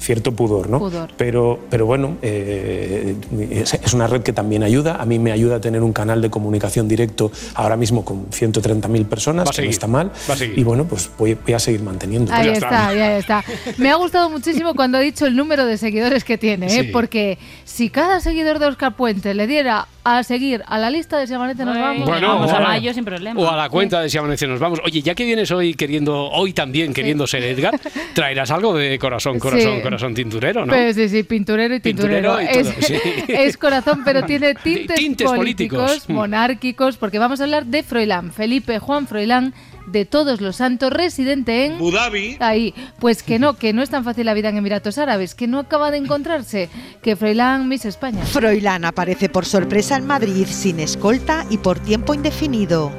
cierto 0.00 0.32
pudor, 0.32 0.68
¿no? 0.70 0.78
Pudor. 0.78 1.12
Pero, 1.16 1.60
pero 1.68 1.86
bueno, 1.86 2.16
eh, 2.22 3.14
es, 3.50 3.94
una 3.94 4.06
red 4.06 4.22
que 4.22 4.32
también 4.32 4.62
ayuda. 4.62 4.96
A 4.96 5.04
mí 5.04 5.18
me 5.18 5.30
ayuda 5.30 5.56
a 5.56 5.60
tener 5.60 5.82
un 5.82 5.92
canal 5.92 6.22
de 6.22 6.30
comunicación 6.30 6.88
directo 6.88 7.30
ahora 7.54 7.76
mismo 7.76 8.04
con 8.04 8.30
130.000 8.30 9.04
personas, 9.06 9.46
Va 9.46 9.50
a 9.50 9.54
que 9.54 9.62
no 9.62 9.70
está 9.70 9.86
mal. 9.86 10.10
va 10.28 10.34
a 10.34 10.36
seguir. 10.36 10.58
Y 10.58 10.64
bueno, 10.64 10.86
pues 10.86 11.10
voy, 11.18 11.34
voy 11.34 11.54
a 11.54 11.58
seguir 11.58 11.82
manteniendo. 11.82 12.32
Ahí 12.32 12.48
está, 12.48 12.88
ahí 12.88 13.18
está. 13.18 13.44
Me 13.76 13.90
ha 13.90 13.96
gustado 13.96 14.30
muchísimo 14.30 14.74
cuando 14.74 14.98
ha 14.98 15.00
dicho 15.00 15.26
el 15.26 15.36
número 15.36 15.66
de 15.66 15.76
seguidores 15.76 16.24
que 16.24 16.38
tiene, 16.38 16.66
¿eh? 16.66 16.70
Sí. 16.70 16.82
porque 16.84 17.38
si 17.64 17.90
cada 17.90 18.20
seguidor 18.20 18.58
de 18.58 18.66
Oscar 18.66 18.96
Puente 18.96 19.34
le 19.34 19.46
diera 19.46 19.86
a 20.02 20.22
seguir 20.22 20.62
a 20.66 20.78
la 20.78 20.88
lista 20.90 21.18
de 21.18 21.26
Si 21.26 21.34
Amanece 21.34 21.64
Nos 21.64 21.76
Vamos, 21.78 22.08
Bueno, 22.08 22.28
vamos 22.28 22.52
a 22.52 22.60
mayo 22.60 22.92
sin 22.94 23.04
problema. 23.04 23.38
O 23.40 23.50
a 23.50 23.56
la 23.56 23.68
cuenta 23.68 24.00
de 24.00 24.08
si 24.08 24.16
amanece 24.18 24.46
nos 24.46 24.58
vamos. 24.58 24.80
Oye, 24.84 25.02
ya 25.02 25.14
que 25.14 25.24
vienes 25.24 25.50
hoy 25.50 25.74
queriendo, 25.74 26.28
hoy 26.30 26.52
también 26.52 26.94
queriendo 26.94 27.26
ser 27.26 27.42
Edgar, 27.44 27.78
traerás 28.14 28.50
algo 28.50 28.74
de 28.74 28.98
corazón, 28.98 29.38
corazón, 29.38 29.76
Sí. 29.76 29.82
corazón 29.82 30.14
tinturero, 30.14 30.64
¿no? 30.64 30.72
Pues 30.72 30.96
sí, 30.96 31.08
sí, 31.08 31.22
pinturero 31.22 31.74
y 31.74 31.80
tinturero. 31.80 32.36
Pinturero 32.38 32.60
y 32.60 32.62
todo, 32.62 32.72
es, 32.78 32.86
sí. 32.86 32.96
es 33.28 33.56
corazón, 33.56 34.02
pero 34.04 34.22
tiene 34.24 34.54
tintes, 34.62 34.96
Tintes 34.98 35.26
políticos. 35.30 35.80
políticos, 35.80 36.08
Mm. 36.08 36.12
monárquicos, 36.14 36.96
porque 36.96 37.18
vamos 37.18 37.40
a 37.40 37.44
hablar 37.44 37.66
de 37.66 37.82
Froilán, 37.82 38.32
Felipe 38.32 38.78
Juan 38.78 39.06
Froilán, 39.06 39.52
de 39.86 40.04
Todos 40.04 40.40
los 40.40 40.56
Santos, 40.56 40.92
residente 40.92 41.66
en... 41.66 41.74
Abu 41.74 41.90
Dhabi. 41.90 42.36
Ahí, 42.40 42.74
pues 42.98 43.22
que 43.22 43.38
no, 43.38 43.54
que 43.54 43.72
no 43.72 43.82
es 43.82 43.90
tan 43.90 44.04
fácil 44.04 44.26
la 44.26 44.34
vida 44.34 44.48
en 44.48 44.56
Emiratos 44.56 44.98
Árabes, 44.98 45.34
que 45.34 45.46
no 45.46 45.58
acaba 45.58 45.90
de 45.90 45.98
encontrarse, 45.98 46.68
que 47.02 47.16
Froilán 47.16 47.68
Miss 47.68 47.84
España. 47.84 48.24
Froilán 48.24 48.84
aparece 48.84 49.28
por 49.28 49.44
sorpresa 49.44 49.96
en 49.96 50.06
Madrid 50.06 50.46
sin 50.48 50.80
escolta 50.80 51.46
y 51.50 51.58
por 51.58 51.78
tiempo 51.80 52.14
indefinido. 52.14 52.92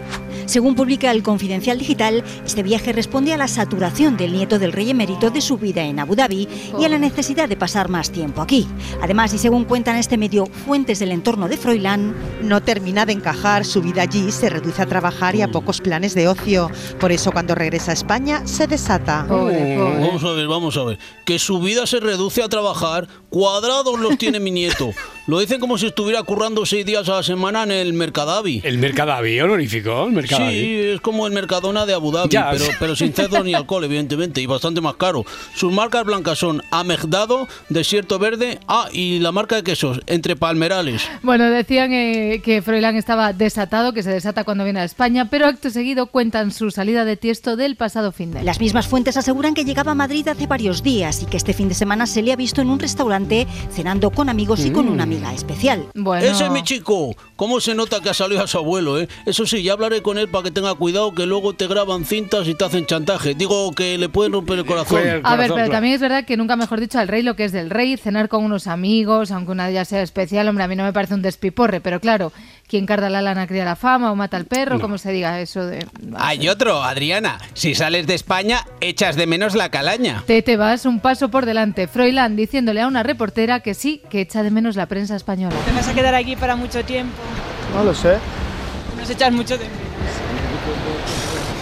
Según 0.52 0.76
publica 0.76 1.12
el 1.12 1.24
Confidencial 1.24 1.78
Digital, 1.78 2.26
este 2.46 2.62
viaje 2.62 2.92
responde 2.92 3.32
a 3.32 3.38
la 3.38 3.48
saturación 3.48 4.18
del 4.18 4.34
nieto 4.34 4.60
del 4.60 4.74
rey 4.74 4.90
emérito 4.90 5.30
de 5.30 5.40
su 5.40 5.58
vida 5.58 5.82
en 5.84 5.98
Abu 5.98 6.14
Dhabi 6.14 6.46
y 6.78 6.84
a 6.84 6.90
la 6.90 6.98
necesidad 6.98 7.48
de 7.48 7.56
pasar 7.56 7.88
más 7.88 8.12
tiempo 8.12 8.42
aquí. 8.42 8.68
Además, 9.02 9.34
y 9.34 9.38
según 9.38 9.64
cuentan 9.64 9.96
este 9.96 10.18
medio 10.18 10.48
fuentes 10.48 11.00
del 11.00 11.14
entorno 11.14 11.48
de 11.48 11.56
Froilán, 11.56 12.14
No 12.44 12.62
termina 12.62 13.06
de 13.06 13.14
encajar, 13.14 13.64
su 13.64 13.82
vida 13.82 14.02
allí 14.02 14.30
se 14.30 14.50
reduce 14.50 14.82
a 14.82 14.88
trabajar 14.88 15.36
y 15.36 15.42
a 15.42 15.48
pocos 15.48 15.80
planes 15.80 16.16
de 16.16 16.28
ocio. 16.28 16.70
Por 17.00 17.14
eso 17.14 17.32
cuando 17.32 17.56
regresa 17.56 17.92
a 17.92 17.94
España 17.94 18.46
se 18.46 18.68
desata. 18.68 19.26
Vamos 19.30 20.24
a 20.26 20.32
ver, 20.34 20.48
vamos 20.50 20.76
a 20.76 20.84
ver. 20.84 21.00
Que 21.26 21.40
su 21.40 21.62
vida 21.62 21.88
se 21.88 22.02
reduce 22.02 22.44
a 22.44 22.50
trabajar, 22.50 23.08
cuadrados 23.30 23.98
los 23.98 24.18
tiene 24.18 24.42
mi 24.42 24.52
nieto. 24.52 24.92
Lo 25.28 25.40
dicen 25.40 25.60
como 25.60 25.78
si 25.78 25.86
estuviera 25.86 26.24
currando 26.24 26.66
seis 26.66 26.86
días 26.86 27.08
a 27.08 27.18
la 27.18 27.24
semana 27.24 27.64
en 27.64 27.72
el 27.72 27.94
Mercadavi. 27.94 28.62
El 28.64 28.80
Mercadavi, 28.80 29.40
honorífico, 29.40 30.06
el 30.08 30.14
Mercadavi. 30.14 30.52
Sí, 30.52 30.76
es 30.96 31.02
como 31.02 31.28
el 31.28 31.34
Mercadona 31.34 31.86
de 31.86 31.94
Abu 31.94 32.12
Dhabi, 32.12 32.30
Ya. 32.30 32.50
pero, 32.52 32.66
pero 32.80 32.96
sin 32.96 33.14
cerdo 33.14 33.44
ni 33.44 33.54
alcohol, 33.54 33.84
evidentemente, 33.84 34.42
y 34.42 34.48
bastante 34.48 34.82
más 34.82 34.96
caro. 34.96 35.24
Sus 35.56 35.72
marcas 35.72 36.06
blancas 36.06 36.40
son 36.40 36.64
Amegdado, 36.72 37.48
Desierto 37.70 38.18
Verde, 38.18 38.60
ah, 38.68 38.90
y 38.92 39.20
la 39.20 39.32
marca 39.32 39.56
de 39.56 39.64
quesos, 39.64 40.02
Entre 40.08 40.36
Palmerales. 40.36 41.08
Bueno, 41.22 41.50
decían 41.50 41.94
eh, 41.94 42.42
que 42.44 42.62
Froilán 42.64 42.96
estaba 42.96 43.32
desatado, 43.32 43.94
que 43.94 44.02
se 44.04 44.10
desata 44.10 44.44
cuando 44.44 44.64
viene 44.64 44.80
a 44.80 44.86
España, 44.86 45.30
pero 45.30 45.46
acto 45.46 45.70
seguido 45.70 46.08
cuentan 46.08 46.52
su 46.52 46.72
salida 46.72 47.06
de 47.06 47.16
Tiesto 47.16 47.56
del 47.56 47.76
pasado 47.76 48.12
fin 48.12 48.32
de 48.32 48.44
las 48.44 48.60
mismas 48.60 48.88
fuentes 48.88 49.18
aseguran 49.18 49.54
que 49.54 49.66
llegaba 49.66 49.92
a 49.92 49.96
Madrid 49.96 50.28
hace 50.28 50.48
varios 50.48 50.82
días 50.82 51.22
y 51.22 51.26
que 51.28 51.38
este 51.38 51.54
fin 51.54 51.70
de 51.70 51.76
semana 51.76 52.08
se 52.08 52.22
le 52.24 52.32
ha 52.34 52.36
visto 52.36 52.62
en 52.62 52.70
un 52.70 52.80
restaurante 52.80 53.46
cenando 53.72 54.10
con 54.10 54.30
amigos 54.30 54.66
y 54.66 54.72
con 54.72 54.88
una 54.90 55.06
amiga 55.12 55.34
especial. 55.34 55.88
Ese 56.22 56.46
es 56.46 56.52
mi 56.52 56.64
chico. 56.64 57.14
¿Cómo 57.36 57.60
se 57.60 57.76
nota 57.76 58.00
que 58.00 58.10
ha 58.10 58.14
salido 58.14 58.44
a 58.44 58.48
su 58.48 58.58
abuelo, 58.58 59.00
eh? 59.00 59.10
Eso 59.26 59.46
sí, 59.46 59.62
ya 59.62 59.74
hablaré 59.74 60.02
con 60.02 60.18
él 60.18 60.30
para 60.30 60.46
que 60.46 60.52
tenga 60.52 60.74
cuidado 60.76 61.14
que 61.14 61.26
luego 61.26 61.54
te 61.54 61.68
graban 61.68 62.06
cintas 62.06 62.48
y 62.48 62.56
te 62.56 62.64
hacen 62.64 62.86
chantaje. 62.86 63.34
Digo 63.34 63.72
que 63.74 63.98
le 63.98 64.08
pueden 64.08 64.32
romper 64.32 64.60
el 64.60 64.66
corazón. 64.66 65.02
A 65.24 65.36
ver, 65.36 65.52
pero 65.54 65.70
también 65.70 65.96
es 65.96 66.02
verdad 66.02 66.24
que 66.24 66.38
nunca 66.38 66.56
mejor 66.56 66.80
dicho 66.80 66.98
al 66.98 67.10
rey 67.10 67.24
lo 67.24 67.36
que 67.36 67.46
es 67.46 67.52
del 67.52 67.70
rey, 67.70 67.98
cenar 67.98 68.30
con 68.30 68.46
unos 68.46 68.68
amigos, 68.68 69.32
aunque 69.32 69.52
una 69.52 69.66
de 69.66 69.72
ellas 69.72 69.90
sea 69.90 70.02
especial, 70.02 70.48
hombre, 70.48 70.64
a 70.64 70.68
mí 70.68 70.76
no 70.76 70.84
me 70.84 70.94
parece 70.94 71.16
un 71.16 71.22
despiporre, 71.22 71.82
pero 71.82 72.00
claro, 72.00 72.32
quien 72.68 72.86
carda 72.86 73.10
la 73.10 73.22
lana 73.22 73.48
cría 73.48 73.66
la 73.66 73.76
fama 73.76 74.12
o 74.12 74.16
mata 74.16 74.38
al 74.38 74.46
perro, 74.46 74.80
como 74.80 74.98
se 74.98 75.12
diga 75.12 75.42
eso 75.42 75.66
de... 75.66 75.86
Hay 76.16 76.48
otro, 76.48 76.84
Adriana. 76.84 77.38
Si 77.54 77.76
sales 77.76 78.08
de 78.08 78.14
España, 78.14 78.66
echas 78.80 79.18
de 79.18 79.28
menos 79.28 79.56
la 79.56 79.70
calaña. 79.70 80.24
Te 80.26 80.42
te 80.42 80.56
vas 80.56 80.86
un 80.86 81.00
paso 81.00 81.30
por 81.30 81.46
delante. 81.46 81.88
Froilán 81.88 82.36
diciéndole 82.36 82.82
a 82.82 82.88
una 82.88 83.04
reportera 83.04 83.60
que 83.60 83.74
sí, 83.74 84.02
que 84.10 84.22
echa 84.22 84.44
de 84.44 84.52
menos 84.52 84.76
la 84.76 84.86
prensa 84.86 85.01
española. 85.10 85.56
¿Te 85.66 85.72
vas 85.72 85.88
a 85.88 85.94
quedar 85.94 86.14
aquí 86.14 86.36
para 86.36 86.56
mucho 86.56 86.84
tiempo? 86.86 87.16
No 87.74 87.84
lo 87.84 87.94
sé. 87.94 88.18
Nos 88.98 89.10
echas 89.10 89.32
mucho 89.32 89.58
de 89.58 89.66
menos. 89.66 89.82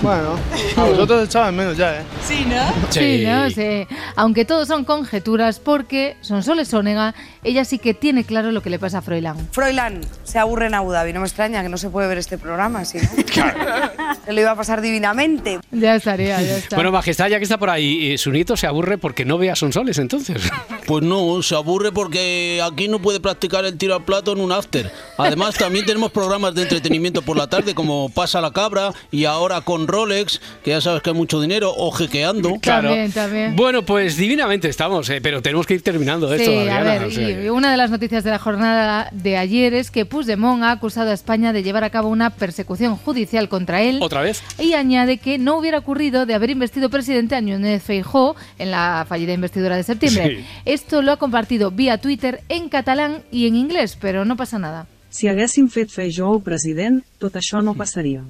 Bueno, 0.01 0.35
a 0.77 0.83
vosotros 0.85 1.25
echaban 1.27 1.55
menos 1.55 1.75
ya, 1.75 1.99
¿eh? 1.99 2.03
Sí, 2.25 2.45
¿no? 2.47 2.89
Sí, 2.89 3.25
¿no? 3.25 3.49
Sí. 3.49 3.85
Aunque 4.15 4.45
todo 4.45 4.65
son 4.65 4.85
conjeturas, 4.85 5.59
porque 5.59 6.15
Sonsoles 6.21 6.69
Sónega, 6.69 7.13
ella 7.43 7.65
sí 7.65 7.79
que 7.79 7.93
tiene 7.93 8.23
claro 8.23 8.51
lo 8.51 8.61
que 8.61 8.69
le 8.69 8.79
pasa 8.79 8.99
a 8.99 9.01
Froilán. 9.01 9.35
Froilán 9.51 10.01
se 10.23 10.39
aburre 10.39 10.67
en 10.67 10.75
Abu 10.75 10.91
Dhabi. 10.91 11.11
No 11.11 11.19
me 11.19 11.27
extraña 11.27 11.61
que 11.63 11.69
no 11.69 11.77
se 11.77 11.89
puede 11.89 12.07
ver 12.07 12.17
este 12.17 12.37
programa, 12.37 12.85
¿sí? 12.85 12.99
no? 12.99 14.15
Se 14.25 14.33
lo 14.33 14.41
iba 14.41 14.51
a 14.51 14.55
pasar 14.55 14.81
divinamente. 14.81 15.59
Ya 15.71 15.95
estaría, 15.95 16.41
ya 16.41 16.57
está. 16.57 16.75
Bueno, 16.75 16.91
Majestad, 16.91 17.27
ya 17.27 17.37
que 17.37 17.43
está 17.43 17.57
por 17.57 17.69
ahí, 17.69 18.13
eh, 18.13 18.17
su 18.17 18.31
nieto 18.31 18.55
se 18.55 18.67
aburre 18.67 18.97
porque 18.97 19.25
no 19.25 19.37
ve 19.37 19.49
a 19.49 19.55
Sonsoles, 19.55 19.97
entonces. 19.97 20.41
Pues 20.89 21.03
no, 21.03 21.43
se 21.43 21.53
aburre 21.53 21.91
porque 21.91 22.63
aquí 22.65 22.87
no 22.87 22.99
puede 22.99 23.19
practicar 23.19 23.63
el 23.63 23.77
tiro 23.77 23.93
al 23.93 24.05
plato 24.05 24.31
en 24.31 24.39
un 24.39 24.51
after. 24.51 24.91
Además, 25.19 25.53
también 25.53 25.85
tenemos 25.85 26.11
programas 26.11 26.55
de 26.55 26.63
entretenimiento 26.63 27.21
por 27.21 27.37
la 27.37 27.45
tarde, 27.45 27.75
como 27.75 28.09
Pasa 28.09 28.41
la 28.41 28.51
Cabra 28.51 28.91
y 29.11 29.25
ahora 29.25 29.61
con 29.61 29.87
Rolex, 29.89 30.39
que 30.63 30.71
ya 30.71 30.81
sabes 30.81 31.01
que 31.01 31.09
hay 31.09 31.15
mucho 31.15 31.41
dinero, 31.41 31.73
o 31.75 31.91
jequeando. 31.91 32.55
Claro. 32.61 32.89
También, 32.89 33.11
también. 33.11 33.55
Bueno, 33.55 33.83
pues 33.83 34.15
divinamente 34.17 34.69
estamos, 34.69 35.09
eh, 35.09 35.19
pero 35.21 35.41
tenemos 35.41 35.65
que 35.65 35.73
ir 35.73 35.81
terminando 35.81 36.33
esto, 36.33 36.49
Sí, 36.49 36.67
a 36.69 36.81
ver, 36.83 37.03
o 37.03 37.11
sea 37.11 37.29
y 37.29 37.33
que- 37.35 37.51
una 37.51 37.71
de 37.71 37.77
las 37.77 37.89
noticias 37.91 38.23
de 38.23 38.29
la 38.31 38.39
jornada 38.39 39.09
de 39.11 39.37
ayer 39.37 39.73
es 39.73 39.91
que 39.91 40.05
Puigdemont 40.05 40.63
ha 40.63 40.71
acusado 40.71 41.11
a 41.11 41.13
España 41.13 41.53
de 41.53 41.63
llevar 41.63 41.83
a 41.83 41.89
cabo 41.89 42.09
una 42.09 42.29
persecución 42.29 42.95
judicial 42.95 43.49
contra 43.49 43.81
él. 43.81 43.99
¿Otra 44.01 44.21
vez? 44.21 44.41
Y 44.59 44.73
añade 44.73 45.17
que 45.17 45.37
no 45.37 45.57
hubiera 45.57 45.77
ocurrido 45.79 46.25
de 46.25 46.33
haber 46.33 46.49
investido 46.51 46.89
presidente 46.89 47.35
a 47.35 47.41
Núñez 47.41 47.83
Feijó 47.83 48.35
en 48.57 48.71
la 48.71 49.05
fallida 49.07 49.33
investidura 49.33 49.75
de 49.75 49.83
septiembre. 49.83 50.37
Sí. 50.39 50.45
Esto 50.65 51.01
lo 51.01 51.11
ha 51.11 51.17
compartido 51.17 51.71
vía 51.71 51.97
Twitter 51.97 52.41
en 52.49 52.69
catalán 52.69 53.23
y 53.31 53.47
en 53.47 53.55
inglés, 53.55 53.97
pero 53.99 54.25
no 54.25 54.35
pasa 54.37 54.59
nada. 54.59 54.87
Si 55.09 55.27
haguéssim 55.27 55.69
fet 55.69 55.89
Feijó 55.89 56.39
president, 56.39 57.03
tot 57.17 57.33
això 57.35 57.63
no 57.63 57.73
passaria. 57.73 58.21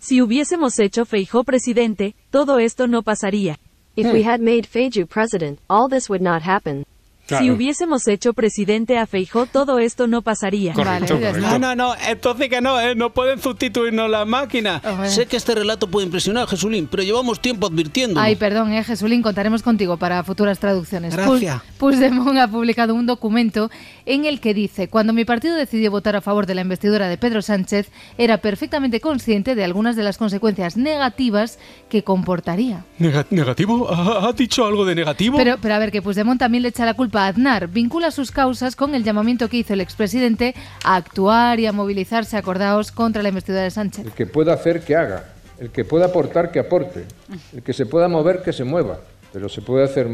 Si 0.00 0.20
hubiésemos 0.22 0.78
hecho 0.78 1.04
Feijó 1.04 1.44
presidente, 1.44 2.14
todo 2.30 2.58
esto 2.58 2.86
no 2.86 3.02
pasaría. 3.02 3.58
If 3.96 4.06
Hmm. 4.06 4.12
we 4.12 4.22
had 4.22 4.40
made 4.40 4.62
Feiju 4.66 5.06
president, 5.06 5.58
all 5.68 5.88
this 5.90 6.08
would 6.08 6.22
not 6.22 6.42
happen. 6.42 6.84
Si 7.28 7.50
hubiésemos 7.50 8.06
hecho 8.08 8.32
presidente 8.32 8.96
a 8.98 9.06
Feijó, 9.06 9.46
todo 9.46 9.78
esto 9.78 10.06
no 10.06 10.22
pasaría. 10.22 10.72
No, 10.74 11.58
no, 11.58 11.74
no, 11.76 11.94
entonces 12.08 12.48
que 12.48 12.60
no, 12.60 12.80
¿eh? 12.80 12.94
no 12.94 13.12
pueden 13.12 13.40
sustituirnos 13.40 14.10
la 14.10 14.24
máquina. 14.24 14.80
Hombre. 14.84 15.10
Sé 15.10 15.26
que 15.26 15.36
este 15.36 15.54
relato 15.54 15.88
puede 15.88 16.06
impresionar, 16.06 16.46
Jesulín, 16.48 16.88
pero 16.90 17.02
llevamos 17.02 17.40
tiempo 17.40 17.66
advirtiendo. 17.66 18.20
Ay, 18.20 18.36
perdón, 18.36 18.72
eh, 18.72 18.82
Jesulín, 18.84 19.22
contaremos 19.22 19.62
contigo 19.62 19.96
para 19.96 20.22
futuras 20.24 20.58
traducciones. 20.58 21.14
Gracias. 21.14 21.56
Puig- 21.56 21.62
Puigdemont 21.78 22.38
ha 22.38 22.48
publicado 22.48 22.94
un 22.94 23.06
documento 23.06 23.70
en 24.06 24.24
el 24.24 24.40
que 24.40 24.54
dice, 24.54 24.88
cuando 24.88 25.12
mi 25.12 25.24
partido 25.24 25.56
decidió 25.56 25.90
votar 25.90 26.16
a 26.16 26.20
favor 26.20 26.46
de 26.46 26.54
la 26.54 26.62
investidura 26.62 27.08
de 27.08 27.18
Pedro 27.18 27.42
Sánchez, 27.42 27.90
era 28.16 28.38
perfectamente 28.38 29.00
consciente 29.00 29.54
de 29.54 29.64
algunas 29.64 29.96
de 29.96 30.02
las 30.02 30.16
consecuencias 30.18 30.76
negativas 30.76 31.58
que 31.88 32.02
comportaría. 32.04 32.84
¿Negativo? 32.98 33.88
¿Ha, 33.90 34.32
dicho 34.32 34.64
algo 34.66 34.84
de 34.84 34.94
negativo? 34.94 35.36
Pero, 35.36 35.56
pero 35.60 35.74
a 35.74 35.78
ver, 35.78 35.90
que 35.90 36.02
Puigdemont 36.02 36.38
también 36.38 36.62
le 36.62 36.68
echa 36.68 36.84
la 36.84 36.94
culpa 36.94 37.17
a 37.17 37.17
Aznar. 37.26 37.68
Vincula 37.68 38.10
sus 38.10 38.30
causas 38.30 38.76
con 38.76 38.94
el 38.94 39.02
llamamiento 39.04 39.48
que 39.48 39.58
hizo 39.58 39.74
el 39.74 39.80
expresidente 39.80 40.54
a 40.84 40.96
actuar 40.96 41.58
y 41.60 41.66
a 41.66 41.72
movilizarse, 41.72 42.36
acordaos, 42.36 42.92
contra 42.92 43.22
la 43.22 43.30
investidura 43.30 43.64
de 43.64 43.70
Sánchez. 43.70 44.04
El 44.06 44.12
que 44.12 44.26
pueda 44.26 44.54
hacer, 44.54 44.84
que 44.84 44.94
haga. 44.96 45.34
El 45.58 45.70
que 45.70 45.84
pueda 45.84 46.06
aportar, 46.06 46.52
que 46.52 46.60
aporte. 46.60 47.06
El 47.52 47.62
que 47.62 47.72
se 47.72 47.86
pueda 47.86 48.06
mover, 48.08 48.42
que 48.42 48.52
se 48.52 48.64
mueva. 48.64 49.00
Pero 49.32 49.48
se 49.48 49.60
puede 49.60 49.84
hacer 49.84 50.06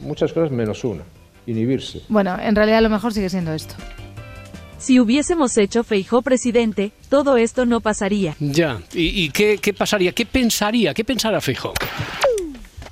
muchas 0.00 0.32
cosas 0.32 0.50
menos 0.50 0.82
una. 0.84 1.02
Inhibirse. 1.46 2.02
Bueno, 2.08 2.36
en 2.40 2.56
realidad 2.56 2.80
lo 2.82 2.88
mejor 2.88 3.12
sigue 3.12 3.28
siendo 3.28 3.52
esto. 3.52 3.74
Si 4.78 5.00
hubiésemos 5.00 5.56
hecho 5.56 5.84
Feijó 5.84 6.22
presidente, 6.22 6.92
todo 7.08 7.36
esto 7.36 7.64
no 7.66 7.80
pasaría. 7.80 8.34
Ya, 8.40 8.78
¿y, 8.92 9.24
y 9.24 9.30
qué, 9.30 9.58
qué 9.58 9.72
pasaría? 9.72 10.12
¿Qué 10.12 10.26
pensaría? 10.26 10.92
¿Qué 10.92 11.04
pensará 11.04 11.40
Fijo? 11.40 11.72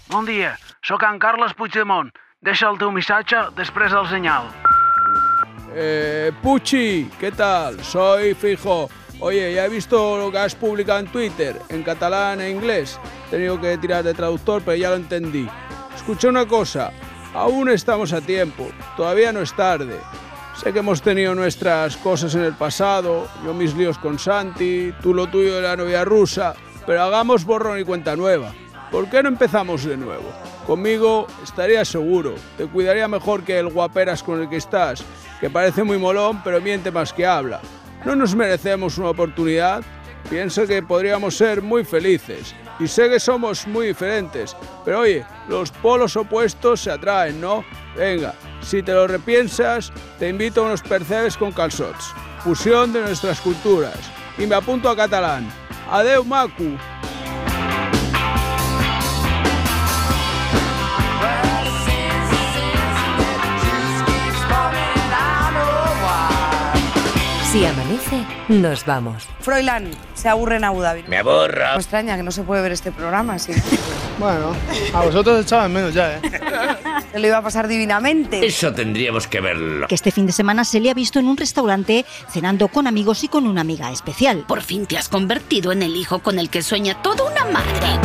Bon 0.08 0.24
dia, 0.24 0.58
sóc 0.82 1.02
en 1.02 1.18
Carles 1.18 1.54
Puigdemont. 1.54 2.12
Deixa 2.44 2.68
el 2.68 2.76
teu 2.76 2.90
missatge 2.92 3.38
després 3.56 3.92
del 3.94 4.04
senyal. 4.10 4.50
Eh, 5.72 6.30
Puchi, 6.42 7.10
¿qué 7.18 7.32
tal? 7.32 7.82
Soy 7.82 8.34
Fijo. 8.34 8.90
Oye, 9.20 9.54
ya 9.54 9.64
he 9.64 9.68
visto 9.70 10.18
lo 10.18 10.30
que 10.30 10.38
has 10.38 10.54
publicado 10.54 10.98
en 10.98 11.06
Twitter, 11.06 11.56
en 11.70 11.82
catalán 11.82 12.42
e 12.42 12.50
inglés. 12.50 13.00
He 13.28 13.30
tenido 13.30 13.58
que 13.58 13.78
tirar 13.78 14.04
de 14.04 14.12
traductor, 14.12 14.60
pero 14.62 14.76
ya 14.76 14.90
lo 14.90 14.96
entendí. 14.96 15.48
Escucha 15.96 16.28
una 16.28 16.44
cosa, 16.44 16.92
aún 17.32 17.70
estamos 17.70 18.12
a 18.12 18.20
tiempo, 18.20 18.68
todavía 18.94 19.32
no 19.32 19.40
es 19.40 19.56
tarde. 19.56 19.98
Sé 20.54 20.74
que 20.74 20.80
hemos 20.80 21.00
tenido 21.00 21.34
nuestras 21.34 21.96
cosas 21.96 22.34
en 22.34 22.42
el 22.42 22.52
pasado, 22.52 23.26
yo 23.42 23.54
mis 23.54 23.74
líos 23.74 23.96
con 23.96 24.18
Santi, 24.18 24.92
tú 25.00 25.14
lo 25.14 25.28
tuyo 25.28 25.56
de 25.56 25.62
la 25.62 25.76
novia 25.76 26.04
rusa, 26.04 26.54
pero 26.84 27.04
hagamos 27.04 27.46
borrón 27.46 27.80
y 27.80 27.84
cuenta 27.84 28.16
nueva. 28.16 28.52
¿Por 28.90 29.08
qué 29.08 29.22
no 29.22 29.30
empezamos 29.30 29.84
de 29.84 29.96
nuevo? 29.96 30.30
Conmigo 30.66 31.26
estaría 31.42 31.84
seguro. 31.84 32.34
Te 32.56 32.66
cuidaría 32.66 33.06
mejor 33.08 33.42
que 33.42 33.58
el 33.58 33.68
guaperas 33.68 34.22
con 34.22 34.40
el 34.40 34.48
que 34.48 34.56
estás, 34.56 35.04
que 35.40 35.50
parece 35.50 35.84
muy 35.84 35.98
molón, 35.98 36.42
pero 36.42 36.60
miente 36.60 36.90
más 36.90 37.12
que 37.12 37.26
habla. 37.26 37.60
¿No 38.04 38.16
nos 38.16 38.34
merecemos 38.34 38.98
una 38.98 39.10
oportunidad? 39.10 39.82
Pienso 40.30 40.66
que 40.66 40.82
podríamos 40.82 41.36
ser 41.36 41.60
muy 41.60 41.84
felices. 41.84 42.54
Y 42.80 42.88
sé 42.88 43.08
que 43.08 43.20
somos 43.20 43.66
muy 43.66 43.88
diferentes, 43.88 44.56
pero 44.84 45.00
oye, 45.00 45.24
los 45.48 45.70
polos 45.70 46.16
opuestos 46.16 46.80
se 46.80 46.90
atraen, 46.90 47.40
¿no? 47.40 47.64
Venga, 47.96 48.34
si 48.62 48.82
te 48.82 48.92
lo 48.92 49.06
repiensas, 49.06 49.92
te 50.18 50.28
invito 50.28 50.62
a 50.62 50.66
unos 50.66 50.82
percebes 50.82 51.36
con 51.36 51.52
calzots. 51.52 52.12
Fusión 52.42 52.92
de 52.92 53.02
nuestras 53.02 53.40
culturas. 53.40 53.98
Y 54.38 54.46
me 54.46 54.56
apunto 54.56 54.88
a 54.88 54.96
catalán. 54.96 55.48
Adeu, 55.90 56.24
Macu. 56.24 56.76
Si 67.54 67.64
amanece, 67.64 68.24
nos 68.48 68.84
vamos. 68.84 69.28
Froilán 69.38 69.88
se 70.14 70.28
aburre 70.28 70.56
en 70.56 70.64
Abu 70.64 70.80
Dhabi. 70.80 71.04
Me 71.06 71.18
aborra. 71.18 71.74
Me 71.74 71.76
extraña 71.76 72.16
que 72.16 72.24
no 72.24 72.32
se 72.32 72.42
puede 72.42 72.60
ver 72.60 72.72
este 72.72 72.90
programa 72.90 73.34
así. 73.34 73.52
Bueno, 74.18 74.54
a 74.92 75.04
vosotros 75.04 75.44
echaban 75.44 75.72
menos 75.72 75.92
ya, 75.92 76.16
¿eh? 76.16 76.20
Se 77.12 77.18
lo 77.18 77.26
iba 77.26 77.38
a 77.38 77.42
pasar 77.42 77.66
divinamente. 77.66 78.46
Eso 78.46 78.72
tendríamos 78.72 79.26
que 79.26 79.40
verlo. 79.40 79.88
Que 79.88 79.96
este 79.96 80.12
fin 80.12 80.24
de 80.26 80.32
semana 80.32 80.64
se 80.64 80.78
le 80.78 80.88
ha 80.88 80.94
visto 80.94 81.18
en 81.18 81.26
un 81.26 81.36
restaurante 81.36 82.04
cenando 82.28 82.68
con 82.68 82.86
amigos 82.86 83.24
y 83.24 83.28
con 83.28 83.44
una 83.44 83.62
amiga 83.62 83.90
especial. 83.90 84.44
Por 84.46 84.62
fin 84.62 84.86
te 84.86 84.96
has 84.96 85.08
convertido 85.08 85.72
en 85.72 85.82
el 85.82 85.96
hijo 85.96 86.20
con 86.20 86.38
el 86.38 86.48
que 86.48 86.62
sueña 86.62 87.02
toda 87.02 87.24
una 87.24 87.44
madre. 87.46 87.98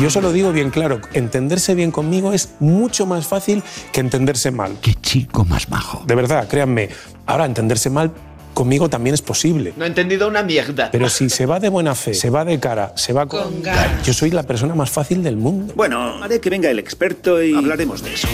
Y 0.00 0.04
yo 0.04 0.08
se 0.08 0.22
lo 0.22 0.32
digo 0.32 0.50
bien 0.50 0.70
claro, 0.70 0.98
entenderse 1.12 1.74
bien 1.74 1.90
conmigo 1.90 2.32
es 2.32 2.54
mucho 2.58 3.04
más 3.04 3.26
fácil 3.26 3.62
que 3.92 4.00
entenderse 4.00 4.50
mal. 4.50 4.78
Qué 4.80 4.94
chico 4.94 5.44
más 5.44 5.68
majo. 5.68 6.02
De 6.06 6.14
verdad, 6.14 6.48
créanme. 6.48 6.88
Ahora, 7.26 7.44
entenderse 7.44 7.90
mal 7.90 8.10
conmigo 8.54 8.88
también 8.88 9.12
es 9.12 9.20
posible. 9.20 9.74
No 9.76 9.84
he 9.84 9.88
entendido 9.88 10.26
una 10.26 10.42
mierda. 10.42 10.88
Pero 10.90 11.10
si 11.10 11.28
se 11.28 11.44
va 11.44 11.60
de 11.60 11.68
buena 11.68 11.94
fe, 11.94 12.14
se 12.14 12.30
va 12.30 12.46
de 12.46 12.58
cara, 12.58 12.94
se 12.96 13.12
va 13.12 13.26
con... 13.26 13.62
Yo 14.02 14.14
soy 14.14 14.30
la 14.30 14.44
persona 14.44 14.74
más 14.74 14.88
fácil 14.88 15.22
del 15.22 15.36
mundo. 15.36 15.74
Bueno, 15.76 16.24
haré 16.24 16.40
que 16.40 16.48
venga 16.48 16.70
el 16.70 16.78
experto 16.78 17.42
y 17.42 17.54
hablaremos 17.54 18.02
de 18.02 18.14
eso. 18.14 18.26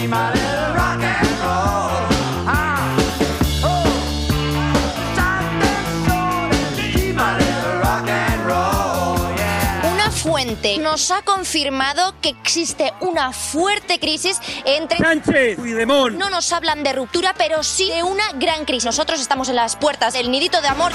Nos 10.81 11.11
ha 11.11 11.21
confirmado 11.21 12.15
que 12.21 12.29
existe 12.29 12.93
una 13.01 13.31
fuerte 13.31 13.99
crisis 13.99 14.39
entre 14.65 14.97
Sánchez, 14.97 15.57
Puigdemont. 15.57 16.17
No 16.17 16.29
nos 16.29 16.51
hablan 16.51 16.83
de 16.83 16.93
ruptura, 16.93 17.33
pero 17.37 17.61
sí 17.61 17.89
de 17.89 18.03
una 18.03 18.23
gran 18.33 18.65
crisis. 18.65 18.85
Nosotros 18.85 19.19
estamos 19.19 19.49
en 19.49 19.55
las 19.55 19.75
puertas 19.75 20.13
del 20.13 20.31
nidito 20.31 20.61
de 20.61 20.67
amor. 20.67 20.91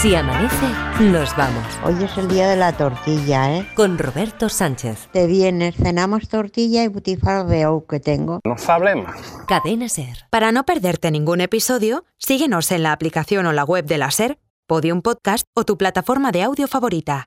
Si 0.00 0.14
amanece, 0.14 0.66
nos 1.00 1.36
vamos. 1.36 1.64
Hoy 1.84 2.04
es 2.04 2.16
el 2.16 2.28
día 2.28 2.48
de 2.48 2.56
la 2.56 2.72
tortilla, 2.72 3.56
¿eh? 3.56 3.68
Con 3.74 3.98
Roberto 3.98 4.48
Sánchez. 4.48 5.08
Te 5.12 5.26
vienes, 5.26 5.74
cenamos 5.74 6.28
tortilla 6.28 6.84
y 6.84 6.88
butifarra 6.88 7.42
de 7.42 7.66
ou 7.66 7.84
que 7.84 7.98
tengo. 7.98 8.38
No 8.44 8.54
hablemos. 8.68 9.10
Cadena 9.48 9.88
Ser. 9.88 10.26
Para 10.30 10.52
no 10.52 10.64
perderte 10.64 11.10
ningún 11.10 11.40
episodio, 11.40 12.04
síguenos 12.16 12.70
en 12.70 12.84
la 12.84 12.92
aplicación 12.92 13.46
o 13.46 13.52
la 13.52 13.64
web 13.64 13.86
de 13.86 13.98
la 13.98 14.12
Ser, 14.12 14.38
Podium 14.68 15.00
Podcast 15.00 15.48
o 15.56 15.64
tu 15.64 15.78
plataforma 15.78 16.30
de 16.30 16.42
audio 16.42 16.68
favorita. 16.68 17.24